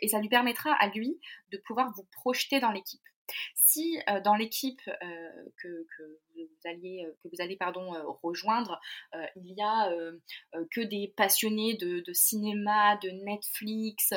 et 0.00 0.08
ça 0.08 0.20
lui 0.20 0.28
permettra 0.28 0.72
à 0.72 0.88
lui 0.88 1.18
de 1.50 1.58
pouvoir 1.58 1.92
vous 1.96 2.06
projeter 2.12 2.60
dans 2.60 2.70
l'équipe. 2.70 3.02
Si 3.54 3.98
euh, 4.08 4.20
dans 4.20 4.34
l'équipe 4.34 4.80
euh, 4.86 5.44
que, 5.56 5.86
vous 6.36 6.48
allez, 6.64 7.06
que 7.22 7.28
vous 7.28 7.40
allez 7.40 7.56
euh, 7.60 8.02
rejoindre, 8.22 8.80
il 9.36 9.54
n'y 9.54 9.62
a 9.62 9.90
que 10.70 10.80
des 10.80 11.12
passionnés 11.16 11.74
de, 11.74 12.02
cinéma, 12.12 12.96
de 12.96 13.10
Netflix, 13.10 14.12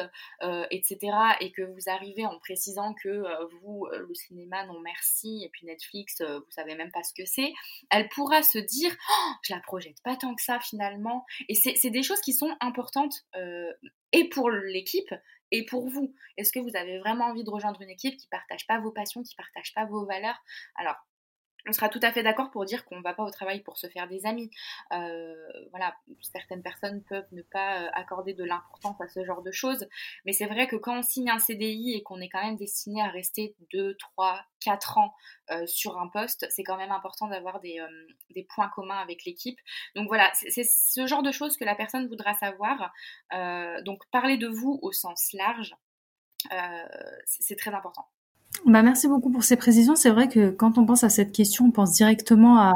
etc., 0.71 0.97
et 1.39 1.51
que 1.51 1.62
vous 1.62 1.89
arrivez 1.89 2.25
en 2.25 2.38
précisant 2.39 2.93
que 2.93 3.23
vous, 3.62 3.88
le 3.91 4.13
cinéma, 4.13 4.65
non 4.65 4.80
merci, 4.80 5.43
et 5.43 5.49
puis 5.49 5.65
Netflix, 5.65 6.21
vous 6.21 6.51
savez 6.51 6.75
même 6.75 6.91
pas 6.91 7.04
ce 7.04 7.13
que 7.13 7.25
c'est, 7.25 7.54
elle 7.91 8.10
pourra 8.10 8.43
se 8.43 8.58
dire, 8.58 8.95
oh, 9.10 9.32
je 9.43 9.54
la 9.54 9.60
projette 9.60 10.01
pas 10.04 10.15
tant 10.15 10.36
que 10.36 10.41
ça 10.41 10.60
finalement. 10.60 11.25
Et 11.49 11.56
c'est 11.56 11.89
des 11.89 12.04
choses 12.04 12.21
qui 12.21 12.34
sont 12.34 12.56
importantes 12.62 13.25
et 14.15 14.30
pour 14.30 14.49
l'équipe, 14.49 15.13
et 15.58 15.65
pour 15.65 15.89
vous. 15.89 16.13
Est-ce 16.38 16.52
que 16.52 16.60
vous 16.60 16.76
avez 16.76 17.00
vraiment 17.00 17.26
envie 17.26 17.44
de 17.44 17.50
rejoindre 17.50 17.82
une 17.82 17.89
équipe 17.89 18.18
qui 18.18 18.28
ne 18.28 18.38
partage 18.38 18.68
pas 18.68 18.80
vos 18.80 18.91
passions, 18.91 19.24
qui 19.24 19.36
ne 19.38 19.44
partage 19.44 19.74
pas 19.74 19.86
vos 19.86 20.06
valeurs? 20.06 20.41
Alors, 20.76 20.96
on 21.67 21.73
sera 21.73 21.89
tout 21.89 21.99
à 22.01 22.12
fait 22.12 22.23
d'accord 22.23 22.51
pour 22.51 22.65
dire 22.65 22.86
qu'on 22.86 22.97
ne 22.97 23.01
va 23.01 23.13
pas 23.13 23.23
au 23.23 23.32
travail 23.32 23.62
pour 23.62 23.78
se 23.78 23.88
faire 23.88 24.08
des 24.08 24.25
amis. 24.25 24.49
Euh, 24.93 25.36
voilà, 25.71 25.95
certaines 26.21 26.62
personnes 26.62 27.04
peuvent 27.04 27.28
ne 27.32 27.41
pas 27.41 27.82
euh, 27.82 27.89
accorder 27.93 28.34
de 28.34 28.43
l'importance 28.43 28.99
à 29.01 29.08
ce 29.08 29.25
genre 29.25 29.41
de 29.41 29.51
choses, 29.51 29.88
mais 30.25 30.34
c'est 30.34 30.45
vrai 30.45 30.67
que 30.67 30.75
quand 30.75 30.99
on 30.99 31.01
signe 31.01 31.30
un 31.30 31.39
CDI 31.39 31.93
et 31.93 32.04
qu'on 32.04 32.21
est 32.21 32.30
quand 32.30 32.43
même 32.43 32.56
destiné 32.56 33.01
à 33.01 33.08
rester 33.08 33.56
2, 33.73 33.95
3, 33.97 34.45
4 34.60 34.97
ans 34.97 35.13
euh, 35.51 35.65
sur 35.65 35.97
un 35.99 36.08
poste, 36.08 36.45
c'est 36.49 36.63
quand 36.63 36.78
même 36.78 36.91
important 36.91 37.28
d'avoir 37.28 37.60
des, 37.60 37.80
des, 38.32 38.43
points 38.43 38.69
communs 38.69 38.97
avec 38.97 39.25
l'équipe. 39.25 39.60
Donc 39.95 40.08
voilà, 40.08 40.32
c'est 40.34 40.63
ce 40.63 41.08
genre 41.08 41.23
de 41.23 41.32
choses 41.32 41.58
que 41.58 41.65
la 41.65 41.75
personne 41.75 42.08
voudra 42.08 42.34
savoir. 42.36 42.93
donc 43.84 44.01
parler 44.12 44.38
de 44.38 44.47
vous 44.47 44.80
au 44.82 44.91
sens 44.91 45.34
large, 45.34 45.75
c'est 47.25 47.56
très 47.56 47.73
important. 47.73 48.08
Bah, 48.65 48.82
merci 48.82 49.08
beaucoup 49.08 49.30
pour 49.30 49.44
ces 49.44 49.56
précisions. 49.56 49.96
C'est 49.96 50.10
vrai 50.10 50.28
que 50.28 50.50
quand 50.50 50.78
on 50.78 50.86
pense 50.86 51.04
à 51.04 51.10
cette 51.10 51.32
question, 51.32 51.65
on 51.65 51.72
pense 51.72 51.91
directement 51.91 52.58
à 52.58 52.74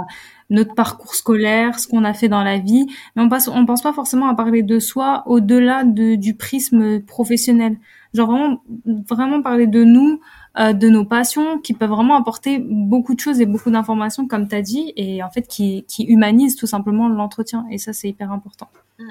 notre 0.50 0.74
parcours 0.74 1.16
scolaire, 1.16 1.80
ce 1.80 1.88
qu'on 1.88 2.04
a 2.04 2.14
fait 2.14 2.28
dans 2.28 2.44
la 2.44 2.58
vie, 2.58 2.88
mais 3.16 3.22
on 3.22 3.30
passe, 3.30 3.48
on 3.48 3.66
pense 3.66 3.82
pas 3.82 3.94
forcément 3.94 4.28
à 4.28 4.36
parler 4.36 4.64
de 4.64 4.80
soi 4.80 5.24
au-delà 5.28 5.84
de, 5.84 6.16
du 6.16 6.36
prisme 6.36 7.02
professionnel. 7.02 7.78
Genre 8.14 8.28
vraiment, 8.28 8.64
vraiment 9.08 9.42
parler 9.44 9.68
de 9.68 9.84
nous, 9.84 10.20
euh, 10.60 10.74
de 10.74 10.90
nos 10.90 11.06
passions, 11.06 11.60
qui 11.60 11.74
peuvent 11.74 11.92
vraiment 11.92 12.18
apporter 12.18 12.58
beaucoup 12.60 13.14
de 13.14 13.20
choses 13.20 13.40
et 13.42 13.46
beaucoup 13.46 13.70
d'informations, 13.70 14.28
comme 14.28 14.48
tu 14.48 14.56
as 14.56 14.64
dit, 14.64 14.94
et 14.96 15.22
en 15.22 15.30
fait 15.30 15.48
qui, 15.48 15.86
qui 15.88 16.04
humanisent 16.04 16.56
tout 16.56 16.68
simplement 16.68 17.08
l'entretien. 17.08 17.66
Et 17.70 17.78
ça, 17.78 17.94
c'est 17.94 18.10
hyper 18.10 18.32
important. 18.32 18.70
Mm. 18.98 19.04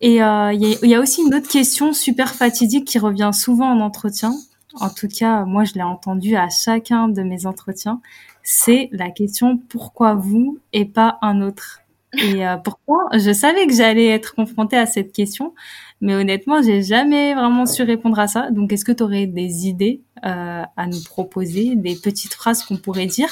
Et 0.00 0.22
euh, 0.22 0.52
il 0.52 0.64
y, 0.64 0.88
y, 0.88 0.94
a 0.96 1.00
aussi 1.00 1.22
une 1.22 1.32
autre 1.32 1.48
question 1.48 1.92
super 1.92 2.34
fatidique 2.34 2.86
qui 2.86 2.98
revient 2.98 3.30
souvent 3.32 3.70
en 3.70 3.80
entretien, 3.80 4.34
en 4.80 4.90
tout 4.90 5.08
cas, 5.08 5.44
moi, 5.44 5.64
je 5.64 5.74
l'ai 5.74 5.82
entendu 5.82 6.36
à 6.36 6.48
chacun 6.48 7.08
de 7.08 7.22
mes 7.22 7.46
entretiens. 7.46 8.00
C'est 8.42 8.88
la 8.92 9.10
question 9.10 9.58
pourquoi 9.58 10.14
vous 10.14 10.58
et 10.72 10.84
pas 10.84 11.18
un 11.22 11.42
autre? 11.42 11.80
Et 12.18 12.46
euh, 12.46 12.56
pourquoi? 12.58 13.08
Je 13.14 13.32
savais 13.32 13.66
que 13.66 13.72
j'allais 13.72 14.08
être 14.08 14.34
confrontée 14.34 14.76
à 14.76 14.84
cette 14.84 15.12
question, 15.12 15.54
mais 16.00 16.14
honnêtement, 16.14 16.60
j'ai 16.60 16.82
jamais 16.82 17.34
vraiment 17.34 17.64
su 17.64 17.82
répondre 17.82 18.18
à 18.18 18.26
ça. 18.28 18.50
Donc, 18.50 18.72
est-ce 18.72 18.84
que 18.84 18.92
tu 18.92 19.02
aurais 19.02 19.26
des 19.26 19.66
idées 19.66 20.02
euh, 20.24 20.62
à 20.76 20.86
nous 20.86 21.02
proposer, 21.02 21.74
des 21.74 21.96
petites 21.96 22.34
phrases 22.34 22.64
qu'on 22.64 22.76
pourrait 22.76 23.06
dire 23.06 23.28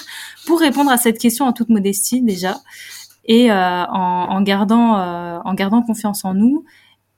pour 0.47 0.61
répondre 0.61 0.91
à 0.91 0.97
cette 0.97 1.19
question 1.19 1.45
en 1.45 1.53
toute 1.53 1.69
modestie 1.69 2.23
déjà, 2.23 2.57
et 3.27 3.53
euh, 3.53 3.85
en, 3.85 4.41
gardant 4.43 4.95
en 5.45 5.55
gardant 5.55 5.83
confiance 5.83 6.25
en 6.25 6.33
nous, 6.33 6.65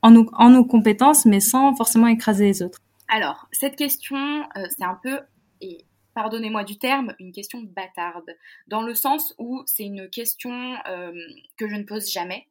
en, 0.02 0.24
en 0.32 0.50
nos 0.50 0.64
compétences, 0.64 1.26
mais 1.26 1.38
sans 1.40 1.74
forcément 1.76 2.08
écraser 2.08 2.46
les 2.46 2.62
autres? 2.62 2.80
Alors, 3.12 3.46
cette 3.52 3.76
question, 3.76 4.48
euh, 4.56 4.64
c'est 4.70 4.84
un 4.84 4.98
peu, 5.02 5.20
et 5.60 5.84
pardonnez-moi 6.14 6.64
du 6.64 6.78
terme, 6.78 7.14
une 7.18 7.30
question 7.30 7.60
bâtarde, 7.60 8.34
dans 8.68 8.80
le 8.80 8.94
sens 8.94 9.34
où 9.36 9.62
c'est 9.66 9.84
une 9.84 10.08
question 10.08 10.78
euh, 10.88 11.12
que 11.58 11.68
je 11.68 11.74
ne 11.74 11.82
pose 11.82 12.10
jamais, 12.10 12.48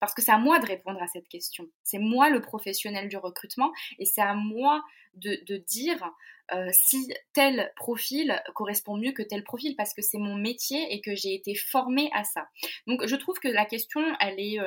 parce 0.00 0.12
que 0.12 0.20
c'est 0.20 0.32
à 0.32 0.38
moi 0.38 0.58
de 0.58 0.66
répondre 0.66 1.00
à 1.00 1.06
cette 1.06 1.28
question. 1.28 1.68
C'est 1.84 2.00
moi 2.00 2.28
le 2.28 2.40
professionnel 2.40 3.08
du 3.08 3.18
recrutement, 3.18 3.70
et 4.00 4.04
c'est 4.04 4.20
à 4.20 4.34
moi 4.34 4.82
de, 5.14 5.58
dire 5.58 6.10
euh, 6.52 6.70
si 6.72 7.08
tel 7.32 7.72
profil 7.76 8.42
correspond 8.56 8.96
mieux 8.96 9.12
que 9.12 9.22
tel 9.22 9.44
profil, 9.44 9.76
parce 9.76 9.94
que 9.94 10.02
c'est 10.02 10.18
mon 10.18 10.34
métier 10.34 10.92
et 10.92 11.00
que 11.00 11.14
j'ai 11.14 11.34
été 11.34 11.54
formée 11.54 12.10
à 12.14 12.24
ça. 12.24 12.48
Donc, 12.88 13.06
je 13.06 13.14
trouve 13.14 13.38
que 13.38 13.46
la 13.46 13.64
question, 13.64 14.02
elle 14.18 14.40
est 14.40 14.58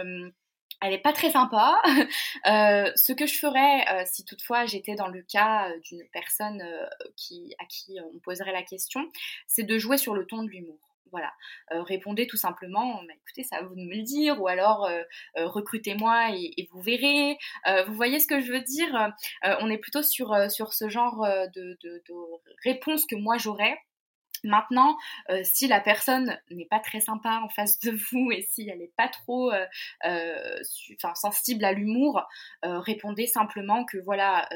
elle 0.83 0.93
est 0.93 1.01
pas 1.01 1.13
très 1.13 1.31
sympa. 1.31 1.81
Euh, 2.45 2.91
ce 2.95 3.13
que 3.13 3.25
je 3.25 3.37
ferais, 3.37 3.85
euh, 3.89 4.03
si 4.05 4.25
toutefois 4.25 4.65
j'étais 4.65 4.95
dans 4.95 5.07
le 5.07 5.21
cas 5.21 5.69
euh, 5.69 5.79
d'une 5.81 6.03
personne 6.11 6.61
à 6.61 7.65
qui 7.65 7.97
on 8.13 8.19
poserait 8.19 8.51
la 8.51 8.63
question, 8.63 9.09
c'est 9.47 9.63
de 9.63 9.77
jouer 9.77 9.97
sur 9.97 10.13
le 10.13 10.25
ton 10.25 10.43
de 10.43 10.49
l'humour. 10.49 10.79
Voilà, 11.11 11.31
répondez 11.69 12.27
tout 12.27 12.37
simplement, 12.37 12.95
bah, 13.03 13.13
écoutez, 13.15 13.43
ça 13.43 13.61
vous 13.61 13.75
me 13.75 13.95
le 13.95 14.01
dire, 14.01 14.41
ou 14.41 14.47
alors 14.47 14.89
recrutez-moi 15.35 16.31
et, 16.35 16.67
vous 16.71 16.81
verrez. 16.81 17.37
vous 17.87 17.93
voyez 17.93 18.19
ce 18.19 18.27
que 18.27 18.41
je 18.41 18.51
veux 18.51 18.61
dire? 18.61 19.11
On 19.43 19.69
est 19.69 19.77
plutôt 19.77 20.01
sur, 20.01 20.35
ce 20.49 20.89
genre 20.89 21.25
de 21.55 21.77
réponse 22.63 23.05
que 23.05 23.15
moi 23.15 23.37
j'aurais 23.37 23.77
Maintenant, 24.43 24.97
euh, 25.29 25.41
si 25.43 25.67
la 25.67 25.79
personne 25.79 26.37
n'est 26.51 26.65
pas 26.65 26.79
très 26.79 26.99
sympa 26.99 27.41
en 27.43 27.49
face 27.49 27.79
de 27.79 27.91
vous 27.91 28.31
et 28.31 28.41
si 28.41 28.69
elle 28.69 28.79
n'est 28.79 28.91
pas 28.97 29.07
trop 29.07 29.51
euh, 29.51 29.65
euh, 30.05 30.59
sensible 31.15 31.63
à 31.63 31.71
l'humour, 31.71 32.21
répondez 32.63 33.27
simplement 33.27 33.85
que 33.85 33.97
voilà, 33.97 34.47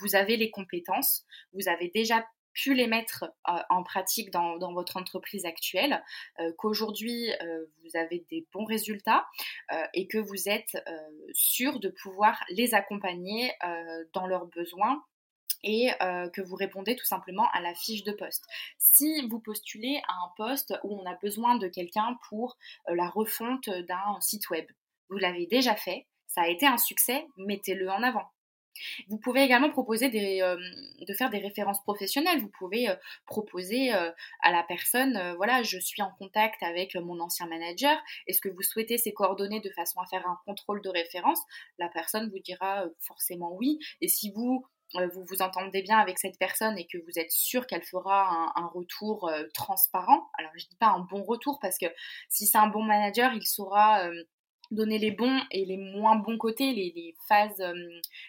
vous 0.00 0.14
avez 0.16 0.36
les 0.36 0.50
compétences, 0.50 1.24
vous 1.52 1.68
avez 1.68 1.88
déjà 1.88 2.26
pu 2.52 2.74
les 2.74 2.86
mettre 2.86 3.32
en 3.44 3.82
pratique 3.82 4.30
dans, 4.30 4.72
votre 4.72 4.96
entreprise 4.96 5.44
actuelle, 5.46 6.02
qu'aujourd'hui 6.58 7.30
vous 7.82 7.96
avez 7.96 8.24
des 8.30 8.46
bons 8.52 8.64
résultats 8.64 9.26
et 9.94 10.06
que 10.06 10.18
vous 10.18 10.48
êtes 10.48 10.76
sûr 11.32 11.80
de 11.80 11.88
pouvoir 11.88 12.42
les 12.50 12.74
accompagner 12.74 13.52
dans 14.12 14.26
leurs 14.26 14.46
besoins 14.46 15.02
et 15.62 15.90
euh, 16.02 16.28
que 16.28 16.40
vous 16.40 16.56
répondez 16.56 16.96
tout 16.96 17.06
simplement 17.06 17.48
à 17.52 17.60
la 17.60 17.74
fiche 17.74 18.04
de 18.04 18.12
poste. 18.12 18.44
Si 18.78 19.26
vous 19.28 19.40
postulez 19.40 20.00
à 20.08 20.14
un 20.24 20.32
poste 20.36 20.74
où 20.84 20.98
on 20.98 21.06
a 21.06 21.14
besoin 21.16 21.56
de 21.56 21.68
quelqu'un 21.68 22.18
pour 22.28 22.56
euh, 22.88 22.94
la 22.94 23.08
refonte 23.08 23.68
d'un 23.68 24.20
site 24.20 24.48
web, 24.50 24.66
vous 25.08 25.18
l'avez 25.18 25.46
déjà 25.46 25.74
fait, 25.74 26.06
ça 26.26 26.42
a 26.42 26.48
été 26.48 26.66
un 26.66 26.78
succès, 26.78 27.26
mettez-le 27.36 27.90
en 27.90 28.02
avant. 28.02 28.24
Vous 29.08 29.18
pouvez 29.18 29.42
également 29.42 29.68
proposer 29.68 30.06
euh, 30.42 30.56
de 31.06 31.12
faire 31.12 31.28
des 31.28 31.40
références 31.40 31.82
professionnelles. 31.82 32.40
Vous 32.40 32.52
pouvez 32.56 32.88
proposer 33.26 33.90
à 33.90 34.52
la 34.52 34.62
personne, 34.62 35.34
voilà, 35.36 35.62
je 35.62 35.78
suis 35.78 36.00
en 36.00 36.12
contact 36.18 36.62
avec 36.62 36.94
mon 36.94 37.20
ancien 37.20 37.46
manager. 37.46 38.00
Est-ce 38.26 38.40
que 38.40 38.48
vous 38.48 38.62
souhaitez 38.62 38.96
ces 38.96 39.12
coordonnées 39.12 39.60
de 39.60 39.70
façon 39.70 40.00
à 40.00 40.06
faire 40.06 40.26
un 40.26 40.38
contrôle 40.46 40.80
de 40.82 40.88
référence? 40.88 41.40
La 41.78 41.88
personne 41.88 42.30
vous 42.30 42.38
dira 42.38 42.84
forcément 43.00 43.52
oui. 43.56 43.78
Et 44.00 44.08
si 44.08 44.30
vous 44.30 44.64
vous 45.14 45.24
vous 45.24 45.42
entendez 45.42 45.82
bien 45.82 45.98
avec 45.98 46.18
cette 46.18 46.38
personne 46.38 46.76
et 46.78 46.86
que 46.86 46.98
vous 46.98 47.18
êtes 47.18 47.30
sûr 47.30 47.66
qu'elle 47.66 47.84
fera 47.84 48.52
un, 48.56 48.66
retour 48.66 49.30
transparent. 49.54 50.28
Alors 50.38 50.50
je 50.56 50.66
dis 50.66 50.76
pas 50.76 50.88
un 50.88 51.00
bon 51.00 51.22
retour 51.22 51.58
parce 51.60 51.78
que 51.78 51.86
si 52.28 52.46
c'est 52.46 52.58
un 52.58 52.68
bon 52.68 52.82
manager, 52.82 53.32
il 53.34 53.46
saura 53.46 54.10
donner 54.70 54.98
les 54.98 55.10
bons 55.10 55.40
et 55.50 55.64
les 55.64 55.76
moins 55.76 56.16
bons 56.16 56.38
côtés, 56.38 56.72
les, 56.72 57.14
phases, 57.28 57.60
euh, 57.60 57.72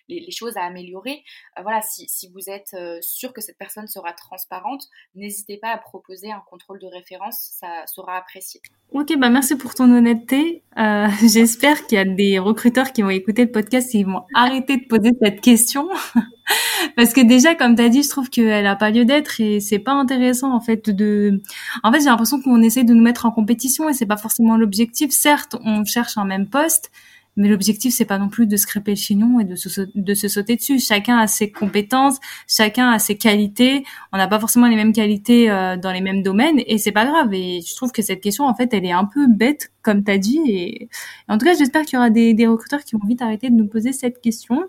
les, 0.08 0.32
choses 0.32 0.58
à 0.58 0.64
améliorer. 0.64 1.24
Euh, 1.58 1.62
voilà, 1.62 1.82
si, 1.82 2.08
si, 2.08 2.30
vous 2.34 2.50
êtes 2.50 2.74
euh, 2.74 2.98
sûr 3.02 3.34
que 3.34 3.42
cette 3.42 3.58
personne 3.58 3.88
sera 3.88 4.14
transparente, 4.14 4.84
n'hésitez 5.16 5.58
pas 5.58 5.70
à 5.70 5.78
proposer 5.78 6.32
un 6.32 6.42
contrôle 6.50 6.80
de 6.80 6.88
référence, 6.88 7.56
ça 7.60 7.86
sera 7.88 8.18
apprécié. 8.18 8.62
Ok, 8.92 9.16
bah 9.18 9.30
merci 9.30 9.56
pour 9.56 9.74
ton 9.76 9.92
honnêteté. 9.92 10.64
J'espère 11.32 11.86
qu'il 11.86 11.98
y 11.98 12.02
a 12.02 12.06
des 12.06 12.40
recruteurs 12.40 12.92
qui 12.92 13.02
vont 13.04 13.10
écouter 13.10 13.46
le 13.46 13.52
podcast 13.52 13.94
et 13.94 14.00
ils 14.00 14.06
vont 14.06 14.24
arrêter 14.34 14.78
de 14.78 14.88
poser 14.88 15.12
cette 15.22 15.42
question. 15.42 15.88
parce 16.96 17.14
que 17.14 17.22
déjà 17.22 17.56
comme 17.56 17.76
tu 17.76 17.82
as 17.82 17.90
dit 17.90 18.04
je 18.04 18.10
trouve 18.10 18.30
qu'elle 18.30 18.68
a 18.68 18.76
pas 18.76 18.92
lieu 18.92 19.06
d'être 19.06 19.40
et 19.40 19.60
c'est 19.60 19.80
pas 19.80 19.94
intéressant 19.94 20.54
en 20.54 20.60
fait 20.60 20.90
de 20.90 21.42
en 21.84 21.92
fait 21.92 22.00
j'ai 22.00 22.06
l'impression 22.06 22.42
qu'on 22.42 22.62
essaie 22.62 22.84
de 22.84 22.94
nous 22.94 23.04
mettre 23.04 23.26
en 23.26 23.32
compétition 23.32 23.90
et 23.90 23.94
c'est 23.94 24.06
pas 24.06 24.18
forcément 24.18 24.58
l'objectif. 24.58 25.12
Certes 25.12 25.56
on 25.64 25.86
cherche 25.86 26.18
un 26.18 26.26
même 26.26 26.48
poste 26.48 26.92
mais 27.38 27.48
l'objectif 27.48 27.94
c'est 27.94 28.06
pas 28.06 28.18
non 28.18 28.28
plus 28.28 28.46
de 28.46 28.58
se 28.58 28.68
crêper 28.68 28.92
le 28.92 28.98
chignon 28.98 29.40
et 29.40 29.46
de 29.46 29.56
se, 29.56 30.28
sauter 30.28 30.56
dessus. 30.56 30.80
Chacun 30.80 31.18
a 31.18 31.28
ses 31.28 31.52
compétences 31.52 32.20
chacun 32.48 32.90
a 32.92 33.00
ses 33.00 33.18
qualités. 33.18 33.84
On 34.12 34.18
n'a 34.18 34.28
pas 34.28 34.40
forcément 34.40 34.68
les 34.68 34.76
mêmes 34.76 34.94
qualités 34.94 35.50
euh, 35.50 35.78
dans 35.78 35.92
les 35.92 36.02
mêmes 36.02 36.24
domaines 36.24 36.62
et 36.66 36.78
c'est 36.78 36.92
pas 36.92 37.06
grave. 37.06 37.34
Et 37.34 37.62
je 37.62 37.76
trouve 37.76 37.92
que 37.92 38.02
cette 38.02 38.22
question 38.22 38.46
en 38.46 38.56
fait 38.56 38.74
elle 38.74 38.86
est 38.86 38.92
un 38.92 39.06
peu 39.06 39.28
bête 39.28 39.72
comme 39.82 40.04
tu 40.04 40.12
as 40.12 40.18
dit. 40.18 40.42
Et, 40.48 40.90
en 41.28 41.38
tout 41.38 41.46
cas 41.46 41.56
j'espère 41.56 41.84
qu'il 41.84 41.96
y 41.96 41.98
aura 41.98 42.10
des, 42.10 42.48
recruteurs 42.48 42.84
qui 42.84 42.96
vont 42.96 43.08
vite 43.08 43.22
arrêter 43.22 43.50
de 43.50 43.56
nous 43.56 43.68
poser 43.68 43.94
cette 43.94 44.22
question 44.22 44.64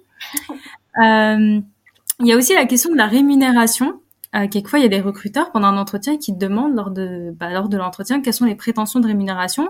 il 1.00 2.26
y 2.26 2.32
a 2.32 2.36
aussi 2.36 2.54
la 2.54 2.66
question 2.66 2.90
de 2.90 2.96
la 2.96 3.06
rémunération. 3.06 4.00
Euh, 4.34 4.48
quelquefois, 4.48 4.78
il 4.78 4.82
y 4.82 4.86
a 4.86 4.88
des 4.88 5.00
recruteurs 5.00 5.52
pendant 5.52 5.66
un 5.68 5.76
entretien 5.76 6.16
qui 6.16 6.32
demandent 6.32 6.74
lors 6.74 6.90
de 6.90 7.34
bah, 7.38 7.50
lors 7.50 7.68
de 7.68 7.76
l'entretien 7.76 8.22
quelles 8.22 8.32
sont 8.32 8.46
les 8.46 8.54
prétentions 8.54 8.98
de 8.98 9.06
rémunération. 9.06 9.68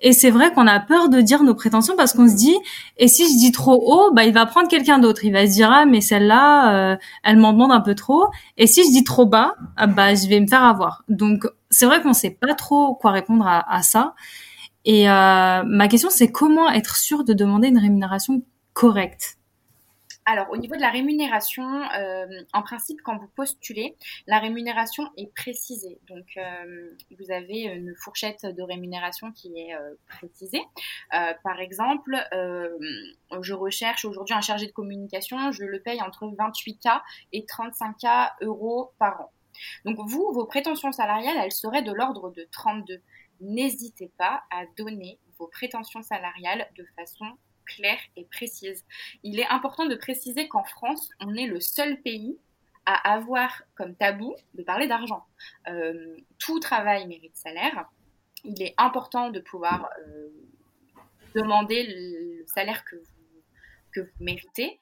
Et 0.00 0.12
c'est 0.12 0.30
vrai 0.30 0.52
qu'on 0.52 0.68
a 0.68 0.78
peur 0.78 1.08
de 1.08 1.20
dire 1.20 1.42
nos 1.42 1.54
prétentions 1.56 1.96
parce 1.96 2.12
qu'on 2.12 2.28
se 2.28 2.36
dit 2.36 2.54
et 2.98 3.08
si 3.08 3.24
je 3.24 3.36
dis 3.38 3.50
trop 3.50 3.82
haut, 3.84 4.12
bah 4.12 4.24
il 4.24 4.32
va 4.32 4.46
prendre 4.46 4.68
quelqu'un 4.68 5.00
d'autre. 5.00 5.24
Il 5.24 5.32
va 5.32 5.46
se 5.46 5.52
dire 5.52 5.70
ah 5.72 5.86
mais 5.86 6.00
celle-là, 6.00 6.92
euh, 6.92 6.96
elle 7.24 7.36
m'en 7.38 7.52
demande 7.52 7.72
un 7.72 7.80
peu 7.80 7.96
trop. 7.96 8.26
Et 8.56 8.68
si 8.68 8.84
je 8.84 8.90
dis 8.90 9.02
trop 9.02 9.26
bas, 9.26 9.54
ah, 9.76 9.88
bah 9.88 10.14
je 10.14 10.28
vais 10.28 10.40
me 10.40 10.46
faire 10.46 10.62
avoir. 10.62 11.02
Donc 11.08 11.48
c'est 11.70 11.86
vrai 11.86 12.00
qu'on 12.00 12.12
sait 12.12 12.30
pas 12.30 12.54
trop 12.54 12.94
quoi 12.94 13.10
répondre 13.10 13.44
à, 13.46 13.74
à 13.74 13.82
ça. 13.82 14.14
Et 14.84 15.10
euh, 15.10 15.64
ma 15.66 15.88
question 15.88 16.10
c'est 16.12 16.30
comment 16.30 16.70
être 16.70 16.94
sûr 16.96 17.24
de 17.24 17.32
demander 17.32 17.68
une 17.68 17.78
rémunération 17.78 18.42
correcte? 18.72 19.36
Alors, 20.28 20.50
au 20.50 20.56
niveau 20.56 20.74
de 20.74 20.80
la 20.80 20.90
rémunération, 20.90 21.64
euh, 21.92 22.26
en 22.52 22.62
principe, 22.62 23.00
quand 23.04 23.16
vous 23.16 23.28
postulez, 23.28 23.96
la 24.26 24.40
rémunération 24.40 25.04
est 25.16 25.32
précisée. 25.32 26.00
Donc, 26.08 26.26
euh, 26.36 26.90
vous 27.16 27.30
avez 27.30 27.62
une 27.62 27.94
fourchette 27.94 28.44
de 28.44 28.62
rémunération 28.64 29.30
qui 29.30 29.56
est 29.56 29.72
euh, 29.76 29.94
précisée. 30.08 30.62
par 31.44 31.60
exemple, 31.60 32.16
je 33.40 33.54
recherche 33.54 34.04
aujourd'hui 34.04 34.34
un 34.34 34.40
chargé 34.40 34.66
de 34.66 34.72
communication, 34.72 35.52
je 35.52 35.64
le 35.64 35.80
paye 35.80 36.02
entre 36.02 36.26
28K 36.26 37.00
et 37.32 37.42
35K 37.42 38.32
euros 38.40 38.92
par 38.98 39.20
an. 39.20 39.32
Donc, 39.84 39.96
vous, 40.08 40.32
vos 40.32 40.44
prétentions 40.44 40.90
salariales, 40.90 41.36
elles 41.40 41.52
seraient 41.52 41.82
de 41.82 41.92
l'ordre 41.92 42.30
de 42.30 42.48
32. 42.50 43.00
N'hésitez 43.42 44.10
pas 44.18 44.42
à 44.50 44.64
donner 44.76 45.20
vos 45.38 45.46
prétentions 45.46 46.02
salariales 46.02 46.68
de 46.76 46.84
façon 46.96 47.26
claire 47.66 47.98
et 48.16 48.24
précise. 48.24 48.84
Il 49.22 49.38
est 49.40 49.46
important 49.48 49.86
de 49.86 49.94
préciser 49.94 50.48
qu'en 50.48 50.64
France, 50.64 51.10
on 51.20 51.34
est 51.34 51.46
le 51.46 51.60
seul 51.60 52.00
pays 52.00 52.38
à 52.86 53.12
avoir 53.12 53.62
comme 53.74 53.94
tabou 53.94 54.34
de 54.54 54.62
parler 54.62 54.86
d'argent. 54.86 55.26
Euh, 55.68 56.16
tout 56.38 56.60
travail 56.60 57.06
mérite 57.06 57.36
salaire. 57.36 57.90
Il 58.44 58.62
est 58.62 58.74
important 58.78 59.30
de 59.30 59.40
pouvoir 59.40 59.90
euh, 59.98 60.28
demander 61.34 61.84
le 61.88 62.46
salaire 62.46 62.84
que 62.84 62.96
vous, 62.96 64.06
méritez. 64.20 64.78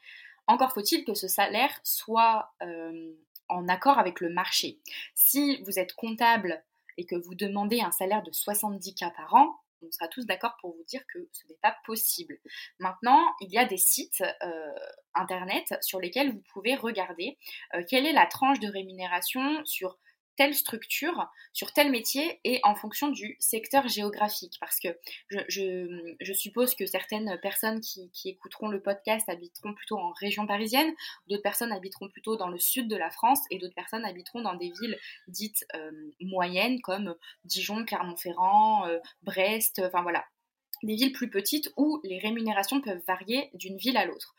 Encore 0.49 0.72
faut-il 0.72 1.05
que 1.05 1.14
ce 1.14 1.28
salaire 1.28 1.70
soit 1.85 2.53
euh, 2.62 3.12
en 3.49 3.68
accord 3.68 3.99
avec 3.99 4.20
le 4.20 4.28
marché. 4.28 4.78
Si 5.14 5.62
vous 5.62 5.78
êtes 5.78 5.95
comptable 5.95 6.62
et 6.99 7.07
que 7.07 7.14
vous 7.14 7.35
demandez 7.35 7.80
un 7.80 7.93
salaire 7.93 8.22
de 8.22 8.32
70K 8.32 9.14
par 9.14 9.35
an, 9.35 9.57
on 9.87 9.91
sera 9.91 10.09
tous 10.09 10.26
d'accord 10.26 10.57
pour 10.61 10.74
vous 10.74 10.85
dire 10.85 11.03
que 11.12 11.18
ce 11.32 11.47
n'est 11.49 11.59
pas 11.62 11.76
possible. 11.85 12.39
Maintenant, 12.78 13.20
il 13.41 13.51
y 13.51 13.59
a 13.59 13.64
des 13.64 13.76
sites 13.76 14.22
euh, 14.43 14.74
internet 15.14 15.74
sur 15.80 16.01
lesquels 16.01 16.32
vous 16.32 16.43
pouvez 16.53 16.74
regarder 16.74 17.39
euh, 17.74 17.82
quelle 17.89 18.07
est 18.07 18.12
la 18.12 18.26
tranche 18.26 18.61
de 18.61 18.68
rémunération 18.68 19.64
sur 19.64 19.99
telle 20.37 20.55
structure 20.55 21.28
sur 21.53 21.72
tel 21.72 21.91
métier 21.91 22.41
et 22.45 22.61
en 22.62 22.74
fonction 22.74 23.09
du 23.09 23.37
secteur 23.41 23.89
géographique. 23.89 24.57
Parce 24.61 24.78
que 24.78 24.89
je, 25.30 26.32
suppose 26.32 26.74
que 26.74 26.87
certaines 26.87 27.39
personnes 27.41 27.80
qui, 27.80 28.11
écouteront 28.24 28.68
le 28.68 28.80
podcast 28.80 29.28
habiteront 29.28 29.74
plutôt 29.74 29.99
en 29.99 30.12
région 30.12 30.47
parisienne, 30.47 30.93
d'autres 31.28 31.43
personnes 31.43 31.72
habiteront 31.72 32.09
plutôt 32.09 32.37
dans 32.37 32.49
le 32.49 32.59
sud 32.59 32.89
de 32.89 32.97
la 32.97 33.11
France 33.11 33.41
et 33.51 33.59
d'autres 33.59 33.74
personnes 33.74 34.05
habiteront 34.05 34.43
dans 34.43 34.55
des 34.55 34.72
villes 34.80 34.99
dites 35.28 35.64
euh, 35.74 35.91
moyennes 36.20 36.80
comme 36.80 37.14
Dijon, 37.45 37.85
Clermont-Ferrand, 37.85 38.87
euh, 38.87 38.99
Brest, 39.22 39.80
enfin 39.85 40.03
voilà 40.03 40.24
des 40.82 40.97
villes 40.97 41.12
plus 41.12 41.30
petites 41.30 41.72
où 41.76 42.01
les 42.05 42.18
rémunérations 42.18 42.80
peuvent 42.80 43.03
varier 43.07 43.51
d'une 43.55 43.76
ville 43.76 43.97
à 43.97 44.05
l'autre 44.05 44.35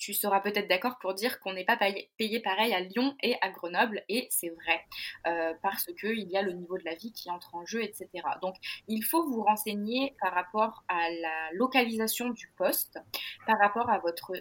tu 0.00 0.14
seras 0.14 0.40
peut-être 0.40 0.66
d'accord 0.66 0.98
pour 0.98 1.14
dire 1.14 1.38
qu'on 1.40 1.52
n'est 1.52 1.64
pas 1.64 1.78
payé, 2.16 2.40
pareil 2.40 2.72
à 2.72 2.80
Lyon 2.80 3.14
et 3.22 3.36
à 3.42 3.50
Grenoble, 3.50 4.02
et 4.08 4.26
c'est 4.30 4.48
vrai, 4.48 4.84
euh, 5.26 5.52
parce 5.62 5.84
qu'il 6.00 6.28
y 6.28 6.36
a 6.36 6.42
le 6.42 6.52
niveau 6.52 6.78
de 6.78 6.84
la 6.84 6.94
vie 6.94 7.12
qui 7.12 7.30
entre 7.30 7.54
en 7.54 7.66
jeu, 7.66 7.82
etc. 7.82 8.08
Donc, 8.40 8.56
il 8.88 9.04
faut 9.04 9.28
vous 9.28 9.42
renseigner 9.42 10.16
par 10.20 10.32
rapport 10.32 10.82
à 10.88 11.10
la 11.10 11.52
localisation 11.52 12.30
du 12.30 12.48
poste, 12.56 12.98
par 13.46 13.58
rapport 13.58 13.90
à 13.90 13.98
votre 13.98 14.32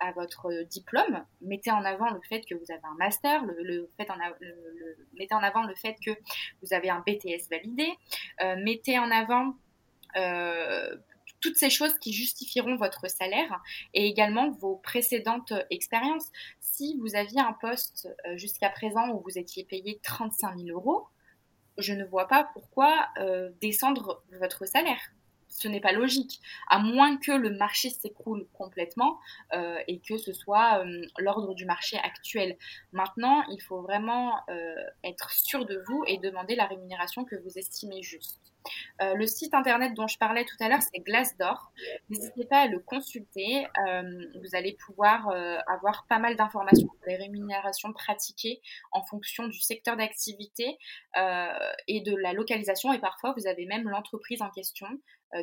à 0.00 0.10
votre 0.10 0.64
diplôme, 0.64 1.24
mettez 1.40 1.70
en 1.70 1.84
avant 1.84 2.10
le 2.10 2.20
fait 2.28 2.40
que 2.40 2.56
vous 2.56 2.72
avez 2.72 2.82
un 2.82 2.96
master, 2.98 3.44
le, 3.44 3.88
fait 3.96 4.10
en 4.10 4.16
mettez 5.16 5.34
en 5.34 5.38
avant 5.38 5.62
le 5.62 5.74
fait 5.76 5.94
que 6.04 6.10
vous 6.60 6.74
avez 6.74 6.90
un 6.90 6.98
BTS 7.06 7.48
validé, 7.48 7.86
euh, 8.42 8.56
mettez 8.56 8.98
en 8.98 9.08
avant 9.12 9.54
euh, 10.16 10.96
toutes 11.44 11.56
ces 11.58 11.68
choses 11.68 11.98
qui 11.98 12.14
justifieront 12.14 12.76
votre 12.76 13.06
salaire 13.10 13.60
et 13.92 14.06
également 14.06 14.50
vos 14.50 14.76
précédentes 14.76 15.52
expériences. 15.68 16.32
Si 16.60 16.96
vous 17.00 17.16
aviez 17.16 17.38
un 17.38 17.52
poste 17.52 18.08
euh, 18.26 18.38
jusqu'à 18.38 18.70
présent 18.70 19.10
où 19.10 19.20
vous 19.20 19.38
étiez 19.38 19.62
payé 19.64 20.00
35 20.02 20.56
000 20.56 20.68
euros, 20.70 21.06
je 21.76 21.92
ne 21.92 22.02
vois 22.02 22.28
pas 22.28 22.48
pourquoi 22.54 23.08
euh, 23.18 23.50
descendre 23.60 24.24
votre 24.40 24.64
salaire. 24.64 25.00
Ce 25.48 25.68
n'est 25.68 25.82
pas 25.82 25.92
logique, 25.92 26.40
à 26.70 26.78
moins 26.78 27.18
que 27.18 27.32
le 27.32 27.50
marché 27.50 27.90
s'écroule 27.90 28.48
complètement 28.54 29.20
euh, 29.52 29.76
et 29.86 30.00
que 30.00 30.16
ce 30.16 30.32
soit 30.32 30.82
l'ordre 31.18 31.54
du 31.54 31.66
marché 31.66 31.98
actuel. 31.98 32.56
Maintenant, 32.92 33.44
il 33.50 33.60
faut 33.60 33.82
vraiment 33.82 34.40
être 35.04 35.30
sûr 35.30 35.66
de 35.66 35.84
vous 35.86 36.02
et 36.06 36.16
demander 36.18 36.56
la 36.56 36.64
rémunération 36.64 37.24
que 37.24 37.36
vous 37.36 37.58
estimez 37.58 38.02
juste. 38.02 38.53
Euh, 39.02 39.14
le 39.14 39.26
site 39.26 39.54
internet 39.54 39.94
dont 39.94 40.06
je 40.06 40.18
parlais 40.18 40.44
tout 40.44 40.56
à 40.60 40.68
l'heure, 40.68 40.82
c'est 40.82 41.00
Glassdoor. 41.00 41.72
N'hésitez 42.08 42.44
pas 42.44 42.60
à 42.60 42.66
le 42.66 42.78
consulter. 42.78 43.66
Euh, 43.86 44.02
vous 44.42 44.54
allez 44.54 44.76
pouvoir 44.86 45.28
euh, 45.28 45.56
avoir 45.66 46.06
pas 46.08 46.18
mal 46.18 46.36
d'informations 46.36 46.88
sur 46.88 47.06
les 47.06 47.16
rémunérations 47.16 47.92
pratiquées 47.92 48.60
en 48.92 49.02
fonction 49.02 49.48
du 49.48 49.60
secteur 49.60 49.96
d'activité 49.96 50.78
et 51.86 52.00
de 52.00 52.14
la 52.16 52.32
localisation. 52.32 52.92
Et 52.92 52.98
parfois, 52.98 53.34
vous 53.36 53.46
avez 53.46 53.66
même 53.66 53.88
l'entreprise 53.88 54.42
en 54.42 54.50
question 54.50 54.86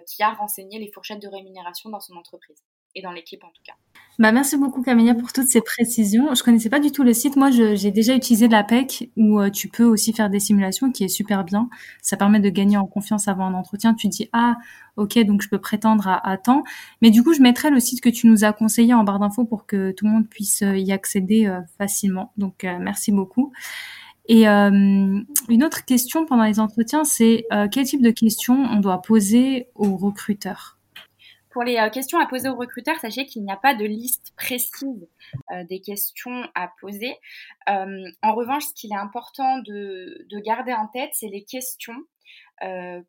qui 0.07 0.23
a 0.23 0.31
renseigné 0.31 0.79
les 0.79 0.91
fourchettes 0.91 1.21
de 1.21 1.27
rémunération 1.27 1.89
dans 1.89 1.99
son 1.99 2.15
entreprise 2.15 2.63
et 2.95 3.01
dans 3.01 3.11
l'équipe 3.11 3.43
en 3.43 3.49
tout 3.49 3.63
cas. 3.65 3.73
Bah, 4.19 4.31
merci 4.31 4.57
beaucoup 4.57 4.83
Camilla 4.83 5.15
pour 5.15 5.33
toutes 5.33 5.47
ces 5.47 5.61
précisions. 5.61 6.35
Je 6.35 6.43
connaissais 6.43 6.69
pas 6.69 6.79
du 6.79 6.91
tout 6.91 7.01
le 7.01 7.13
site. 7.13 7.37
Moi, 7.37 7.49
j'ai 7.49 7.91
déjà 7.91 8.13
utilisé 8.13 8.47
l'APEC 8.47 9.09
où 9.17 9.39
euh, 9.39 9.49
tu 9.49 9.67
peux 9.67 9.85
aussi 9.85 10.13
faire 10.13 10.29
des 10.29 10.39
simulations 10.39 10.91
qui 10.91 11.05
est 11.05 11.07
super 11.07 11.43
bien. 11.43 11.69
Ça 12.01 12.17
permet 12.17 12.39
de 12.39 12.49
gagner 12.49 12.77
en 12.77 12.85
confiance 12.85 13.27
avant 13.27 13.45
un 13.45 13.53
entretien. 13.53 13.93
Tu 13.93 14.09
dis 14.09 14.29
ah 14.33 14.57
ok 14.97 15.17
donc 15.23 15.41
je 15.41 15.49
peux 15.49 15.59
prétendre 15.59 16.07
à, 16.07 16.37
temps. 16.37 16.63
Mais 17.01 17.09
du 17.09 17.23
coup, 17.23 17.33
je 17.33 17.41
mettrai 17.41 17.71
le 17.71 17.79
site 17.79 18.01
que 18.01 18.09
tu 18.09 18.27
nous 18.27 18.43
as 18.43 18.53
conseillé 18.53 18.93
en 18.93 19.03
barre 19.03 19.19
d'infos 19.19 19.45
pour 19.45 19.65
que 19.65 19.91
tout 19.91 20.05
le 20.05 20.11
monde 20.11 20.29
puisse 20.29 20.61
euh, 20.61 20.77
y 20.77 20.91
accéder 20.91 21.47
euh, 21.47 21.61
facilement. 21.77 22.31
Donc 22.37 22.63
merci 22.63 23.11
beaucoup. 23.11 23.53
Et 24.27 24.45
une 24.45 25.63
autre 25.63 25.83
question 25.83 26.25
pendant 26.25 26.43
les 26.43 26.59
entretiens, 26.59 27.03
c'est 27.03 27.45
quel 27.71 27.85
type 27.85 28.01
de 28.01 28.11
questions 28.11 28.53
on 28.53 28.79
doit 28.79 29.01
poser 29.01 29.67
aux 29.75 29.97
recruteurs? 29.97 30.77
Pour 31.51 31.63
les 31.63 31.77
euh, 31.77 31.89
questions 31.89 32.19
à 32.19 32.25
poser 32.25 32.49
aux 32.49 32.55
recruteurs, 32.55 32.99
sachez 32.99 33.25
qu'il 33.25 33.43
n'y 33.43 33.51
a 33.51 33.57
pas 33.57 33.75
de 33.75 33.85
liste 33.85 34.33
précise 34.35 35.07
euh, 35.51 35.63
des 35.65 35.81
questions 35.81 36.47
à 36.55 36.69
poser. 36.79 37.15
Euh, 37.69 38.09
en 38.23 38.33
revanche, 38.33 38.65
ce 38.65 38.73
qu'il 38.73 38.91
est 38.91 38.97
important 38.97 39.59
de, 39.59 40.25
garder 40.39 40.73
en 40.73 40.87
tête, 40.87 41.11
c'est 41.13 41.29
les 41.29 41.43
questions 41.43 41.97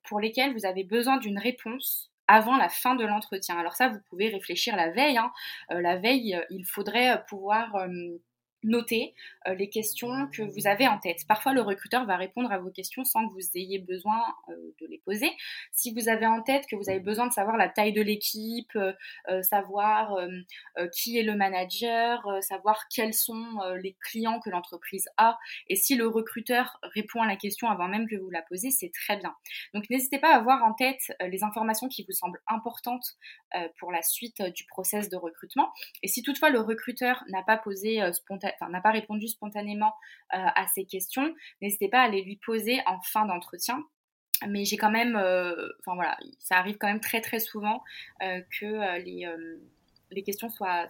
pour 0.05 0.19
lesquelles 0.19 0.55
vous 0.55 0.65
avez 0.65 0.83
besoin 0.83 1.19
d'une 1.19 1.39
réponse 1.39 2.11
avant 2.27 2.57
la 2.57 2.71
fin 2.71 2.95
de 2.95 3.05
l'entretien. 3.05 3.59
Alors 3.59 3.75
ça, 3.75 3.89
vous 3.89 3.99
pouvez 4.09 4.29
réfléchir 4.29 4.77
la 4.77 4.91
veille. 4.91 5.19
Hein. 5.19 5.31
la 5.69 5.97
veille, 5.97 6.41
il 6.49 6.65
faudrait 6.65 7.23
pouvoir 7.29 7.87
notez 8.65 9.15
euh, 9.49 9.55
les 9.55 9.69
questions 9.69 10.29
que 10.33 10.43
vous 10.43 10.67
avez 10.67 10.87
en 10.87 10.99
tête. 10.99 11.27
Parfois, 11.27 11.53
le 11.53 11.63
recruteur 11.63 12.05
va 12.07 12.17
répondre 12.17 12.53
à 12.53 12.59
vos 12.59 12.71
questions 12.71 13.05
sans 13.05 13.29
que 13.29 13.35
vous 13.35 13.49
ayez 13.55 13.79
besoin 13.79 14.23
euh, 14.49 14.55
de 14.81 14.87
les 14.87 14.99
poser. 14.99 15.31
Si 15.73 15.93
vous 15.95 16.09
avez 16.09 16.27
en 16.27 16.43
tête 16.43 16.67
que 16.67 16.77
vous 16.77 16.89
avez 16.89 17.01
besoin 17.01 17.27
de 17.27 17.33
savoir 17.33 17.57
la 17.57 17.69
taille 17.69 17.93
de 17.93 18.03
l'équipe, 18.03 18.77
euh, 18.77 19.43
savoir 19.43 20.17
qui 20.93 21.19
est 21.19 21.23
le 21.23 21.35
manager, 21.35 22.27
savoir 22.43 22.87
quels 22.89 23.15
sont 23.15 23.59
les 23.83 23.97
clients 24.01 24.41
que 24.41 24.51
l'entreprise 24.51 25.09
a, 25.17 25.39
et 25.69 25.77
si 25.77 25.95
le 25.95 26.07
recruteur 26.07 26.79
répond 26.83 27.23
à 27.23 27.27
la 27.27 27.37
question 27.37 27.69
avant 27.69 27.89
même 27.89 28.09
que 28.09 28.17
vous 28.17 28.31
la 28.31 28.43
posez, 28.43 28.71
c'est 28.71 28.91
très 28.91 29.17
bien. 29.17 29.35
Donc, 29.75 29.89
n'hésitez 29.91 30.19
pas 30.19 30.35
à 30.35 30.37
avoir 30.37 30.65
en 30.65 30.75
tête 30.75 31.13
les 31.21 31.43
informations 31.45 31.89
qui 31.89 32.05
vous 32.05 32.13
semblent 32.13 32.41
importantes 32.47 33.17
pour 33.79 33.93
la 33.93 34.03
suite 34.03 34.43
du 34.55 34.65
process 34.65 35.09
de 35.09 35.17
recrutement. 35.17 35.73
Et 36.03 36.09
si 36.09 36.23
toutefois 36.23 36.51
le 36.51 36.61
recruteur 36.61 37.25
n'a 37.29 37.43
pas 37.43 37.57
posé 37.57 38.01
spontanément 38.13 38.52
n'a 38.69 38.81
pas 38.81 38.91
répondu 38.91 39.29
spontanément 39.29 39.95
euh, 40.35 40.39
à 40.39 40.67
ces 40.75 40.85
questions, 40.85 41.35
n'hésitez 41.61 41.89
pas 41.89 42.03
à 42.03 42.09
les 42.09 42.23
lui 42.23 42.37
poser 42.37 42.81
en 42.87 43.01
fin 43.01 43.27
d'entretien. 43.27 43.83
Mais 44.49 44.65
j'ai 44.65 44.77
quand 44.77 44.91
même, 44.91 45.15
euh, 45.15 45.69
enfin 45.81 45.95
voilà, 45.95 46.17
ça 46.41 46.57
arrive 46.57 46.77
quand 46.77 46.89
même 46.89 47.01
très 47.01 47.21
très 47.21 47.39
souvent 47.39 47.85
euh, 48.23 48.41
que 48.59 48.99
les, 48.99 50.23
questions 50.25 50.49
soient, 50.49 50.89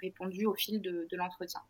répondues 0.00 0.46
au 0.46 0.54
fil 0.54 0.80
de 0.80 1.16
l'entretien 1.16 1.60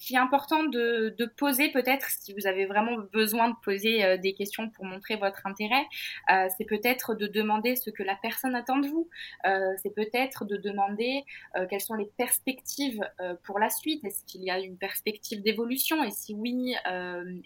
qui 0.00 0.14
est 0.14 0.18
important 0.18 0.64
de, 0.64 1.14
de 1.16 1.26
poser 1.26 1.70
peut-être, 1.70 2.08
si 2.08 2.32
vous 2.32 2.46
avez 2.46 2.64
vraiment 2.64 2.96
besoin 3.12 3.50
de 3.50 3.54
poser 3.62 4.02
euh, 4.02 4.16
des 4.16 4.32
questions 4.32 4.70
pour 4.70 4.86
montrer 4.86 5.16
votre 5.16 5.46
intérêt, 5.46 5.84
euh, 6.30 6.48
c'est 6.56 6.64
peut-être 6.64 7.14
de 7.14 7.26
demander 7.26 7.76
ce 7.76 7.90
que 7.90 8.02
la 8.02 8.16
personne 8.16 8.54
attend 8.54 8.78
de 8.78 8.88
vous. 8.88 9.08
Euh, 9.44 9.74
c'est 9.82 9.94
peut-être 9.94 10.46
de 10.46 10.56
demander 10.56 11.24
euh, 11.56 11.66
quelles 11.68 11.82
sont 11.82 11.94
les 11.94 12.10
perspectives 12.16 13.00
euh, 13.20 13.34
pour 13.44 13.58
la 13.58 13.68
suite. 13.68 14.02
Est-ce 14.04 14.24
qu'il 14.24 14.42
y 14.42 14.50
a 14.50 14.58
une 14.58 14.78
perspective 14.78 15.42
d'évolution? 15.42 16.02
Et 16.02 16.10
si 16.10 16.34
oui, 16.34 16.74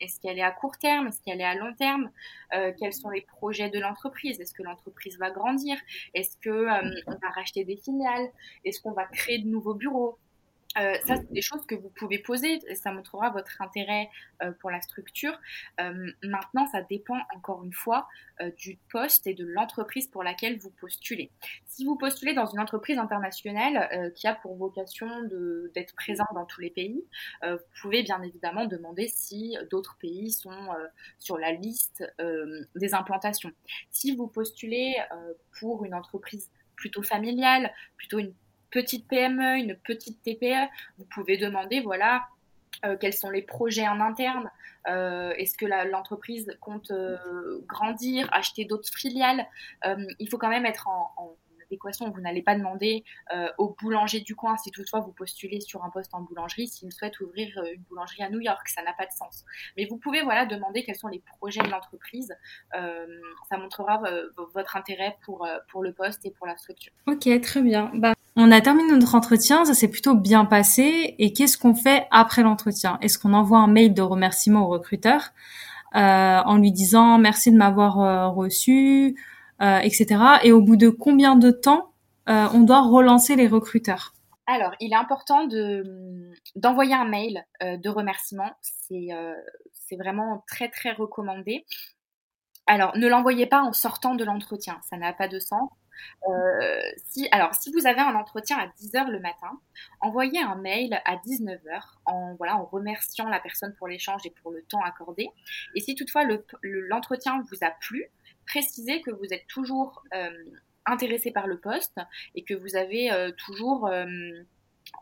est-ce 0.00 0.20
qu'elle 0.20 0.38
est 0.38 0.42
à 0.42 0.52
court 0.52 0.78
terme? 0.78 1.08
Est-ce 1.08 1.20
qu'elle 1.22 1.40
est 1.40 1.44
à 1.44 1.56
long 1.56 1.74
terme? 1.74 2.10
Quels 2.78 2.92
sont 2.92 3.10
les 3.10 3.22
projets 3.22 3.68
de 3.68 3.80
l'entreprise? 3.80 4.40
Est-ce 4.40 4.54
que 4.54 4.62
l'entreprise 4.62 5.18
va 5.18 5.30
grandir? 5.30 5.76
Est-ce 6.14 6.36
que 6.38 6.66
on 7.06 7.10
va 7.10 7.28
racheter 7.34 7.64
des 7.64 7.76
filiales? 7.76 8.28
Est-ce 8.64 8.80
qu'on 8.80 8.92
va 8.92 9.06
créer 9.06 9.38
de 9.38 9.48
nouveaux 9.48 9.74
bureaux? 9.74 10.18
Euh, 10.78 10.94
ça, 11.06 11.16
c'est 11.16 11.32
des 11.32 11.42
choses 11.42 11.64
que 11.66 11.74
vous 11.74 11.90
pouvez 11.90 12.18
poser 12.18 12.60
et 12.68 12.74
ça 12.74 12.92
montrera 12.92 13.30
votre 13.30 13.60
intérêt 13.60 14.08
euh, 14.42 14.52
pour 14.60 14.70
la 14.70 14.80
structure. 14.80 15.38
Euh, 15.80 16.10
maintenant, 16.22 16.66
ça 16.66 16.82
dépend 16.82 17.18
encore 17.34 17.64
une 17.64 17.72
fois 17.72 18.08
euh, 18.40 18.50
du 18.56 18.78
poste 18.90 19.26
et 19.26 19.34
de 19.34 19.46
l'entreprise 19.46 20.08
pour 20.08 20.24
laquelle 20.24 20.58
vous 20.58 20.70
postulez. 20.70 21.30
Si 21.66 21.84
vous 21.84 21.96
postulez 21.96 22.34
dans 22.34 22.46
une 22.46 22.60
entreprise 22.60 22.98
internationale 22.98 23.88
euh, 23.92 24.10
qui 24.10 24.26
a 24.26 24.34
pour 24.34 24.56
vocation 24.56 25.08
d'être 25.74 25.94
présent 25.94 26.26
dans 26.34 26.44
tous 26.44 26.60
les 26.60 26.70
pays, 26.70 27.04
vous 27.42 27.58
pouvez 27.80 28.02
bien 28.02 28.22
évidemment 28.22 28.66
demander 28.66 29.08
si 29.08 29.56
d'autres 29.70 29.96
pays 29.98 30.30
sont 30.30 30.68
sur 31.18 31.38
la 31.38 31.52
liste 31.52 32.04
des 32.74 32.94
implantations. 32.94 33.52
Si 33.90 34.14
vous 34.14 34.26
postulez 34.26 34.96
pour 35.58 35.84
une 35.84 35.94
entreprise 35.94 36.50
plutôt 36.76 37.02
familiale, 37.02 37.72
plutôt 37.96 38.18
une 38.18 38.34
petite 38.74 39.06
PME, 39.06 39.58
une 39.58 39.76
petite 39.76 40.20
TPE, 40.24 40.68
vous 40.98 41.04
pouvez 41.04 41.36
demander, 41.36 41.80
voilà, 41.80 42.26
euh, 42.84 42.96
quels 42.98 43.14
sont 43.14 43.30
les 43.30 43.42
projets 43.42 43.86
en 43.86 44.00
interne 44.00 44.50
euh, 44.88 45.32
Est-ce 45.38 45.56
que 45.56 45.64
l'entreprise 45.90 46.50
compte 46.60 46.90
euh, 46.90 47.60
grandir, 47.66 48.28
acheter 48.32 48.64
d'autres 48.64 48.92
filiales? 48.92 49.46
Il 50.18 50.28
faut 50.28 50.38
quand 50.38 50.48
même 50.48 50.66
être 50.66 50.88
en, 50.88 51.36
adéquation. 51.66 52.10
Vous 52.10 52.20
n'allez 52.20 52.42
pas 52.42 52.56
demander 52.56 53.04
au 53.56 53.74
boulanger 53.80 54.20
du 54.20 54.36
coin, 54.36 54.56
si 54.58 54.70
toutefois 54.70 55.00
vous 55.00 55.12
postulez 55.12 55.60
sur 55.60 55.82
un 55.82 55.88
poste 55.88 56.12
en 56.12 56.20
boulangerie, 56.20 56.68
s'il 56.68 56.92
souhaite 56.92 57.18
ouvrir 57.20 57.48
une 57.72 57.80
boulangerie 57.84 58.22
à 58.22 58.28
New 58.28 58.40
York. 58.40 58.68
Ça 58.68 58.82
n'a 58.82 58.92
pas 58.92 59.06
de 59.06 59.12
sens. 59.12 59.44
Mais 59.76 59.86
vous 59.86 59.96
pouvez 59.96 60.20
voilà 60.20 60.44
demander 60.44 60.82
quels 60.82 60.96
sont 60.96 61.08
les 61.08 61.22
projets 61.38 61.62
de 61.62 61.70
l'entreprise. 61.70 62.36
ça 62.72 63.56
montrera 63.56 64.02
votre 64.52 64.76
intérêt 64.76 65.16
pour, 65.24 65.48
pour 65.70 65.82
le 65.82 65.94
poste 65.94 66.26
et 66.26 66.30
pour 66.32 66.46
la 66.46 66.56
structure. 66.58 66.92
Ok, 67.06 67.28
très 67.40 67.62
bien. 67.62 67.90
Bah, 67.94 68.12
on 68.36 68.50
a 68.50 68.60
terminé 68.60 68.92
notre 68.92 69.14
entretien, 69.14 69.64
ça 69.64 69.74
s'est 69.74 69.88
plutôt 69.88 70.14
bien 70.14 70.44
passé. 70.44 71.14
Et 71.18 71.32
qu'est-ce 71.32 71.56
qu'on 71.56 71.74
fait 71.74 72.06
après 72.10 72.42
l'entretien? 72.42 72.98
Est-ce 73.00 73.18
qu'on 73.18 73.32
envoie 73.32 73.58
un 73.58 73.68
mail 73.68 73.94
de 73.94 74.02
remerciement 74.02 74.66
au 74.66 74.68
recruteur 74.68 75.30
euh, 75.94 76.40
en 76.44 76.56
lui 76.56 76.72
disant 76.72 77.18
merci 77.18 77.52
de 77.52 77.56
m'avoir 77.56 78.00
euh, 78.00 78.28
reçu, 78.28 79.16
euh, 79.62 79.78
etc. 79.78 80.20
Et 80.42 80.50
au 80.50 80.60
bout 80.60 80.76
de 80.76 80.88
combien 80.88 81.36
de 81.36 81.50
temps 81.50 81.90
on 82.26 82.60
doit 82.60 82.80
relancer 82.80 83.36
les 83.36 83.46
recruteurs? 83.46 84.14
Alors, 84.46 84.72
il 84.80 84.92
est 84.92 84.96
important 84.96 85.46
d'envoyer 86.56 86.94
un 86.94 87.04
mail 87.04 87.44
de 87.60 87.88
remerciement. 87.90 88.50
C'est 88.62 89.08
c'est 89.72 89.96
vraiment 89.96 90.42
très 90.48 90.70
très 90.70 90.92
recommandé. 90.92 91.66
Alors, 92.66 92.96
ne 92.96 93.06
l'envoyez 93.06 93.44
pas 93.44 93.60
en 93.60 93.74
sortant 93.74 94.14
de 94.14 94.24
l'entretien, 94.24 94.80
ça 94.88 94.96
n'a 94.96 95.12
pas 95.12 95.28
de 95.28 95.38
sens. 95.38 95.68
Euh, 96.28 96.80
si, 97.04 97.28
alors, 97.30 97.54
si 97.54 97.72
vous 97.72 97.86
avez 97.86 98.00
un 98.00 98.14
entretien 98.14 98.58
à 98.58 98.66
10h 98.66 99.10
le 99.10 99.20
matin, 99.20 99.60
envoyez 100.00 100.40
un 100.40 100.56
mail 100.56 101.00
à 101.04 101.16
19h 101.16 101.80
en, 102.06 102.34
voilà, 102.34 102.56
en 102.56 102.64
remerciant 102.64 103.28
la 103.28 103.40
personne 103.40 103.74
pour 103.74 103.88
l'échange 103.88 104.22
et 104.24 104.30
pour 104.42 104.52
le 104.52 104.62
temps 104.62 104.82
accordé. 104.82 105.28
Et 105.74 105.80
si 105.80 105.94
toutefois 105.94 106.24
l'entretien 106.62 107.42
vous 107.50 107.58
a 107.66 107.70
plu, 107.70 108.06
précisez 108.46 109.00
que 109.02 109.10
vous 109.10 109.32
êtes 109.32 109.46
toujours 109.46 110.04
euh, 110.14 110.30
intéressé 110.86 111.30
par 111.30 111.46
le 111.46 111.58
poste 111.58 111.98
et 112.34 112.44
que 112.44 112.54
vous 112.54 112.76
avez 112.76 113.10
euh, 113.10 113.30
toujours 113.32 113.90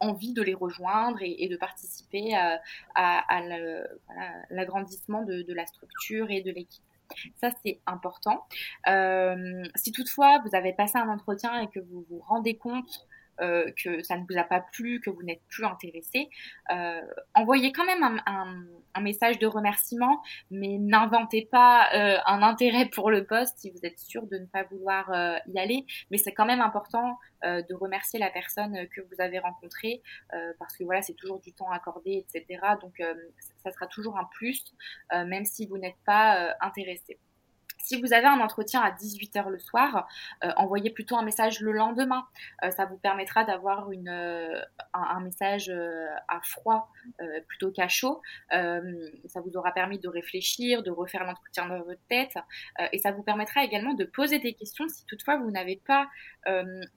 envie 0.01 0.33
de 0.33 0.43
les 0.43 0.55
rejoindre 0.55 1.19
et, 1.23 1.49
de 1.49 1.57
participer 1.57 2.35
à, 2.35 3.41
l'agrandissement 4.51 5.23
de, 5.23 5.53
la 5.53 5.67
structure 5.67 6.31
et 6.31 6.41
de 6.41 6.51
l'équipe. 6.51 6.85
Ça, 7.41 7.51
c'est 7.65 7.81
important. 7.87 8.47
Euh, 8.89 9.63
si 9.75 9.93
toutefois 9.93 10.41
vous 10.45 10.55
avez 10.55 10.73
passé 10.73 10.99
un 10.99 11.09
entretien 11.09 11.61
et 11.61 11.69
que 11.69 11.81
vous 11.81 12.05
vous 12.09 12.21
rendez 12.21 12.57
compte 12.57 13.07
euh, 13.41 13.71
que 13.83 14.03
ça 14.03 14.17
ne 14.17 14.25
vous 14.29 14.39
a 14.39 14.45
pas 14.45 14.61
plu, 14.61 15.01
que 15.01 15.11
vous 15.11 15.23
n'êtes 15.23 15.43
plus 15.49 15.65
intéressé, 15.65 16.29
euh, 16.71 17.01
envoyez 17.35 17.73
quand 17.73 17.85
même 17.85 18.03
un, 18.27 18.65
un, 18.95 19.01
message 19.01 19.39
de 19.39 19.47
remerciement, 19.47 20.23
mais 20.51 20.79
n'inventez 20.79 21.49
pas 21.51 21.89
euh, 21.95 22.19
un 22.27 22.43
intérêt 22.43 22.87
pour 22.87 23.11
le 23.11 23.25
poste 23.25 23.59
si 23.59 23.71
vous 23.71 23.81
êtes 23.85 23.99
sûr 23.99 24.27
de 24.27 24.39
ne 24.39 24.47
pas 24.47 24.65
vouloir 24.65 25.11
euh, 25.13 25.37
y 25.49 25.59
aller. 25.59 25.87
Mais 26.11 26.19
c'est 26.19 26.33
quand 26.33 26.47
même 26.47 26.61
important 26.61 27.19
euh, 27.45 27.63
de 27.63 27.75
remercier 27.75 28.21
la 28.21 28.31
personne 28.31 28.87
que 28.95 29.01
vous 29.01 29.21
avez 29.21 29.39
rencontrée, 29.39 30.03
parce 30.59 30.77
que 30.77 30.85
voilà, 30.85 31.03
c'est 31.03 31.15
toujours 31.15 31.41
du 31.41 31.53
temps 31.53 31.71
accordé, 31.71 32.25
etc. 32.25 32.61
Donc 32.81 33.03
ça 33.63 33.71
sera 33.71 33.87
toujours 33.87 34.19
un 34.19 34.29
plus, 34.33 34.75
même 35.13 35.45
si 35.45 35.67
vous 35.67 35.79
n'êtes 35.79 35.99
pas 36.05 36.55
intéressé. 36.61 37.19
Si 37.83 38.01
vous 38.01 38.13
avez 38.13 38.27
un 38.27 38.41
entretien 38.41 38.81
à 38.81 38.93
18h 38.93 39.49
le 39.49 39.59
soir, 39.59 40.07
euh, 40.45 40.53
envoyez 40.57 40.91
plutôt 40.91 41.17
un 41.17 41.25
message 41.25 41.61
le 41.61 41.73
lendemain. 41.73 42.25
Euh, 42.65 42.71
ça 42.71 42.85
vous 42.85 42.97
permettra 42.97 43.43
d'avoir 43.43 43.89
euh, 43.91 44.63
un, 44.95 45.21
message 45.21 45.71
à 46.29 46.41
froid 46.43 46.89
plutôt 47.49 47.71
qu'à 47.71 47.89
chaud. 47.89 48.21
ça 48.51 49.41
vous 49.45 49.57
aura 49.57 49.73
permis 49.73 49.99
de 49.99 50.09
réfléchir, 50.09 50.83
de 50.83 50.91
refaire 50.91 51.25
l'entretien 51.25 51.67
dans 51.67 51.79
votre 51.83 52.01
tête. 52.09 52.35
et 52.93 52.99
ça 52.99 53.13
vous 53.13 53.23
permettra 53.23 53.65
également 53.65 53.95
de 53.95 54.05
poser 54.05 54.39
des 54.39 54.55
questions 54.55 54.89
si 54.89 55.05
toutefois 55.07 55.37
vous 55.37 55.51
n'avez 55.51 55.77
pas 55.77 56.09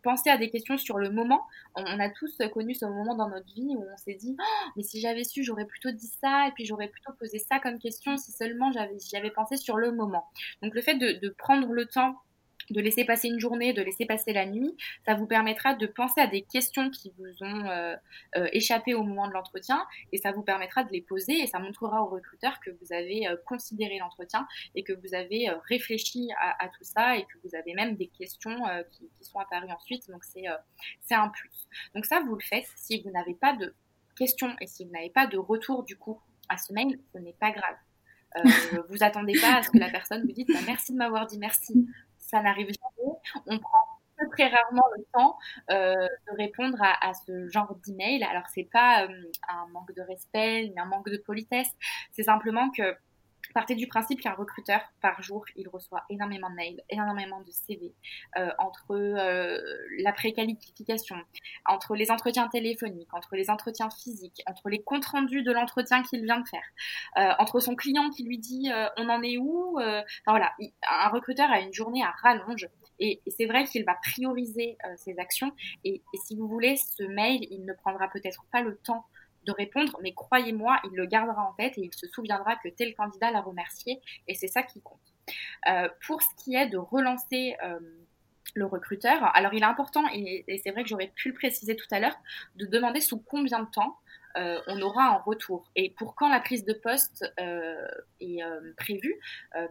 pensé 0.03 0.29
à 0.29 0.37
des 0.37 0.49
questions 0.49 0.77
sur 0.77 0.97
le 0.97 1.09
moment. 1.09 1.45
On, 1.75 1.99
a 1.99 2.09
tous 2.09 2.37
connu 2.53 2.73
ce 2.73 2.85
moment 2.85 3.15
dans 3.15 3.29
notre 3.29 3.53
vie 3.53 3.75
où 3.75 3.85
on 3.91 3.97
s'est 3.97 4.15
dit 4.15 4.35
oh, 4.39 4.69
mais 4.75 4.83
si 4.83 4.99
j'avais 4.99 5.23
su, 5.23 5.43
j'aurais 5.43 5.65
plutôt 5.65 5.91
dit 5.91 6.11
ça 6.21 6.47
et 6.47 6.51
puis 6.51 6.65
j'aurais 6.65 6.87
plutôt 6.87 7.13
posé 7.13 7.39
ça 7.39 7.59
comme 7.59 7.79
question 7.79 8.17
si 8.17 8.31
seulement 8.31 8.71
j'avais 8.71 9.31
pensé 9.31 9.57
sur 9.57 9.77
le 9.77 9.91
moment. 9.91 10.27
Donc 10.61 10.74
le 10.75 10.81
fait 10.81 10.95
de, 10.95 11.29
prendre 11.29 11.71
le 11.71 11.85
temps 11.85 12.21
de 12.71 12.81
laisser 12.81 13.05
passer 13.05 13.27
une 13.27 13.39
journée, 13.39 13.73
de 13.73 13.81
laisser 13.81 14.05
passer 14.05 14.33
la 14.33 14.45
nuit, 14.47 14.75
ça 15.05 15.13
vous 15.13 15.27
permettra 15.27 15.75
de 15.75 15.85
penser 15.85 16.19
à 16.19 16.25
des 16.25 16.41
questions 16.41 16.89
qui 16.89 17.13
vous 17.17 17.43
ont 17.43 17.65
euh, 17.67 17.95
euh, 18.35 18.47
échappé 18.53 18.95
au 18.95 19.03
moment 19.03 19.27
de 19.27 19.33
l'entretien 19.33 19.85
et 20.11 20.17
ça 20.17 20.31
vous 20.31 20.41
permettra 20.41 20.83
de 20.83 20.91
les 20.91 21.01
poser 21.01 21.33
et 21.33 21.47
ça 21.47 21.59
montrera 21.59 22.01
au 22.01 22.07
recruteur 22.07 22.59
que 22.59 22.71
vous 22.71 22.91
avez 22.91 23.27
euh, 23.27 23.37
considéré 23.45 23.99
l'entretien 23.99 24.47
et 24.73 24.83
que 24.83 24.93
vous 24.93 25.13
avez 25.13 25.47
réfléchi 25.69 26.27
à, 26.41 26.67
tout 26.69 26.83
ça 26.83 27.15
et 27.17 27.21
que 27.21 27.37
vous 27.43 27.55
avez 27.55 27.73
même 27.75 27.95
des 27.95 28.07
questions 28.07 28.57
qui, 28.91 29.09
sont 29.21 29.39
apparues 29.39 29.71
ensuite. 29.71 30.09
Donc 30.09 30.23
c'est 30.23 30.45
c'est 31.01 31.15
un 31.15 31.29
plus. 31.29 31.67
Donc 31.93 32.05
ça 32.05 32.19
vous 32.27 32.35
le 32.35 32.43
faites 32.43 32.67
si 32.75 33.01
vous 33.01 33.11
n'avez 33.11 33.35
pas 33.35 33.53
de 33.53 33.73
questions 34.17 34.55
et 34.59 34.67
si 34.67 34.85
vous 34.85 34.91
n'avez 34.91 35.11
pas 35.11 35.27
de 35.27 35.37
retour 35.37 35.83
du 35.83 35.97
coup 35.97 36.19
à 36.49 36.57
ce 36.57 36.73
mail, 36.73 36.99
ce 37.13 37.19
n'est 37.19 37.33
pas 37.33 37.51
grave. 37.51 37.75
Euh, 38.37 38.41
vous 38.89 39.03
attendez 39.03 39.33
pas 39.39 39.57
à 39.57 39.63
ce 39.63 39.69
que 39.69 39.77
la 39.77 39.89
personne 39.89 40.21
vous 40.21 40.31
dise 40.31 40.47
bah, 40.47 40.59
merci 40.65 40.91
de 40.93 40.97
m'avoir 40.97 41.25
dit 41.25 41.37
merci. 41.37 41.87
Ça 42.17 42.41
n'arrive 42.41 42.67
jamais. 42.67 43.11
On 43.47 43.59
prend 43.59 43.85
très 44.31 44.47
rarement 44.47 44.85
le 44.97 45.03
temps 45.13 45.37
euh, 45.71 45.93
de 46.27 46.37
répondre 46.37 46.77
à, 46.81 47.13
ce 47.13 47.47
genre 47.49 47.75
d'email. 47.85 48.23
Alors 48.23 48.43
c'est 48.53 48.67
pas 48.71 49.03
euh, 49.03 49.31
un 49.49 49.67
manque 49.71 49.93
de 49.93 50.01
respect, 50.01 50.69
ni 50.69 50.79
un 50.79 50.85
manque 50.85 51.09
de 51.09 51.17
politesse. 51.17 51.69
C'est 52.11 52.23
simplement 52.23 52.69
que 52.71 52.95
Partez 53.53 53.75
du 53.75 53.87
principe 53.87 54.21
qu'un 54.21 54.33
recruteur, 54.33 54.81
par 55.01 55.21
jour, 55.21 55.45
il 55.55 55.67
reçoit 55.69 56.03
énormément 56.09 56.49
de 56.49 56.55
mails, 56.55 56.81
énormément 56.89 57.41
de 57.41 57.51
CV, 57.51 57.93
euh, 58.37 58.49
entre 58.59 58.91
euh, 58.91 59.59
la 59.99 60.11
préqualification, 60.11 61.17
entre 61.65 61.95
les 61.95 62.11
entretiens 62.11 62.47
téléphoniques, 62.47 63.13
entre 63.13 63.35
les 63.35 63.49
entretiens 63.49 63.89
physiques, 63.89 64.41
entre 64.47 64.69
les 64.69 64.81
comptes 64.81 65.05
rendus 65.05 65.43
de 65.43 65.51
l'entretien 65.51 66.03
qu'il 66.03 66.23
vient 66.23 66.39
de 66.39 66.47
faire, 66.47 66.63
euh, 67.17 67.33
entre 67.39 67.59
son 67.59 67.75
client 67.75 68.09
qui 68.09 68.23
lui 68.23 68.37
dit 68.37 68.71
euh, 68.71 68.87
on 68.97 69.09
en 69.09 69.21
est 69.21 69.37
où 69.37 69.77
Enfin 69.77 70.03
voilà, 70.27 70.53
un 70.89 71.09
recruteur 71.09 71.49
a 71.51 71.59
une 71.59 71.73
journée 71.73 72.03
à 72.03 72.11
rallonge. 72.21 72.67
Et, 72.99 73.21
c'est 73.27 73.45
vrai 73.45 73.65
qu'il 73.65 73.83
va 73.83 73.95
prioriser 73.95 74.77
ses 74.95 75.17
actions. 75.19 75.51
Et 75.83 76.01
si 76.25 76.35
vous 76.35 76.47
voulez, 76.47 76.77
ce 76.77 77.03
mail, 77.03 77.45
il 77.51 77.65
ne 77.65 77.73
prendra 77.73 78.07
peut-être 78.07 78.45
pas 78.51 78.61
le 78.61 78.77
temps 78.77 79.05
de 79.45 79.51
répondre, 79.51 79.97
mais 80.01 80.13
croyez-moi, 80.13 80.79
il 80.85 80.95
le 80.95 81.05
gardera 81.05 81.41
en 81.41 81.53
tête 81.53 81.77
et 81.77 81.81
il 81.81 81.93
se 81.93 82.07
souviendra 82.07 82.55
que 82.57 82.69
tel 82.69 82.95
candidat 82.95 83.31
l'a 83.31 83.41
remercié 83.41 84.01
et 84.27 84.35
c'est 84.35 84.47
ça 84.47 84.63
qui 84.63 84.81
compte. 84.81 84.99
Euh, 85.67 85.89
pour 86.05 86.21
ce 86.21 86.27
qui 86.43 86.55
est 86.55 86.67
de 86.67 86.77
relancer 86.77 87.55
euh, 87.63 87.79
le 88.53 88.65
recruteur, 88.65 89.35
alors 89.35 89.53
il 89.53 89.63
est 89.63 89.65
important, 89.65 90.03
et 90.13 90.45
c'est 90.63 90.71
vrai 90.71 90.83
que 90.83 90.89
j'aurais 90.89 91.11
pu 91.15 91.29
le 91.29 91.33
préciser 91.33 91.75
tout 91.75 91.87
à 91.91 91.99
l'heure, 91.99 92.17
de 92.55 92.65
demander 92.65 93.01
sous 93.01 93.19
combien 93.19 93.59
de 93.59 93.69
temps 93.69 93.97
euh, 94.37 94.59
on 94.67 94.81
aura 94.81 95.15
un 95.15 95.17
retour. 95.17 95.69
Et 95.75 95.91
pour 95.91 96.15
quand 96.15 96.29
la 96.29 96.39
prise 96.39 96.65
de 96.65 96.73
poste 96.73 97.25
euh, 97.39 97.87
est 98.19 98.43
euh, 98.43 98.73
prévue, 98.77 99.19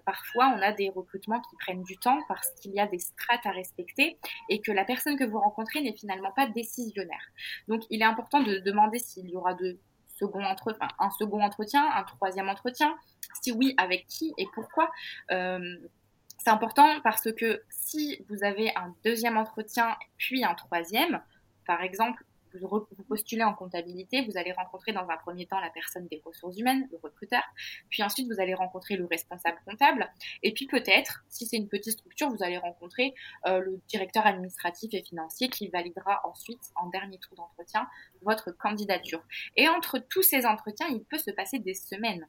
parfois 0.07 0.55
on 0.57 0.63
a 0.63 0.73
des 0.73 0.89
recrutements 0.89 1.41
qui 1.41 1.57
prennent 1.57 1.83
du 1.83 1.97
temps 1.99 2.19
parce 2.29 2.51
qu'il 2.61 2.73
y 2.73 2.81
a 2.81 2.87
des 2.87 2.99
strates 2.99 3.45
à 3.45 3.51
respecter 3.51 4.19
et 4.49 4.61
que 4.61 4.73
la 4.73 4.85
personne 4.85 5.19
que 5.19 5.25
vous 5.25 5.39
rencontrez 5.39 5.83
n'est 5.83 5.95
finalement 5.95 6.33
pas 6.33 6.47
décisionnaire. 6.47 7.31
Donc 7.69 7.83
il 7.91 8.01
est 8.01 8.07
important 8.07 8.41
de 8.41 8.59
demander 8.59 8.99
s'il 8.99 9.29
y 9.29 9.37
aura 9.37 9.55
de 9.55 9.79
second 10.19 10.45
entre, 10.45 10.77
un 10.99 11.11
second 11.11 11.43
entretien, 11.43 11.85
un 11.95 12.05
troisième 12.05 12.49
entretien, 12.49 12.97
si 13.43 13.53
oui, 13.53 13.75
avec 13.77 14.07
qui 14.07 14.33
et 14.39 14.47
pourquoi. 14.55 14.91
c'est 15.29 16.51
important 16.51 17.01
parce 17.03 17.33
que 17.33 17.63
si 17.69 18.25
vous 18.29 18.45
avez 18.45 18.75
un 18.77 18.95
deuxième 19.05 19.37
entretien 19.37 19.97
puis 20.17 20.45
un 20.45 20.55
troisième, 20.55 21.21
par 21.67 21.83
exemple, 21.83 22.25
vous, 22.61 23.05
postulez 23.09 23.45
en 23.45 23.55
comptabilité, 23.55 24.23
vous 24.23 24.37
allez 24.37 24.53
rencontrer 24.53 24.93
dans 24.93 25.09
un 25.09 25.17
premier 25.17 25.47
temps 25.47 25.61
la 25.61 25.71
personne 25.71 26.07
des 26.09 26.21
ressources 26.25 26.59
humaines, 26.59 26.89
le 26.91 26.99
recruteur, 27.03 27.43
puis 27.91 28.03
ensuite 28.03 28.27
vous 28.33 28.41
allez 28.41 28.55
rencontrer 28.55 28.97
le 28.97 29.07
responsable 29.07 29.59
comptable, 29.65 30.11
et 30.43 30.53
puis 30.53 30.67
peut-être, 30.67 31.25
si 31.29 31.47
c'est 31.47 31.57
une 31.57 31.69
petite 31.69 31.93
structure, 31.93 32.31
vous 32.31 32.43
allez 32.43 32.59
rencontrer 32.59 33.15
euh, 33.47 33.61
le 33.61 33.81
directeur 33.89 34.27
administratif 34.27 34.93
et 34.95 35.03
financier 35.03 35.49
qui 35.49 35.69
validera 35.69 36.21
ensuite, 36.25 36.73
en 36.77 36.89
dernier 36.89 37.19
tour 37.19 37.37
d'entretien, 37.37 37.89
votre 38.23 38.51
candidature. 38.53 39.23
Et 39.57 39.69
entre 39.69 39.99
tous 39.99 40.23
ces 40.23 40.47
entretiens, 40.47 40.87
il 40.89 41.05
peut 41.05 41.19
se 41.19 41.31
passer 41.31 41.59
des 41.59 41.75
semaines 41.75 42.27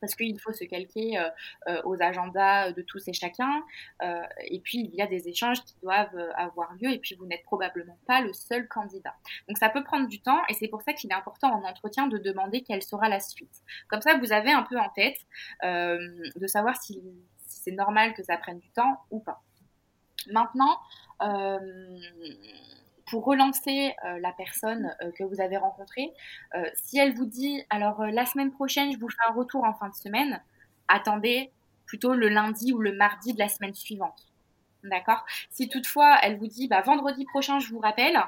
parce 0.00 0.14
qu'il 0.14 0.38
faut 0.40 0.52
se 0.52 0.64
calquer 0.64 1.18
euh, 1.18 1.28
euh, 1.68 1.82
aux 1.84 2.00
agendas 2.00 2.72
de 2.72 2.82
tous 2.82 3.06
et 3.08 3.12
chacun. 3.12 3.62
Euh, 4.02 4.22
et 4.46 4.60
puis, 4.60 4.88
il 4.92 4.94
y 4.94 5.02
a 5.02 5.06
des 5.06 5.28
échanges 5.28 5.62
qui 5.64 5.74
doivent 5.82 6.18
avoir 6.36 6.72
lieu 6.74 6.90
et 6.90 6.98
puis 6.98 7.14
vous 7.16 7.26
n'êtes 7.26 7.44
probablement 7.44 7.98
pas 8.06 8.20
le 8.20 8.32
seul 8.32 8.68
candidat. 8.68 9.14
Donc, 9.48 9.58
ça 9.58 9.68
peut 9.68 9.84
prendre 9.84 10.08
du 10.08 10.20
temps 10.20 10.40
et 10.48 10.54
c'est 10.54 10.68
pour 10.68 10.82
ça 10.82 10.92
qu'il 10.92 11.10
est 11.10 11.14
important 11.14 11.52
en 11.52 11.64
entretien 11.64 12.06
de 12.06 12.18
demander 12.18 12.62
quelle 12.62 12.82
sera 12.82 13.08
la 13.08 13.20
suite. 13.20 13.62
Comme 13.88 14.00
ça, 14.00 14.16
vous 14.18 14.32
avez 14.32 14.52
un 14.52 14.62
peu 14.62 14.78
en 14.78 14.88
tête 14.90 15.18
de 15.62 16.46
savoir 16.46 16.80
si 16.80 17.02
c'est 17.46 17.72
normal 17.72 18.14
que 18.14 18.22
ça 18.22 18.36
prenne 18.36 18.58
du 18.58 18.70
temps 18.70 18.98
ou 19.10 19.20
pas. 19.20 19.42
Maintenant, 20.30 20.78
pour 23.10 23.24
relancer 23.24 23.94
euh, 24.04 24.18
la 24.20 24.32
personne 24.32 24.94
euh, 25.02 25.10
que 25.12 25.24
vous 25.24 25.40
avez 25.40 25.56
rencontrée, 25.56 26.12
euh, 26.54 26.64
si 26.74 26.98
elle 26.98 27.14
vous 27.14 27.26
dit 27.26 27.62
alors 27.70 28.06
la 28.06 28.26
semaine 28.26 28.52
prochaine 28.52 28.92
je 28.92 28.98
vous 28.98 29.08
fais 29.08 29.28
un 29.28 29.32
retour 29.32 29.64
en 29.64 29.74
fin 29.74 29.88
de 29.88 29.94
semaine, 29.94 30.42
attendez 30.88 31.50
plutôt 31.86 32.14
le 32.14 32.28
lundi 32.28 32.72
ou 32.72 32.78
le 32.78 32.92
mardi 32.92 33.32
de 33.32 33.38
la 33.38 33.48
semaine 33.48 33.74
suivante. 33.74 34.26
D'accord? 34.84 35.24
Si 35.50 35.68
toutefois 35.68 36.18
elle 36.22 36.38
vous 36.38 36.46
dit 36.46 36.68
bah, 36.68 36.82
vendredi 36.82 37.24
prochain 37.24 37.58
je 37.58 37.70
vous 37.70 37.80
rappelle, 37.80 38.20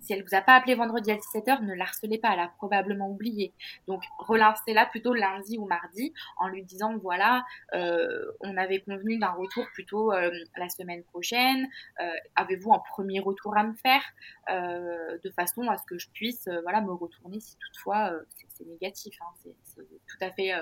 si 0.00 0.12
elle 0.12 0.22
vous 0.22 0.34
a 0.34 0.40
pas 0.40 0.54
appelé 0.54 0.74
vendredi 0.74 1.10
à 1.10 1.16
17h, 1.16 1.64
ne 1.64 1.74
la 1.74 1.84
pas, 2.22 2.32
elle 2.32 2.40
a 2.40 2.48
probablement 2.56 3.10
oublié. 3.10 3.52
Donc 3.86 4.02
relancez-la 4.18 4.86
plutôt 4.86 5.14
lundi 5.14 5.58
ou 5.58 5.66
mardi 5.66 6.12
en 6.36 6.48
lui 6.48 6.62
disant 6.62 6.96
voilà, 6.98 7.44
euh, 7.74 8.30
on 8.40 8.56
avait 8.56 8.80
convenu 8.80 9.18
d'un 9.18 9.30
retour 9.32 9.64
plutôt 9.74 10.12
euh, 10.12 10.30
la 10.56 10.68
semaine 10.68 11.02
prochaine. 11.04 11.68
Euh, 12.00 12.10
avez-vous 12.36 12.72
un 12.72 12.82
premier 12.90 13.20
retour 13.20 13.56
à 13.56 13.64
me 13.64 13.74
faire? 13.74 14.02
De 14.48 15.30
façon 15.30 15.68
à 15.68 15.76
ce 15.76 15.84
que 15.84 15.98
je 15.98 16.08
puisse 16.10 16.48
voilà 16.62 16.80
me 16.80 16.92
retourner 16.92 17.38
si 17.40 17.56
toutefois 17.58 18.12
c'est 18.48 18.66
négatif. 18.66 19.14
Hein. 19.20 19.52
c'est 19.62 19.84
tout 19.84 20.16
à 20.20 20.30
fait 20.30 20.52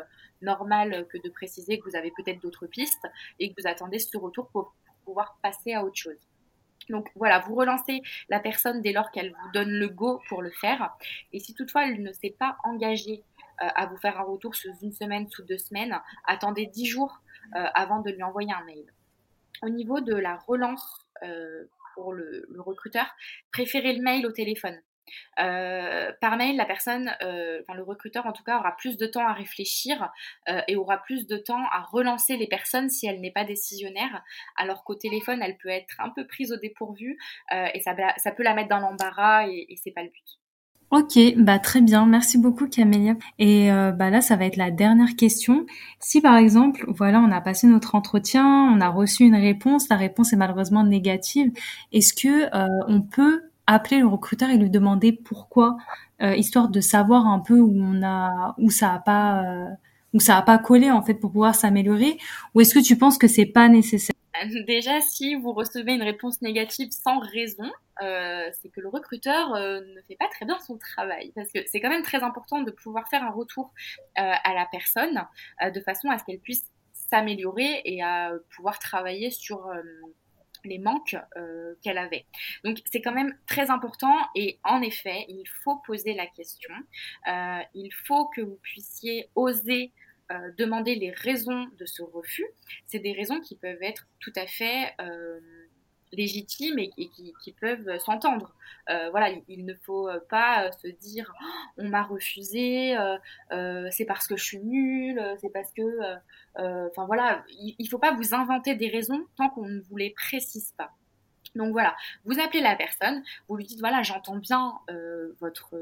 normal 0.43 1.07
que 1.09 1.19
de 1.19 1.29
préciser 1.31 1.79
que 1.79 1.89
vous 1.89 1.97
avez 1.97 2.11
peut-être 2.17 2.41
d'autres 2.41 2.67
pistes 2.67 3.07
et 3.39 3.53
que 3.53 3.61
vous 3.61 3.69
attendez 3.69 3.99
ce 3.99 4.17
retour 4.19 4.49
pour 4.49 4.75
pouvoir 5.05 5.39
passer 5.43 5.75
à 5.75 5.85
autre 5.85 5.97
chose. 5.97 6.26
Donc 6.89 7.09
voilà, 7.17 7.41
vous 7.41 7.55
relancez 7.55 8.03
la 8.29 8.41
personne 8.41 8.81
dès 8.81 8.93
lors 8.93 9.11
qu'elle 9.11 9.31
vous 9.31 9.53
donne 9.53 9.71
le 9.71 9.89
go 9.89 10.21
pour 10.29 10.43
le 10.43 10.51
faire. 10.51 10.97
Et 11.33 11.41
si 11.41 11.55
toutefois 11.55 11.87
elle 11.89 12.03
ne 12.03 12.13
s'est 12.13 12.35
pas 12.39 12.57
engagée 12.65 13.23
euh, 13.63 13.69
à 13.75 13.87
vous 13.87 13.97
faire 13.97 14.19
un 14.21 14.25
retour 14.25 14.55
sous 14.55 14.73
une 14.83 14.93
semaine, 14.93 15.29
sous 15.29 15.43
deux 15.43 15.59
semaines, 15.59 15.99
attendez 16.25 16.67
dix 16.67 16.87
jours 16.87 17.21
euh, 17.55 17.67
avant 17.75 18.01
de 18.01 18.11
lui 18.11 18.23
envoyer 18.23 18.53
un 18.53 18.65
mail. 18.65 18.85
Au 19.63 19.69
niveau 19.69 20.01
de 20.01 20.15
la 20.15 20.37
relance 20.37 21.07
euh, 21.23 21.65
pour 21.95 22.13
le, 22.13 22.47
recruteur, 22.59 23.07
préférez 23.53 23.95
le 23.95 24.03
mail 24.03 24.27
au 24.27 24.33
téléphone. 24.33 24.79
Euh, 25.39 26.13
par 26.21 26.37
mail, 26.37 26.57
la 26.57 26.65
personne, 26.65 27.13
euh, 27.23 27.61
le 27.75 27.83
recruteur 27.83 28.27
en 28.27 28.33
tout 28.33 28.43
cas, 28.43 28.59
aura 28.59 28.77
plus 28.77 28.97
de 28.97 29.07
temps 29.07 29.27
à 29.27 29.33
réfléchir 29.33 30.11
euh, 30.49 30.61
et 30.69 30.77
aura 30.77 30.99
plus 30.99 31.27
de 31.27 31.37
temps 31.37 31.65
à 31.73 31.83
relancer 31.83 32.37
les 32.37 32.47
personnes 32.47 32.89
si 32.89 33.07
elle 33.07 33.21
n'est 33.21 33.31
pas 33.31 33.45
décisionnaire, 33.45 34.23
alors 34.57 34.85
qu'au 34.85 34.95
téléphone, 34.95 35.41
elle 35.43 35.57
peut 35.59 35.69
être 35.69 35.95
un 35.99 36.11
peu 36.11 36.27
prise 36.27 36.53
au 36.53 36.57
dépourvu 36.57 37.19
et 37.75 37.81
ça, 37.81 37.95
ça, 38.17 38.33
peut 38.33 38.43
la 38.43 38.55
mettre 38.55 38.69
dans 38.69 38.79
l'embarras 38.79 39.49
et, 39.49 39.67
et 39.69 39.77
c'est 39.77 39.91
pas 39.91 40.03
le 40.03 40.09
but. 40.09 40.39
Ok, 40.91 41.19
bah 41.37 41.59
très 41.59 41.81
bien, 41.81 42.07
merci 42.07 42.39
beaucoup 42.39 42.69
Camélia. 42.69 43.15
Et 43.39 43.69
bah 43.69 44.11
là, 44.11 44.21
ça 44.21 44.37
va 44.37 44.47
être 44.47 44.57
la 44.57 44.71
dernière 44.71 45.17
question. 45.17 45.67
Si 46.01 46.21
par 46.21 46.37
exemple, 46.37 46.85
voilà, 46.89 47.21
on 47.21 47.31
a 47.33 47.41
passé 47.41 47.67
notre 47.67 47.95
entretien, 47.95 48.47
on 48.47 48.81
a 48.81 48.89
reçu 48.89 49.25
une 49.25 49.35
réponse, 49.35 49.89
la 49.89 49.97
réponse 49.97 50.33
est 50.33 50.37
malheureusement 50.37 50.85
négative, 50.85 51.51
est-ce 51.93 52.15
que 52.15 52.49
on 52.89 53.03
peut 53.03 53.43
appeler 53.67 53.99
le 53.99 54.07
recruteur 54.07 54.51
et 54.51 54.57
lui 54.57 54.71
demander 54.71 55.13
pourquoi, 55.13 55.77
euh, 56.23 56.35
histoire 56.35 56.69
de 56.69 56.81
savoir 56.81 57.27
un 57.27 57.41
peu 57.41 57.59
où 57.59 57.75
on 57.79 58.03
a, 58.03 58.55
où 58.59 58.71
ça 58.71 58.93
a 58.93 58.99
pas, 58.99 59.43
euh, 59.45 59.69
où 60.13 60.21
ça 60.21 60.37
a 60.37 60.43
pas 60.43 60.59
collé 60.59 60.91
en 60.91 61.03
fait 61.03 61.15
pour 61.15 61.33
pouvoir 61.33 61.55
s'améliorer, 61.55 62.19
ou 62.55 62.61
est-ce 62.61 62.75
que 62.75 62.85
tu 62.85 62.97
penses 62.97 63.19
que 63.19 63.29
c'est 63.29 63.47
pas 63.47 63.69
nécessaire? 63.69 64.15
Déjà, 64.67 65.01
si 65.01 65.35
vous 65.35 65.53
recevez 65.53 65.95
une 65.95 66.03
réponse 66.03 66.43
négative 66.43 66.91
sans 66.91 67.19
raison, 67.19 67.71
euh, 68.03 68.51
c'est 68.61 68.69
que 68.69 68.81
le 68.81 68.89
recruteur 68.89 69.55
euh, 69.55 69.81
ne 69.81 70.01
fait 70.03 70.17
pas 70.17 70.29
très 70.29 70.45
bien 70.45 70.59
son 70.61 70.77
travail. 70.79 71.33
Parce 71.35 71.51
que 71.53 71.61
c'est 71.67 71.81
quand 71.81 71.89
même 71.89 72.03
très 72.03 72.23
important 72.23 72.63
de 72.63 72.71
pouvoir 72.71 73.09
faire 73.09 73.23
un 73.23 73.31
retour 73.31 73.73
euh, 74.19 74.33
à 74.45 74.55
la 74.55 74.67
personne 74.71 75.25
de 75.63 75.81
façon 75.81 76.09
à 76.11 76.19
ce 76.19 76.25
qu'elle 76.25 76.41
puisse 76.41 76.65
s'améliorer 76.93 77.83
et 77.85 78.03
à 78.03 78.33
pouvoir 78.55 78.79
travailler 78.79 79.31
sur 79.31 79.71
les 80.67 80.79
manques 80.79 81.17
euh, 81.37 81.75
qu'elle 81.83 81.99
avait. 81.99 82.27
Donc 82.65 82.79
c'est 82.91 83.01
quand 83.01 83.13
même 83.13 83.37
très 83.47 83.71
important 83.71 84.17
et 84.35 84.59
en 84.65 84.83
effet, 84.83 85.25
il 85.29 85.45
faut 85.65 85.77
poser 85.87 86.15
la 86.15 86.27
question. 86.27 86.75
Euh, 87.29 87.61
il 87.75 87.91
faut 87.91 88.27
que 88.29 88.41
vous 88.41 88.59
puissiez 88.63 89.31
oser 89.35 89.93
euh, 90.33 90.51
demander 90.59 90.97
les 90.97 91.11
raisons 91.11 91.69
de 91.79 91.87
ce 91.87 92.03
refus. 92.03 92.47
C'est 92.87 92.99
des 92.99 93.13
raisons 93.13 93.41
qui 93.41 93.57
peuvent 93.57 93.83
être 93.83 94.09
tout 94.19 94.33
à 94.37 94.47
fait 94.47 94.95
légitimes 96.13 96.79
et, 96.79 96.91
qui, 96.91 97.53
peuvent 97.61 97.99
s'entendre. 97.99 98.55
voilà, 98.87 99.31
il, 99.49 99.65
ne 99.65 99.75
faut 99.75 100.09
pas 100.29 100.71
se 100.73 100.89
dire 100.89 101.33
oh, 101.41 101.73
on 101.79 101.89
m'a 101.89 102.03
refusé, 102.03 102.97
c'est 103.91 104.05
parce 104.07 104.27
que 104.27 104.37
je 104.37 104.45
suis 104.45 104.61
nulle, 104.61 105.23
c'est 105.41 105.53
parce 105.53 105.73
que 105.73 105.83
euh, 106.59 106.89
enfin 106.91 107.05
voilà, 107.07 107.45
il, 107.51 107.75
ne 107.79 107.89
faut 107.89 107.99
pas 107.99 108.13
vous 108.13 108.35
inventer 108.35 108.75
des 108.75 108.89
raisons 108.89 109.27
tant 109.37 109.51
qu'on 109.51 109.67
ne 109.67 109.81
vous 109.81 109.97
les 109.97 110.11
précise 110.11 110.73
pas. 110.77 110.91
Donc 111.57 111.73
voilà, 111.73 111.97
vous 112.25 112.39
appelez 112.39 112.61
la 112.61 112.77
personne, 112.77 113.23
vous 113.49 113.57
lui 113.57 113.65
dites 113.65 113.81
voilà, 113.81 114.03
j'entends 114.03 114.37
bien 114.37 114.75
euh, 114.91 115.35
votre 115.41 115.75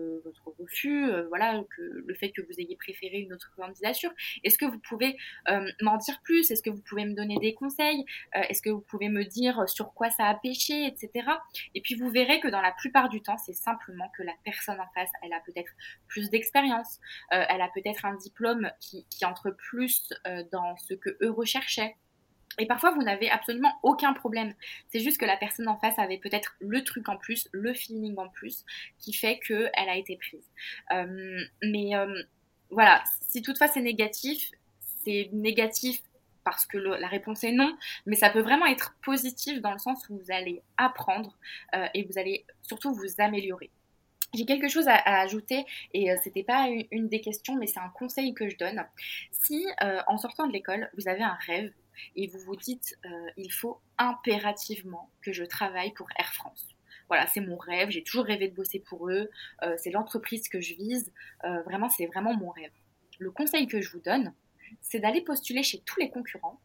refus, 0.59 1.11
euh, 1.11 1.27
voilà 1.29 1.63
que 1.77 1.83
le 2.07 2.15
fait 2.15 2.31
que 2.31 2.43
vous 2.43 2.59
ayez 2.59 2.77
préféré 2.77 3.19
une 3.19 3.33
autre 3.33 3.53
candidature. 3.57 4.11
Est-ce 4.45 4.57
que 4.57 4.65
vous 4.65 4.79
pouvez 4.79 5.17
euh, 5.49 5.67
m'en 5.83 5.97
dire 5.97 6.21
plus? 6.23 6.51
Est-ce 6.51 6.63
que 6.63 6.71
vous 6.71 6.83
pouvez 6.83 7.05
me 7.05 7.15
donner 7.15 7.39
des 7.39 7.55
conseils? 7.55 8.05
Est-ce 8.35 8.63
que 8.63 8.71
vous 8.71 8.81
pouvez 8.81 9.09
me 9.09 9.25
dire 9.25 9.69
sur 9.69 9.93
quoi 9.95 10.11
ça 10.11 10.27
a 10.27 10.35
pêché, 10.35 10.87
etc. 10.87 11.29
Et 11.75 11.81
puis 11.81 11.95
vous 11.97 12.09
verrez 12.09 12.41
que 12.41 12.49
dans 12.49 12.61
la 12.61 12.73
plupart 12.73 13.09
du 13.09 13.21
temps, 13.21 13.39
c'est 13.39 13.53
simplement 13.55 14.11
que 14.17 14.23
la 14.23 14.35
personne 14.45 14.81
en 14.81 14.89
face, 14.95 15.11
elle 15.23 15.33
a 15.33 15.41
peut-être 15.41 15.73
plus 16.07 16.31
d'expérience, 16.31 17.01
elle 17.31 17.61
a 17.61 17.69
peut-être 17.75 18.05
un 18.05 18.15
diplôme 18.15 18.71
qui, 18.81 19.07
qui 19.11 19.25
entre 19.25 19.51
plus 19.51 20.13
dans 20.53 20.77
ce 20.77 20.95
que 20.95 21.17
eux 21.23 21.31
recherchaient. 21.31 21.97
Et 22.59 22.67
parfois, 22.67 22.93
vous 22.93 23.03
n'avez 23.03 23.31
absolument 23.31 23.73
aucun 23.83 24.13
problème. 24.13 24.55
C'est 24.89 25.01
juste 25.01 25.19
que 25.19 25.25
la 25.25 25.37
personne 25.37 25.69
en 25.69 25.77
face 25.77 25.99
avait 25.99 26.19
peut-être 26.19 26.55
le 26.61 26.85
truc 26.85 27.09
en 27.09 27.17
plus, 27.17 27.49
le 27.53 27.75
feeling 27.75 28.17
en 28.19 28.29
plus, 28.29 28.65
qui 28.99 29.13
fait 29.13 29.39
qu'elle 29.41 29.71
a 29.75 29.97
été 29.97 30.17
prise. 30.17 30.49
Euh, 30.93 31.41
mais 31.63 31.97
euh, 31.97 32.23
voilà, 32.71 33.03
si 33.29 33.43
toutefois 33.43 33.69
c'est 33.69 33.83
négatif, 33.83 34.51
c'est 35.05 35.31
négatif 35.33 36.01
parce 36.45 36.67
que 36.67 36.77
la 36.77 37.09
réponse 37.09 37.43
est 37.43 37.53
non, 37.53 37.75
mais 38.05 38.17
ça 38.17 38.29
peut 38.29 38.43
vraiment 38.43 38.67
être 38.67 38.95
positif 39.03 39.63
dans 39.63 39.73
le 39.73 39.79
sens 39.79 40.07
où 40.11 40.19
vous 40.19 40.31
allez 40.31 40.63
apprendre 40.77 41.39
euh, 41.75 41.87
et 41.95 42.05
vous 42.05 42.19
allez 42.19 42.45
surtout 42.63 42.93
vous 42.93 43.07
améliorer. 43.19 43.71
J'ai 44.35 44.45
quelque 44.45 44.69
chose 44.69 44.87
à, 44.89 44.97
ajouter 45.21 45.65
et 45.93 46.13
c'était 46.23 46.43
pas 46.43 46.69
une, 46.91 47.09
des 47.09 47.21
questions, 47.21 47.55
mais 47.57 47.67
c'est 47.67 47.79
un 47.79 47.89
conseil 47.91 48.35
que 48.35 48.49
je 48.49 48.57
donne. 48.57 48.85
Si 49.31 49.65
en 50.09 50.19
sortant 50.19 50.49
de 50.49 50.53
l'école, 50.53 50.91
vous 50.99 51.07
avez 51.09 51.23
un 51.23 51.39
rêve 51.47 51.73
et 52.17 52.27
vous 52.29 52.39
vous 52.39 52.57
dites 52.57 52.99
il 53.37 53.53
faut 53.53 53.81
impérativement 53.99 55.11
que 55.23 55.33
je 55.33 55.45
travaille 55.45 55.93
pour 55.93 56.09
Air 56.19 56.33
France. 56.33 56.67
Voilà, 57.09 57.27
c'est 57.27 57.41
mon 57.41 57.57
rêve, 57.57 57.91
j'ai 57.91 58.03
toujours 58.03 58.25
rêvé 58.25 58.49
de 58.49 58.55
bosser 58.55 58.81
pour 58.81 59.11
eux, 59.11 59.31
c'est 59.77 59.91
l'entreprise 59.91 60.49
que 60.49 60.61
je 60.61 60.75
vise, 60.75 61.13
vraiment 61.43 61.89
c'est 61.89 62.07
vraiment 62.07 62.35
mon 62.35 62.51
rêve. 62.51 62.73
Le 63.19 63.31
conseil 63.31 63.67
que 63.67 63.81
je 63.81 63.91
vous 63.91 64.01
donne, 64.01 64.33
c'est 64.81 65.01
d'aller 65.01 65.21
postuler 65.21 65.63
chez 65.63 65.81
tous 65.81 66.01
les 66.01 66.11
concurrents, 66.11 66.61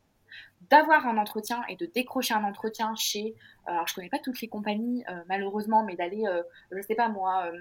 d'avoir 0.69 1.07
un 1.07 1.17
entretien 1.17 1.63
et 1.67 1.75
de 1.75 1.86
décrocher 1.86 2.34
un 2.34 2.43
entretien 2.43 2.93
chez, 2.95 3.36
euh, 3.67 3.71
alors 3.71 3.88
je 3.88 3.95
connais 3.95 4.09
pas 4.09 4.19
toutes 4.19 4.41
les 4.41 4.47
compagnies 4.47 5.03
euh, 5.09 5.23
malheureusement, 5.27 5.84
mais 5.84 5.95
d'aller, 5.95 6.23
euh, 6.27 6.43
je 6.71 6.82
sais 6.82 6.95
pas 6.95 7.09
moi, 7.09 7.51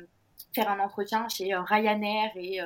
faire 0.55 0.70
un 0.70 0.78
entretien 0.80 1.28
chez 1.28 1.55
Ryanair 1.55 2.30
et, 2.36 2.61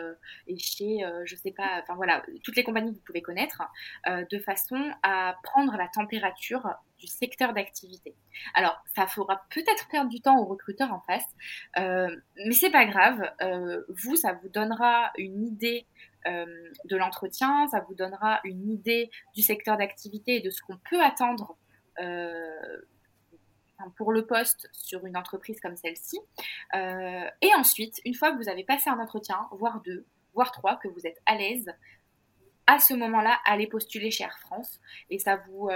et 0.47 0.59
chez, 0.59 0.99
je 1.25 1.37
sais 1.37 1.53
pas, 1.53 1.81
enfin 1.83 1.95
voilà, 1.95 2.23
toutes 2.45 2.57
les 2.57 2.65
compagnies 2.65 2.93
que 2.93 2.97
vous 2.97 3.05
pouvez 3.05 3.23
connaître, 3.23 3.63
de 4.07 4.39
façon 4.39 4.93
à 5.03 5.37
prendre 5.43 5.77
la 5.77 5.89
température 5.89 6.69
du 6.99 7.07
secteur 7.07 7.53
d'activité. 7.53 8.15
Alors, 8.55 8.83
ça 8.95 9.07
fera 9.07 9.43
peut-être 9.51 9.89
perdre 9.89 10.11
du 10.11 10.21
temps 10.21 10.39
aux 10.39 10.45
recruteurs 10.45 10.93
en 10.93 11.01
face, 11.01 11.27
mais 11.77 12.53
c'est 12.53 12.71
pas 12.71 12.87
grave. 12.87 13.23
vous, 13.89 14.17
ça 14.17 14.33
vous 14.35 14.49
donnera 14.49 15.11
une 15.17 15.45
idée 15.45 15.87
euh, 16.27 16.47
de 16.85 16.97
l'entretien, 16.97 17.67
ça 17.69 17.81
vous 17.89 17.95
donnera 17.95 18.41
une 18.45 18.71
idée 18.71 19.11
du 19.35 19.43
secteur 19.43 19.77
d'activité 19.77 20.37
et 20.37 20.41
de 20.41 20.51
ce 20.51 20.63
qu'on 20.63 20.79
peut 20.89 21.03
attendre 21.03 21.57
euh, 22.01 22.81
pour 23.91 24.13
le 24.13 24.27
poste 24.27 24.69
sur 24.73 25.07
une 25.07 25.17
entreprise 25.17 25.61
comme 25.61 25.77
celle-ci. 25.77 26.19
Euh, 26.75 27.29
et 27.41 27.55
ensuite, 27.57 28.01
une 28.05 28.15
fois 28.15 28.33
que 28.33 28.37
vous 28.37 28.49
avez 28.49 28.65
passé 28.65 28.91
un 28.91 28.99
entretien, 28.99 29.49
voire 29.53 29.81
deux, 29.81 30.05
voire 30.35 30.53
trois, 30.53 30.77
que 30.77 30.89
vous 30.89 31.07
êtes 31.07 31.21
à 31.27 31.37
l'aise, 31.37 31.73
à 32.67 32.79
ce 32.79 32.95
moment-là, 32.95 33.39
allez 33.45 33.67
postuler 33.67 34.11
chez 34.11 34.25
Air 34.25 34.39
France 34.39 34.81
et 35.11 35.19
ça 35.19 35.37
vous, 35.49 35.69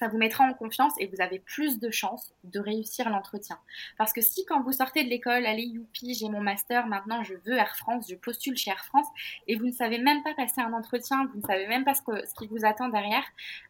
ça 0.00 0.08
vous 0.08 0.16
mettra 0.16 0.44
en 0.44 0.54
confiance 0.54 0.94
et 0.98 1.06
vous 1.06 1.20
avez 1.20 1.38
plus 1.38 1.78
de 1.78 1.90
chances 1.90 2.34
de 2.44 2.58
réussir 2.58 3.10
l'entretien. 3.10 3.58
Parce 3.98 4.14
que 4.14 4.22
si 4.22 4.46
quand 4.46 4.62
vous 4.62 4.72
sortez 4.72 5.04
de 5.04 5.10
l'école, 5.10 5.44
allez 5.44 5.64
youpi, 5.64 6.14
j'ai 6.14 6.30
mon 6.30 6.40
master, 6.40 6.86
maintenant 6.86 7.22
je 7.22 7.34
veux 7.44 7.52
Air 7.52 7.76
France, 7.76 8.06
je 8.08 8.14
postule 8.14 8.56
chez 8.56 8.70
Air 8.70 8.84
France, 8.86 9.06
et 9.46 9.56
vous 9.56 9.66
ne 9.66 9.72
savez 9.72 9.98
même 9.98 10.22
pas 10.22 10.32
passer 10.34 10.62
un 10.62 10.72
entretien, 10.72 11.26
vous 11.32 11.40
ne 11.40 11.46
savez 11.46 11.66
même 11.68 11.84
pas 11.84 11.92
ce, 11.94 12.00
qui 12.38 12.46
vous 12.46 12.64
attend 12.64 12.88
derrière, 12.88 13.24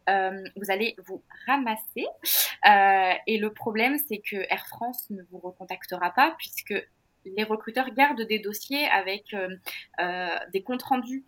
euh, 0.08 0.44
vous 0.54 0.70
allez 0.70 0.94
vous 1.04 1.20
ramasser. 1.46 2.06
Euh, 2.68 3.12
et 3.26 3.38
le 3.38 3.52
problème, 3.52 3.98
c'est 3.98 4.18
que 4.18 4.36
Air 4.36 4.66
France 4.68 5.10
ne 5.10 5.22
vous 5.32 5.38
recontactera 5.38 6.10
pas 6.10 6.36
puisque 6.38 6.74
les 7.24 7.44
recruteurs 7.44 7.90
gardent 7.90 8.22
des 8.22 8.38
dossiers 8.38 8.86
avec 8.86 9.34
euh, 9.34 10.28
des 10.52 10.62
comptes 10.62 10.84
rendus 10.84 11.24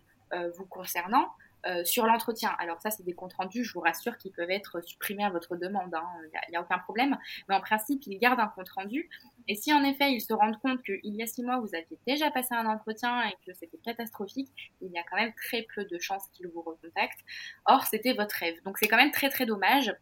vous 0.57 0.65
concernant. 0.65 1.27
Euh, 1.65 1.85
sur 1.85 2.05
l'entretien. 2.05 2.53
Alors 2.59 2.81
ça, 2.81 2.91
c'est 2.91 3.03
des 3.03 3.13
comptes 3.13 3.35
rendus, 3.35 3.63
je 3.63 3.71
vous 3.71 3.79
rassure, 3.79 4.17
qui 4.17 4.31
peuvent 4.31 4.51
être 4.51 4.81
supprimés 4.81 5.23
à 5.23 5.29
votre 5.29 5.55
demande. 5.55 5.91
Il 5.93 5.95
hein. 5.95 6.41
n'y 6.49 6.57
a, 6.57 6.61
aucun 6.61 6.77
problème. 6.79 7.17
Mais 7.47 7.55
en 7.55 7.61
principe, 7.61 8.03
ils 8.05 8.17
gardent 8.17 8.41
un 8.41 8.47
compte 8.47 8.69
rendu. 8.69 9.09
Et 9.47 9.55
si 9.55 9.71
en 9.73 9.81
effet, 9.83 10.11
ils 10.11 10.19
se 10.19 10.33
rendent 10.33 10.59
compte 10.59 10.83
qu'il 10.83 10.99
y 11.15 11.23
a 11.23 11.27
six 11.27 11.41
mois, 11.41 11.59
vous 11.59 11.73
aviez 11.73 11.97
déjà 12.05 12.31
passé 12.31 12.53
un 12.53 12.65
entretien 12.65 13.21
et 13.29 13.35
que 13.45 13.53
c'était 13.53 13.77
catastrophique, 13.77 14.73
il 14.81 14.91
y 14.91 14.97
a 14.97 15.03
quand 15.09 15.15
même 15.15 15.33
très 15.35 15.65
peu 15.73 15.85
de 15.85 15.97
chances 15.99 16.27
qu'ils 16.33 16.47
vous 16.47 16.61
recontactent. 16.61 17.21
Or, 17.65 17.85
c'était 17.85 18.13
votre 18.13 18.35
rêve. 18.35 18.61
Donc 18.65 18.77
c'est 18.77 18.89
quand 18.89 18.97
même 18.97 19.11
très 19.11 19.29
très 19.29 19.45
dommage. 19.45 19.93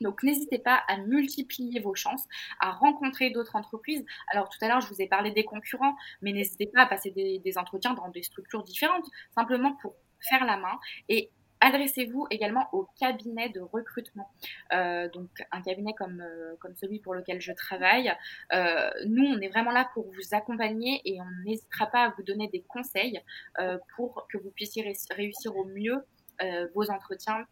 Donc 0.00 0.22
n'hésitez 0.22 0.58
pas 0.58 0.82
à 0.88 0.96
multiplier 0.98 1.80
vos 1.80 1.94
chances, 1.94 2.24
à 2.60 2.72
rencontrer 2.72 3.30
d'autres 3.30 3.56
entreprises. 3.56 4.04
Alors 4.32 4.48
tout 4.48 4.58
à 4.62 4.68
l'heure, 4.68 4.80
je 4.80 4.88
vous 4.88 5.00
ai 5.00 5.06
parlé 5.06 5.30
des 5.30 5.44
concurrents, 5.44 5.94
mais 6.22 6.32
n'hésitez 6.32 6.66
pas 6.66 6.82
à 6.82 6.86
passer 6.86 7.10
des, 7.10 7.58
entretiens 7.58 7.94
dans 7.94 8.08
des 8.08 8.22
structures 8.22 8.64
différentes, 8.64 9.06
simplement 9.34 9.76
pour 9.80 9.94
faire 10.28 10.44
la 10.44 10.56
main 10.56 10.78
et 11.08 11.30
adressez-vous 11.64 12.26
également 12.30 12.68
au 12.72 12.86
cabinet 12.98 13.48
de 13.48 13.60
recrutement. 13.60 14.30
Euh, 14.72 15.08
donc 15.08 15.30
un 15.50 15.62
cabinet 15.62 15.94
comme, 15.94 16.20
euh, 16.20 16.54
comme 16.60 16.74
celui 16.76 16.98
pour 16.98 17.14
lequel 17.14 17.40
je 17.40 17.52
travaille. 17.52 18.12
Euh, 18.52 18.90
nous, 19.06 19.24
on 19.24 19.40
est 19.40 19.48
vraiment 19.48 19.70
là 19.70 19.88
pour 19.94 20.04
vous 20.04 20.34
accompagner 20.34 21.00
et 21.04 21.20
on 21.20 21.44
n'hésitera 21.44 21.86
pas 21.86 22.04
à 22.04 22.14
vous 22.16 22.22
donner 22.22 22.48
des 22.48 22.62
conseils 22.62 23.20
pour 23.96 24.26
que 24.30 24.38
vous 24.38 24.50
puissiez 24.50 24.84
réussir 25.10 25.56
au 25.56 25.64
mieux 25.64 26.04
vos 26.74 26.90
entretiens 26.90 27.46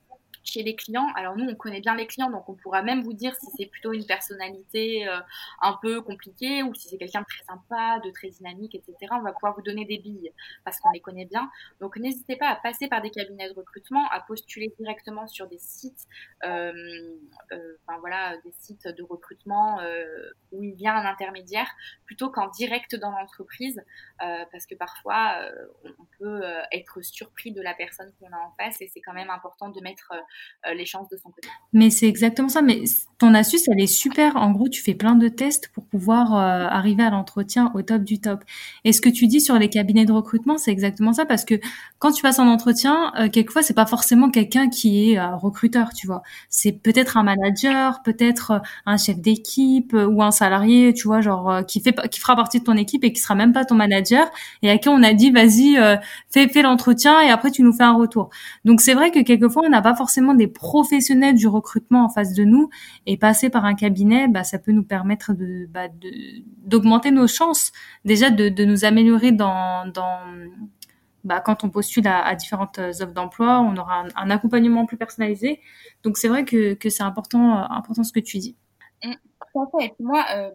chez 0.45 0.63
les 0.63 0.75
clients. 0.75 1.09
Alors 1.15 1.37
nous, 1.37 1.49
on 1.49 1.55
connaît 1.55 1.81
bien 1.81 1.95
les 1.95 2.07
clients, 2.07 2.31
donc 2.31 2.49
on 2.49 2.55
pourra 2.55 2.83
même 2.83 3.03
vous 3.03 3.13
dire 3.13 3.35
si 3.37 3.47
c'est 3.57 3.67
plutôt 3.67 3.93
une 3.93 4.07
personnalité 4.07 5.09
euh, 5.09 5.21
un 5.61 5.79
peu 5.81 6.01
compliquée 6.03 6.63
ou 6.63 6.75
si 6.75 6.89
c'est 6.89 6.99
quelqu'un 6.99 7.21
de 7.21 7.27
très 7.27 7.45
sympa, 7.45 8.01
de 8.05 8.11
très 8.11 8.29
dynamique, 8.29 8.75
etc. 8.75 8.95
On 9.13 9.23
va 9.23 9.33
pouvoir 9.33 9.55
vous 9.55 9.63
donner 9.63 9.85
des 9.85 9.99
billes 9.99 10.33
parce 10.65 10.81
qu'on 10.81 10.91
les 10.91 11.01
connaît 11.01 11.27
bien. 11.27 11.51
Donc 11.81 11.97
n'hésitez 11.97 12.37
pas 12.37 12.49
à 12.49 12.57
passer 12.57 12.89
par 12.89 13.03
des 13.03 13.11
cabinets 13.11 13.49
de 13.49 13.55
recrutement, 13.55 14.09
à 14.11 14.21
postuler 14.21 14.73
directement 14.79 15.27
sur 15.27 15.47
des 15.49 15.59
sites, 15.59 16.07
euh, 16.45 16.73
euh, 17.53 17.77
enfin 17.87 17.99
voilà, 18.01 18.37
des 18.45 18.53
sites 18.53 18.89
de 18.89 19.03
recrutement 19.03 19.81
où 20.53 20.63
il 20.63 20.81
y 20.81 20.87
a 20.87 20.95
un 20.95 21.07
intermédiaire 21.07 21.69
plutôt 22.05 22.31
qu'en 22.31 22.49
direct 22.49 22.95
dans 22.97 23.11
l'entreprise 23.11 23.83
parce 24.19 24.67
que 24.67 24.75
parfois 24.75 25.37
on 25.85 26.05
peut 26.19 26.43
être 26.73 27.03
surpris 27.03 27.53
de 27.53 27.61
la 27.61 27.75
personne 27.75 28.13
qu'on 28.19 28.33
a 28.33 28.39
en 28.39 28.53
face 28.53 28.81
et 28.81 28.89
c'est 28.89 29.01
quand 29.01 29.13
même 29.13 29.31
important 29.31 29.69
de 29.69 29.81
mettre 29.81 30.13
euh, 30.13 30.21
les 30.77 30.87
chances 30.87 31.09
de 31.09 31.17
son 31.17 31.31
côté. 31.31 31.49
Mais 31.73 31.91
c'est 31.91 32.07
exactement 32.07 32.49
ça. 32.49 32.63
Mais 32.63 32.83
ton 33.19 33.35
astuce, 33.35 33.69
elle 33.69 33.81
est 33.81 33.87
super. 33.87 34.37
En 34.37 34.51
gros, 34.51 34.69
tu 34.69 34.83
fais 34.83 34.95
plein 34.95 35.15
de 35.15 35.29
tests 35.29 35.69
pour 35.69 35.85
pouvoir 35.85 36.35
euh, 36.35 36.67
arriver 36.69 37.03
à 37.03 37.11
l'entretien 37.11 37.71
au 37.75 37.83
top 37.83 38.03
du 38.03 38.21
top. 38.21 38.43
Et 38.85 38.93
ce 38.93 39.01
que 39.01 39.09
tu 39.09 39.27
dis 39.27 39.41
sur 39.41 39.59
les 39.59 39.69
cabinets 39.69 40.05
de 40.05 40.13
recrutement, 40.13 40.59
c'est 40.59 40.73
exactement 40.73 41.13
ça. 41.13 41.25
Parce 41.25 41.45
que 41.45 41.55
quand 41.99 42.13
tu 42.13 42.23
passes 42.23 42.39
un 42.39 42.49
entretien, 42.49 43.13
euh, 43.19 43.29
quelquefois, 43.29 43.63
c'est 43.63 43.75
pas 43.75 43.87
forcément 43.87 44.31
quelqu'un 44.31 44.69
qui 44.69 45.13
est 45.13 45.21
recruteur, 45.21 45.93
tu 45.95 46.07
vois. 46.07 46.23
C'est 46.49 46.73
peut-être 46.73 47.17
un 47.17 47.23
manager, 47.23 48.03
peut-être 48.03 48.61
un 48.87 48.97
chef 48.97 49.19
d'équipe 49.21 49.93
ou 49.95 50.23
un 50.23 50.31
salarié, 50.31 50.93
tu 50.93 51.07
vois, 51.07 51.21
genre 51.21 51.65
qui 51.67 51.81
fait 51.81 51.95
qui 52.11 52.21
fera 52.21 52.37
partie 52.37 52.59
de 52.59 52.65
ton 52.65 52.77
équipe 52.77 53.05
et 53.05 53.13
qui 53.13 53.21
sera 53.21 53.35
même 53.35 53.53
pas 53.53 53.65
ton 53.65 53.75
manager 53.75 54.29
et 54.63 54.71
à 54.71 54.79
qui 54.79 54.89
on 54.89 55.03
a 55.03 55.13
dit 55.13 55.31
vas-y 55.31 55.77
fais 56.31 56.49
fais 56.49 56.63
l'entretien 56.63 57.21
et 57.21 57.31
après 57.31 57.51
tu 57.51 57.63
nous 57.63 57.73
fais 57.73 57.85
un 57.85 57.95
retour. 57.95 58.31
Donc 58.65 58.81
c'est 58.81 58.95
vrai 58.95 59.11
que 59.11 59.21
quelquefois 59.21 59.63
on 59.65 59.71
n'a 59.71 59.83
pas 59.83 59.95
forcément 59.95 60.22
des 60.35 60.47
professionnels 60.47 61.35
du 61.35 61.47
recrutement 61.49 62.05
en 62.05 62.09
face 62.09 62.33
de 62.35 62.45
nous 62.45 62.71
et 63.07 63.17
passer 63.17 63.51
par 63.51 63.65
un 63.65 63.75
cabinet, 63.75 64.29
bah, 64.29 64.45
ça 64.45 64.59
peut 64.59 64.73
nous 64.73 64.85
permettre 64.85 65.33
de 65.35 65.67
bah, 65.71 65.89
d'augmenter 66.65 67.11
nos 67.11 67.27
chances 67.27 67.73
déjà 68.05 68.31
de, 68.31 68.49
de 68.49 68.65
nous 68.65 68.85
améliorer 68.85 69.33
dans, 69.33 69.93
bah, 71.25 71.41
quand 71.41 71.65
on 71.65 71.71
postule 71.71 72.07
à, 72.09 72.35
différentes 72.35 72.79
offres 72.79 73.13
d'emploi, 73.13 73.61
on 73.61 73.77
aura 73.77 74.05
un, 74.15 74.31
accompagnement 74.31 74.87
plus 74.87 74.97
personnalisé. 74.97 75.61
Donc 76.03 76.17
c'est 76.17 76.29
vrai 76.29 76.45
que, 76.45 76.75
que 76.75 76.91
c'est 76.91 77.03
important, 77.03 77.59
important 77.71 78.05
ce 78.05 78.13
que 78.13 78.21
tu 78.21 78.39
dis. 78.39 78.57
Moi, 80.01 80.25
euh, 80.35 80.51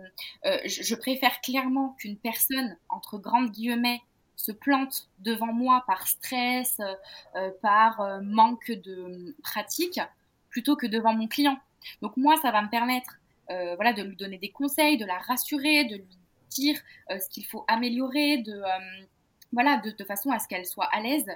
euh, 0.46 0.58
je 0.66 0.96
préfère 0.96 1.40
clairement 1.42 1.96
qu'une 2.00 2.18
personne, 2.18 2.78
entre 2.90 3.20
grandes 3.20 3.52
guillemets, 3.52 4.02
se 4.38 4.52
plante 4.52 5.10
devant 5.20 5.52
moi 5.52 5.84
par 5.88 6.08
stress, 6.08 6.80
euh, 6.80 6.94
euh, 7.36 7.52
par 7.62 8.00
euh, 8.00 8.22
manque 8.22 8.72
de 8.72 9.36
pratique, 9.44 10.00
plutôt 10.50 10.78
que 10.78 10.86
devant 10.86 11.14
mon 11.14 11.28
client. 11.28 11.58
Donc 12.02 12.16
moi, 12.16 12.38
ça 12.38 12.52
va 12.52 12.62
me 12.62 12.70
permettre 12.70 13.20
voilà, 13.50 13.94
de 13.94 14.04
lui 14.04 14.18
donner 14.18 14.38
des 14.38 14.50
conseils, 14.50 14.98
de 14.98 15.06
la 15.06 15.18
rassurer, 15.20 15.86
de 15.86 15.96
lui 15.96 16.18
dire 16.50 16.78
ce 17.10 17.30
qu'il 17.30 17.46
faut 17.46 17.64
améliorer, 17.70 18.40
de, 18.40 18.62
voilà, 19.54 19.78
de, 19.78 20.04
façon 20.04 20.32
à 20.32 20.40
ce 20.40 20.50
qu'elle 20.50 20.66
soit 20.66 20.88
à 20.88 21.00
l'aise 21.00 21.32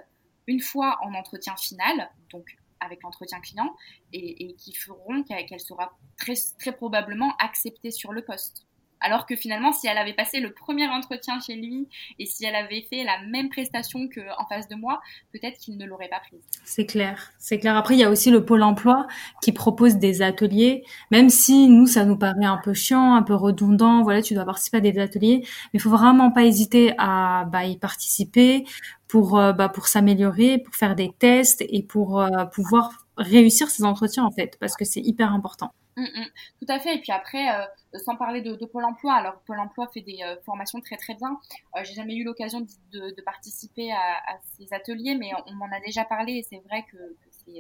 une 0.48 0.60
fois 0.60 0.98
en 1.04 1.14
entretien 1.14 1.56
final, 1.56 2.10
donc 2.30 2.58
avec 2.82 3.02
l'entretien 3.04 3.40
client, 3.40 3.74
et, 4.12 4.56
qui 4.56 4.74
feront 4.74 5.24
qu'elle 5.24 5.62
sera 5.62 5.98
très, 6.18 6.34
très 6.60 6.74
probablement 6.74 7.34
acceptée 7.40 7.92
sur 7.92 8.12
le 8.12 8.24
poste. 8.24 8.66
Alors 9.02 9.26
que 9.26 9.36
finalement, 9.36 9.74
si 9.74 9.88
elle 9.88 9.98
avait 9.98 10.14
passé 10.14 10.40
le 10.40 10.54
premier 10.54 10.88
entretien 10.88 11.40
chez 11.40 11.56
lui 11.56 11.88
et 12.20 12.26
si 12.26 12.46
elle 12.46 12.56
avait 12.56 12.86
fait 12.90 13.04
la 13.04 13.22
même 13.28 13.50
prestation 13.50 14.08
qu'en 14.08 14.46
face 14.48 14.68
de 14.68 14.76
moi, 14.76 15.02
peut-être 15.32 15.58
qu'il 15.58 15.78
ne 15.78 15.86
l'aurait 15.86 16.10
pas 16.10 16.20
prise. 16.20 16.42
C'est 16.64 16.86
clair, 16.86 17.32
c'est 17.40 17.60
clair. 17.60 17.76
Après, 17.76 17.96
il 17.96 18.00
y 18.00 18.04
a 18.04 18.10
aussi 18.10 18.32
le 18.32 18.46
pôle 18.46 18.64
emploi 18.64 19.08
qui 19.42 19.52
propose 19.52 19.96
des 19.96 20.22
ateliers, 20.22 20.84
même 21.10 21.30
si 21.30 21.68
nous, 21.68 21.88
ça 21.88 22.06
nous 22.06 22.18
paraît 22.18 22.46
un 22.46 22.60
peu 22.64 22.74
chiant, 22.74 23.16
un 23.16 23.24
peu 23.24 23.36
redondant. 23.36 24.04
Voilà, 24.04 24.22
tu 24.22 24.34
dois 24.34 24.46
participer 24.46 24.78
à 24.78 24.82
des 24.82 25.00
ateliers, 25.00 25.40
mais 25.42 25.80
il 25.80 25.82
faut 25.82 25.90
vraiment 25.90 26.32
pas 26.32 26.44
hésiter 26.44 26.94
à 26.98 27.46
bah, 27.52 27.66
y 27.66 27.78
participer 27.78 28.66
pour 29.08 29.38
euh, 29.38 29.52
bah, 29.52 29.70
pour 29.70 29.88
s'améliorer, 29.88 30.60
pour 30.60 30.76
faire 30.76 30.96
des 30.96 31.12
tests 31.18 31.64
et 31.68 31.84
pour 31.84 32.22
euh, 32.22 32.46
pouvoir 32.46 33.06
réussir 33.18 33.70
ces 33.70 33.84
entretiens 33.84 34.24
en 34.24 34.32
fait, 34.32 34.58
parce 34.60 34.76
que 34.76 34.86
c'est 34.86 35.02
hyper 35.02 35.34
important. 35.34 35.74
Mm, 35.98 36.04
mm. 36.04 36.26
tout 36.62 36.74
à 36.74 36.80
fait. 36.80 36.96
Et 36.96 37.00
puis 37.00 37.12
après, 37.12 37.54
euh, 37.54 37.66
sans 38.00 38.16
parler 38.16 38.42
de, 38.42 38.54
Pôle 38.66 38.86
Emploi, 38.86 39.14
alors 39.14 39.42
Pôle 39.42 39.60
Emploi 39.60 39.88
fait 39.94 40.02
des 40.02 40.20
euh, 40.24 40.36
formations 40.46 40.80
très 40.80 40.98
très 40.98 41.16
bien. 41.16 41.40
Euh, 41.76 41.84
J'ai 41.84 41.94
jamais 41.94 42.16
eu 42.16 42.24
l'occasion 42.24 42.66
de, 42.92 43.22
participer 43.22 43.92
à, 43.92 44.40
ces 44.58 44.74
ateliers, 44.74 45.16
mais 45.16 45.32
on 45.48 45.54
m'en 45.54 45.72
a 45.72 45.80
déjà 45.80 46.06
parlé 46.06 46.34
et 46.34 46.44
c'est 46.44 46.62
vrai 46.68 46.86
que, 46.92 46.98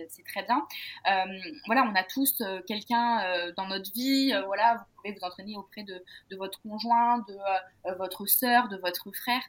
c'est 0.09 0.23
très 0.23 0.43
bien. 0.43 0.65
Euh, 1.09 1.25
voilà, 1.65 1.83
on 1.83 1.95
a 1.95 2.03
tous 2.03 2.41
quelqu'un 2.65 3.51
dans 3.57 3.67
notre 3.67 3.91
vie. 3.93 4.31
voilà, 4.45 4.75
vous 4.75 4.83
pouvez 4.95 5.13
vous 5.13 5.25
entraîner 5.25 5.57
auprès 5.57 5.83
de, 5.83 6.03
votre 6.37 6.61
conjoint, 6.61 7.19
de 7.27 7.93
votre 7.97 8.25
sœur, 8.25 8.69
de 8.69 8.77
votre 8.77 9.11
frère. 9.11 9.41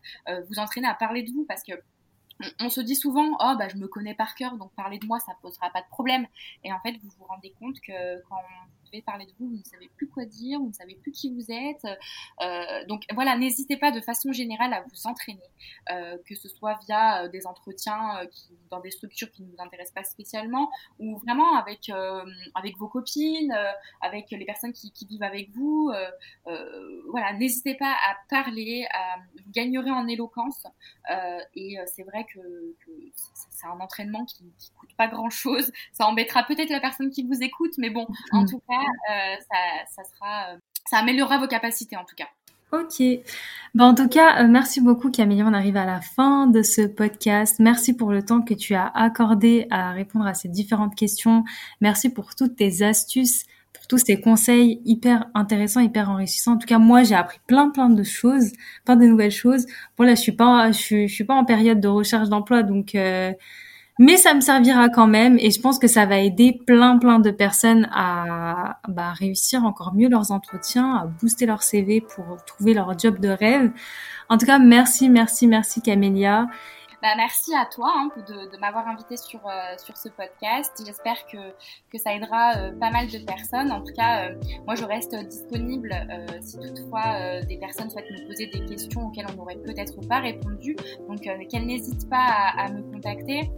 vous 0.48 0.58
entraîner 0.58 0.88
à 0.88 0.94
parler 0.94 1.22
de 1.22 1.30
vous 1.30 1.44
parce 1.46 1.62
que 1.62 1.74
on, 2.60 2.70
se 2.70 2.80
dit 2.80 2.96
souvent, 2.96 3.36
oh 3.40 3.54
bah 3.58 3.68
je 3.68 3.76
me 3.76 3.88
connais 3.88 4.14
par 4.14 4.34
cœur, 4.34 4.56
donc 4.56 4.72
parler 4.74 4.98
de 4.98 5.06
moi 5.06 5.20
ça 5.20 5.32
posera 5.42 5.70
pas 5.70 5.80
de 5.80 5.88
problème. 5.88 6.26
Et 6.64 6.72
en 6.72 6.80
fait, 6.80 6.92
vous 7.02 7.10
vous 7.18 7.24
rendez 7.24 7.52
compte 7.58 7.80
que 7.80 8.22
quand 8.28 8.42
parler 9.00 9.26
de 9.26 9.32
vous, 9.38 9.48
vous 9.48 9.56
ne 9.56 9.64
savez 9.64 9.90
plus 9.96 10.08
quoi 10.08 10.24
dire, 10.24 10.60
vous 10.60 10.68
ne 10.68 10.72
savez 10.72 10.94
plus 10.96 11.12
qui 11.12 11.32
vous 11.32 11.50
êtes. 11.50 11.84
Euh, 12.40 12.84
donc 12.86 13.04
voilà, 13.14 13.36
n'hésitez 13.36 13.76
pas 13.76 13.90
de 13.90 14.00
façon 14.00 14.32
générale 14.32 14.72
à 14.74 14.82
vous 14.82 15.06
entraîner, 15.06 15.40
euh, 15.90 16.18
que 16.26 16.34
ce 16.34 16.48
soit 16.48 16.78
via 16.86 17.24
euh, 17.24 17.28
des 17.28 17.46
entretiens 17.46 18.26
qui, 18.30 18.50
dans 18.70 18.80
des 18.80 18.90
structures 18.90 19.30
qui 19.30 19.42
ne 19.42 19.48
vous 19.48 19.56
intéressent 19.58 19.94
pas 19.94 20.04
spécialement, 20.04 20.70
ou 20.98 21.18
vraiment 21.18 21.56
avec 21.56 21.90
avec 22.54 22.76
vos 22.78 22.88
copines, 22.88 23.54
avec 24.00 24.30
les 24.30 24.44
personnes 24.44 24.72
qui, 24.72 24.92
qui 24.92 25.06
vivent 25.06 25.22
avec 25.22 25.50
vous. 25.50 25.92
voilà, 27.10 27.32
n'hésitez 27.34 27.74
pas 27.74 27.92
à 27.92 28.16
parler, 28.28 28.86
à, 28.92 29.16
vous 29.36 29.50
gagnerez 29.52 29.90
en 29.90 30.06
éloquence. 30.06 30.66
et 31.54 31.76
c'est 31.86 32.02
vrai 32.02 32.26
que, 32.32 32.40
c'est 33.50 33.66
un 33.66 33.80
entraînement 33.80 34.24
qui, 34.24 34.52
qui 34.58 34.72
coûte 34.72 34.94
pas 34.96 35.08
grand 35.08 35.30
chose. 35.30 35.70
Ça 35.92 36.06
embêtera 36.06 36.42
peut-être 36.44 36.70
la 36.70 36.80
personne 36.80 37.10
qui 37.10 37.22
vous 37.22 37.42
écoute, 37.42 37.72
mais 37.78 37.90
bon, 37.90 38.06
en 38.32 38.42
mm. 38.42 38.48
tout 38.48 38.62
cas, 38.68 38.81
euh, 38.82 39.36
euh, 39.36 40.56
ça 40.90 40.98
améliorera 40.98 41.38
vos 41.38 41.48
capacités 41.48 41.96
en 41.96 42.04
tout 42.04 42.16
cas. 42.16 42.28
Ok. 42.72 43.02
Bon, 43.74 43.84
en 43.84 43.94
tout 43.94 44.08
cas, 44.08 44.42
euh, 44.42 44.48
merci 44.48 44.80
beaucoup 44.80 45.10
Camille. 45.10 45.42
On 45.42 45.52
arrive 45.52 45.76
à 45.76 45.84
la 45.84 46.00
fin 46.00 46.46
de 46.46 46.62
ce 46.62 46.80
podcast. 46.80 47.56
Merci 47.58 47.94
pour 47.94 48.10
le 48.10 48.24
temps 48.24 48.40
que 48.40 48.54
tu 48.54 48.74
as 48.74 48.86
accordé 48.86 49.66
à 49.70 49.90
répondre 49.92 50.26
à 50.26 50.32
ces 50.32 50.48
différentes 50.48 50.94
questions. 50.94 51.44
Merci 51.82 52.08
pour 52.08 52.34
toutes 52.34 52.56
tes 52.56 52.80
astuces, 52.82 53.44
pour 53.74 53.86
tous 53.86 54.04
tes 54.04 54.22
conseils 54.22 54.80
hyper 54.86 55.26
intéressants, 55.34 55.80
hyper 55.80 56.08
enrichissants. 56.08 56.54
En 56.54 56.56
tout 56.56 56.66
cas, 56.66 56.78
moi, 56.78 57.02
j'ai 57.02 57.14
appris 57.14 57.40
plein, 57.46 57.68
plein 57.68 57.90
de 57.90 58.02
choses, 58.02 58.52
plein 58.86 58.96
de 58.96 59.04
nouvelles 59.04 59.30
choses. 59.30 59.66
Bon, 59.98 60.04
là, 60.04 60.14
je 60.14 60.22
suis 60.22 60.32
pas, 60.32 60.72
je 60.72 61.06
suis, 61.06 61.24
pas 61.24 61.34
en 61.34 61.44
période 61.44 61.78
de 61.78 61.88
recherche 61.88 62.30
d'emploi, 62.30 62.62
donc 62.62 62.96
mais 63.98 64.16
ça 64.16 64.34
me 64.34 64.40
servira 64.40 64.88
quand 64.88 65.06
même 65.06 65.36
et 65.38 65.50
je 65.50 65.60
pense 65.60 65.78
que 65.78 65.86
ça 65.86 66.06
va 66.06 66.18
aider 66.18 66.58
plein 66.66 66.98
plein 66.98 67.18
de 67.18 67.30
personnes 67.30 67.88
à 67.92 68.78
bah, 68.88 69.12
réussir 69.12 69.64
encore 69.64 69.94
mieux 69.94 70.08
leurs 70.08 70.30
entretiens, 70.30 70.94
à 70.94 71.06
booster 71.06 71.46
leur 71.46 71.62
CV 71.62 72.00
pour 72.00 72.42
trouver 72.46 72.74
leur 72.74 72.98
job 72.98 73.18
de 73.20 73.28
rêve. 73.28 73.70
En 74.28 74.38
tout 74.38 74.46
cas, 74.46 74.58
merci, 74.58 75.08
merci, 75.10 75.46
merci 75.46 75.82
Camélia. 75.82 76.46
Bah, 77.02 77.14
merci 77.16 77.52
à 77.52 77.66
toi 77.66 77.92
hein, 77.96 78.10
de, 78.28 78.56
m'avoir 78.58 78.86
invité 78.86 79.16
sur, 79.16 79.40
euh, 79.48 79.76
sur 79.76 79.96
ce 79.96 80.08
podcast. 80.08 80.80
J'espère 80.86 81.26
que, 81.26 81.36
que 81.90 81.98
ça 81.98 82.14
aidera 82.14 82.56
euh, 82.56 82.78
pas 82.78 82.92
mal 82.92 83.08
de 83.08 83.18
personnes. 83.18 83.72
En 83.72 83.82
tout 83.82 83.92
cas, 83.92 84.28
euh, 84.30 84.34
moi, 84.66 84.76
je 84.76 84.84
reste 84.84 85.12
disponible 85.26 85.92
si 86.42 86.60
toutefois 86.60 87.40
des 87.42 87.56
personnes 87.56 87.90
souhaitent 87.90 88.10
me 88.12 88.28
poser 88.28 88.46
des 88.46 88.64
questions 88.66 89.08
auxquelles 89.08 89.26
on 89.32 89.34
n'aurait 89.34 89.56
peut-être 89.56 90.00
pas 90.06 90.20
répondu. 90.20 90.76
Donc, 91.08 91.22
qu'elles 91.22 91.66
n'hésitent 91.66 92.08
pas 92.08 92.24
à, 92.24 92.66
à, 92.66 92.68
me 92.68 92.82
contacter. 92.92 93.50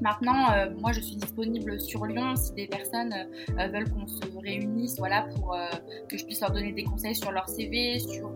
Maintenant, 0.00 0.52
euh, 0.52 0.66
moi, 0.78 0.92
je 0.92 1.00
suis 1.00 1.16
disponible 1.16 1.80
sur 1.80 2.04
Lyon 2.04 2.36
si 2.36 2.52
des 2.52 2.66
personnes 2.66 3.14
euh, 3.14 3.68
veulent 3.68 3.88
qu'on 3.90 4.06
se 4.06 4.20
réunisse, 4.42 4.98
voilà, 4.98 5.26
pour 5.34 5.54
euh, 5.54 5.68
que 6.08 6.18
je 6.18 6.24
puisse 6.24 6.40
leur 6.40 6.50
donner 6.50 6.72
des 6.72 6.84
conseils 6.84 7.14
sur 7.14 7.32
leur 7.32 7.48
CV, 7.48 7.98
sur 7.98 8.32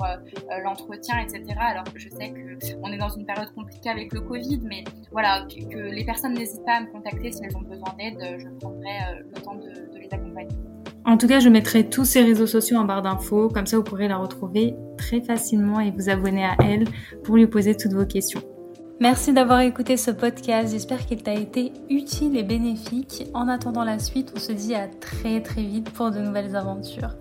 l'entretien, 0.64 1.18
etc. 1.18 1.44
Alors, 1.58 1.84
je 1.94 2.08
sais 2.08 2.30
que 2.30 2.76
on 2.82 2.90
est 2.92 2.98
dans 2.98 3.10
une 3.10 3.26
période 3.26 3.52
compliquée 3.54 3.90
avec 3.90 4.12
le 4.12 4.20
Covid, 4.20 4.60
mais 4.64 4.84
voilà, 5.12 5.46
que, 5.48 5.76
les 5.76 6.04
personnes 6.04 6.34
n'hésitent 6.34 6.64
pas 6.64 6.76
à 6.76 6.80
me 6.80 6.86
contacter 6.86 7.32
si 7.32 7.42
elles 7.44 7.56
ont 7.56 7.62
besoin 7.62 7.94
d'aide. 7.98 8.38
Je 8.38 8.48
prendrai 8.58 9.22
le 9.22 9.40
temps 9.42 9.54
de, 9.54 9.92
de 9.92 9.98
les 9.98 10.08
accompagner. 10.10 10.56
En 11.04 11.16
tout 11.16 11.26
cas, 11.26 11.40
je 11.40 11.48
mettrai 11.48 11.88
tous 11.88 12.04
ces 12.04 12.22
réseaux 12.22 12.46
sociaux 12.46 12.78
en 12.78 12.84
barre 12.84 13.02
d'infos, 13.02 13.48
comme 13.48 13.66
ça 13.66 13.76
vous 13.76 13.84
pourrez 13.84 14.08
la 14.08 14.16
retrouver 14.16 14.74
très 14.96 15.20
facilement 15.20 15.80
et 15.80 15.90
vous 15.90 16.08
abonner 16.08 16.44
à 16.44 16.56
elle 16.62 16.84
pour 17.24 17.36
lui 17.36 17.46
poser 17.46 17.76
toutes 17.76 17.92
vos 17.92 18.06
questions. 18.06 18.42
Merci 19.00 19.32
d'avoir 19.32 19.60
écouté 19.60 19.96
ce 19.96 20.10
podcast. 20.10 20.72
J'espère 20.72 21.06
qu'il 21.06 21.22
t'a 21.22 21.32
été 21.32 21.72
utile 21.88 22.36
et 22.36 22.42
bénéfique. 22.42 23.24
En 23.32 23.48
attendant 23.48 23.82
la 23.82 23.98
suite, 23.98 24.30
on 24.36 24.38
se 24.38 24.52
dit 24.52 24.74
à 24.74 24.88
très 24.88 25.40
très 25.40 25.62
vite 25.62 25.88
pour 25.88 26.10
de 26.10 26.18
nouvelles 26.18 26.54
aventures. 26.54 27.16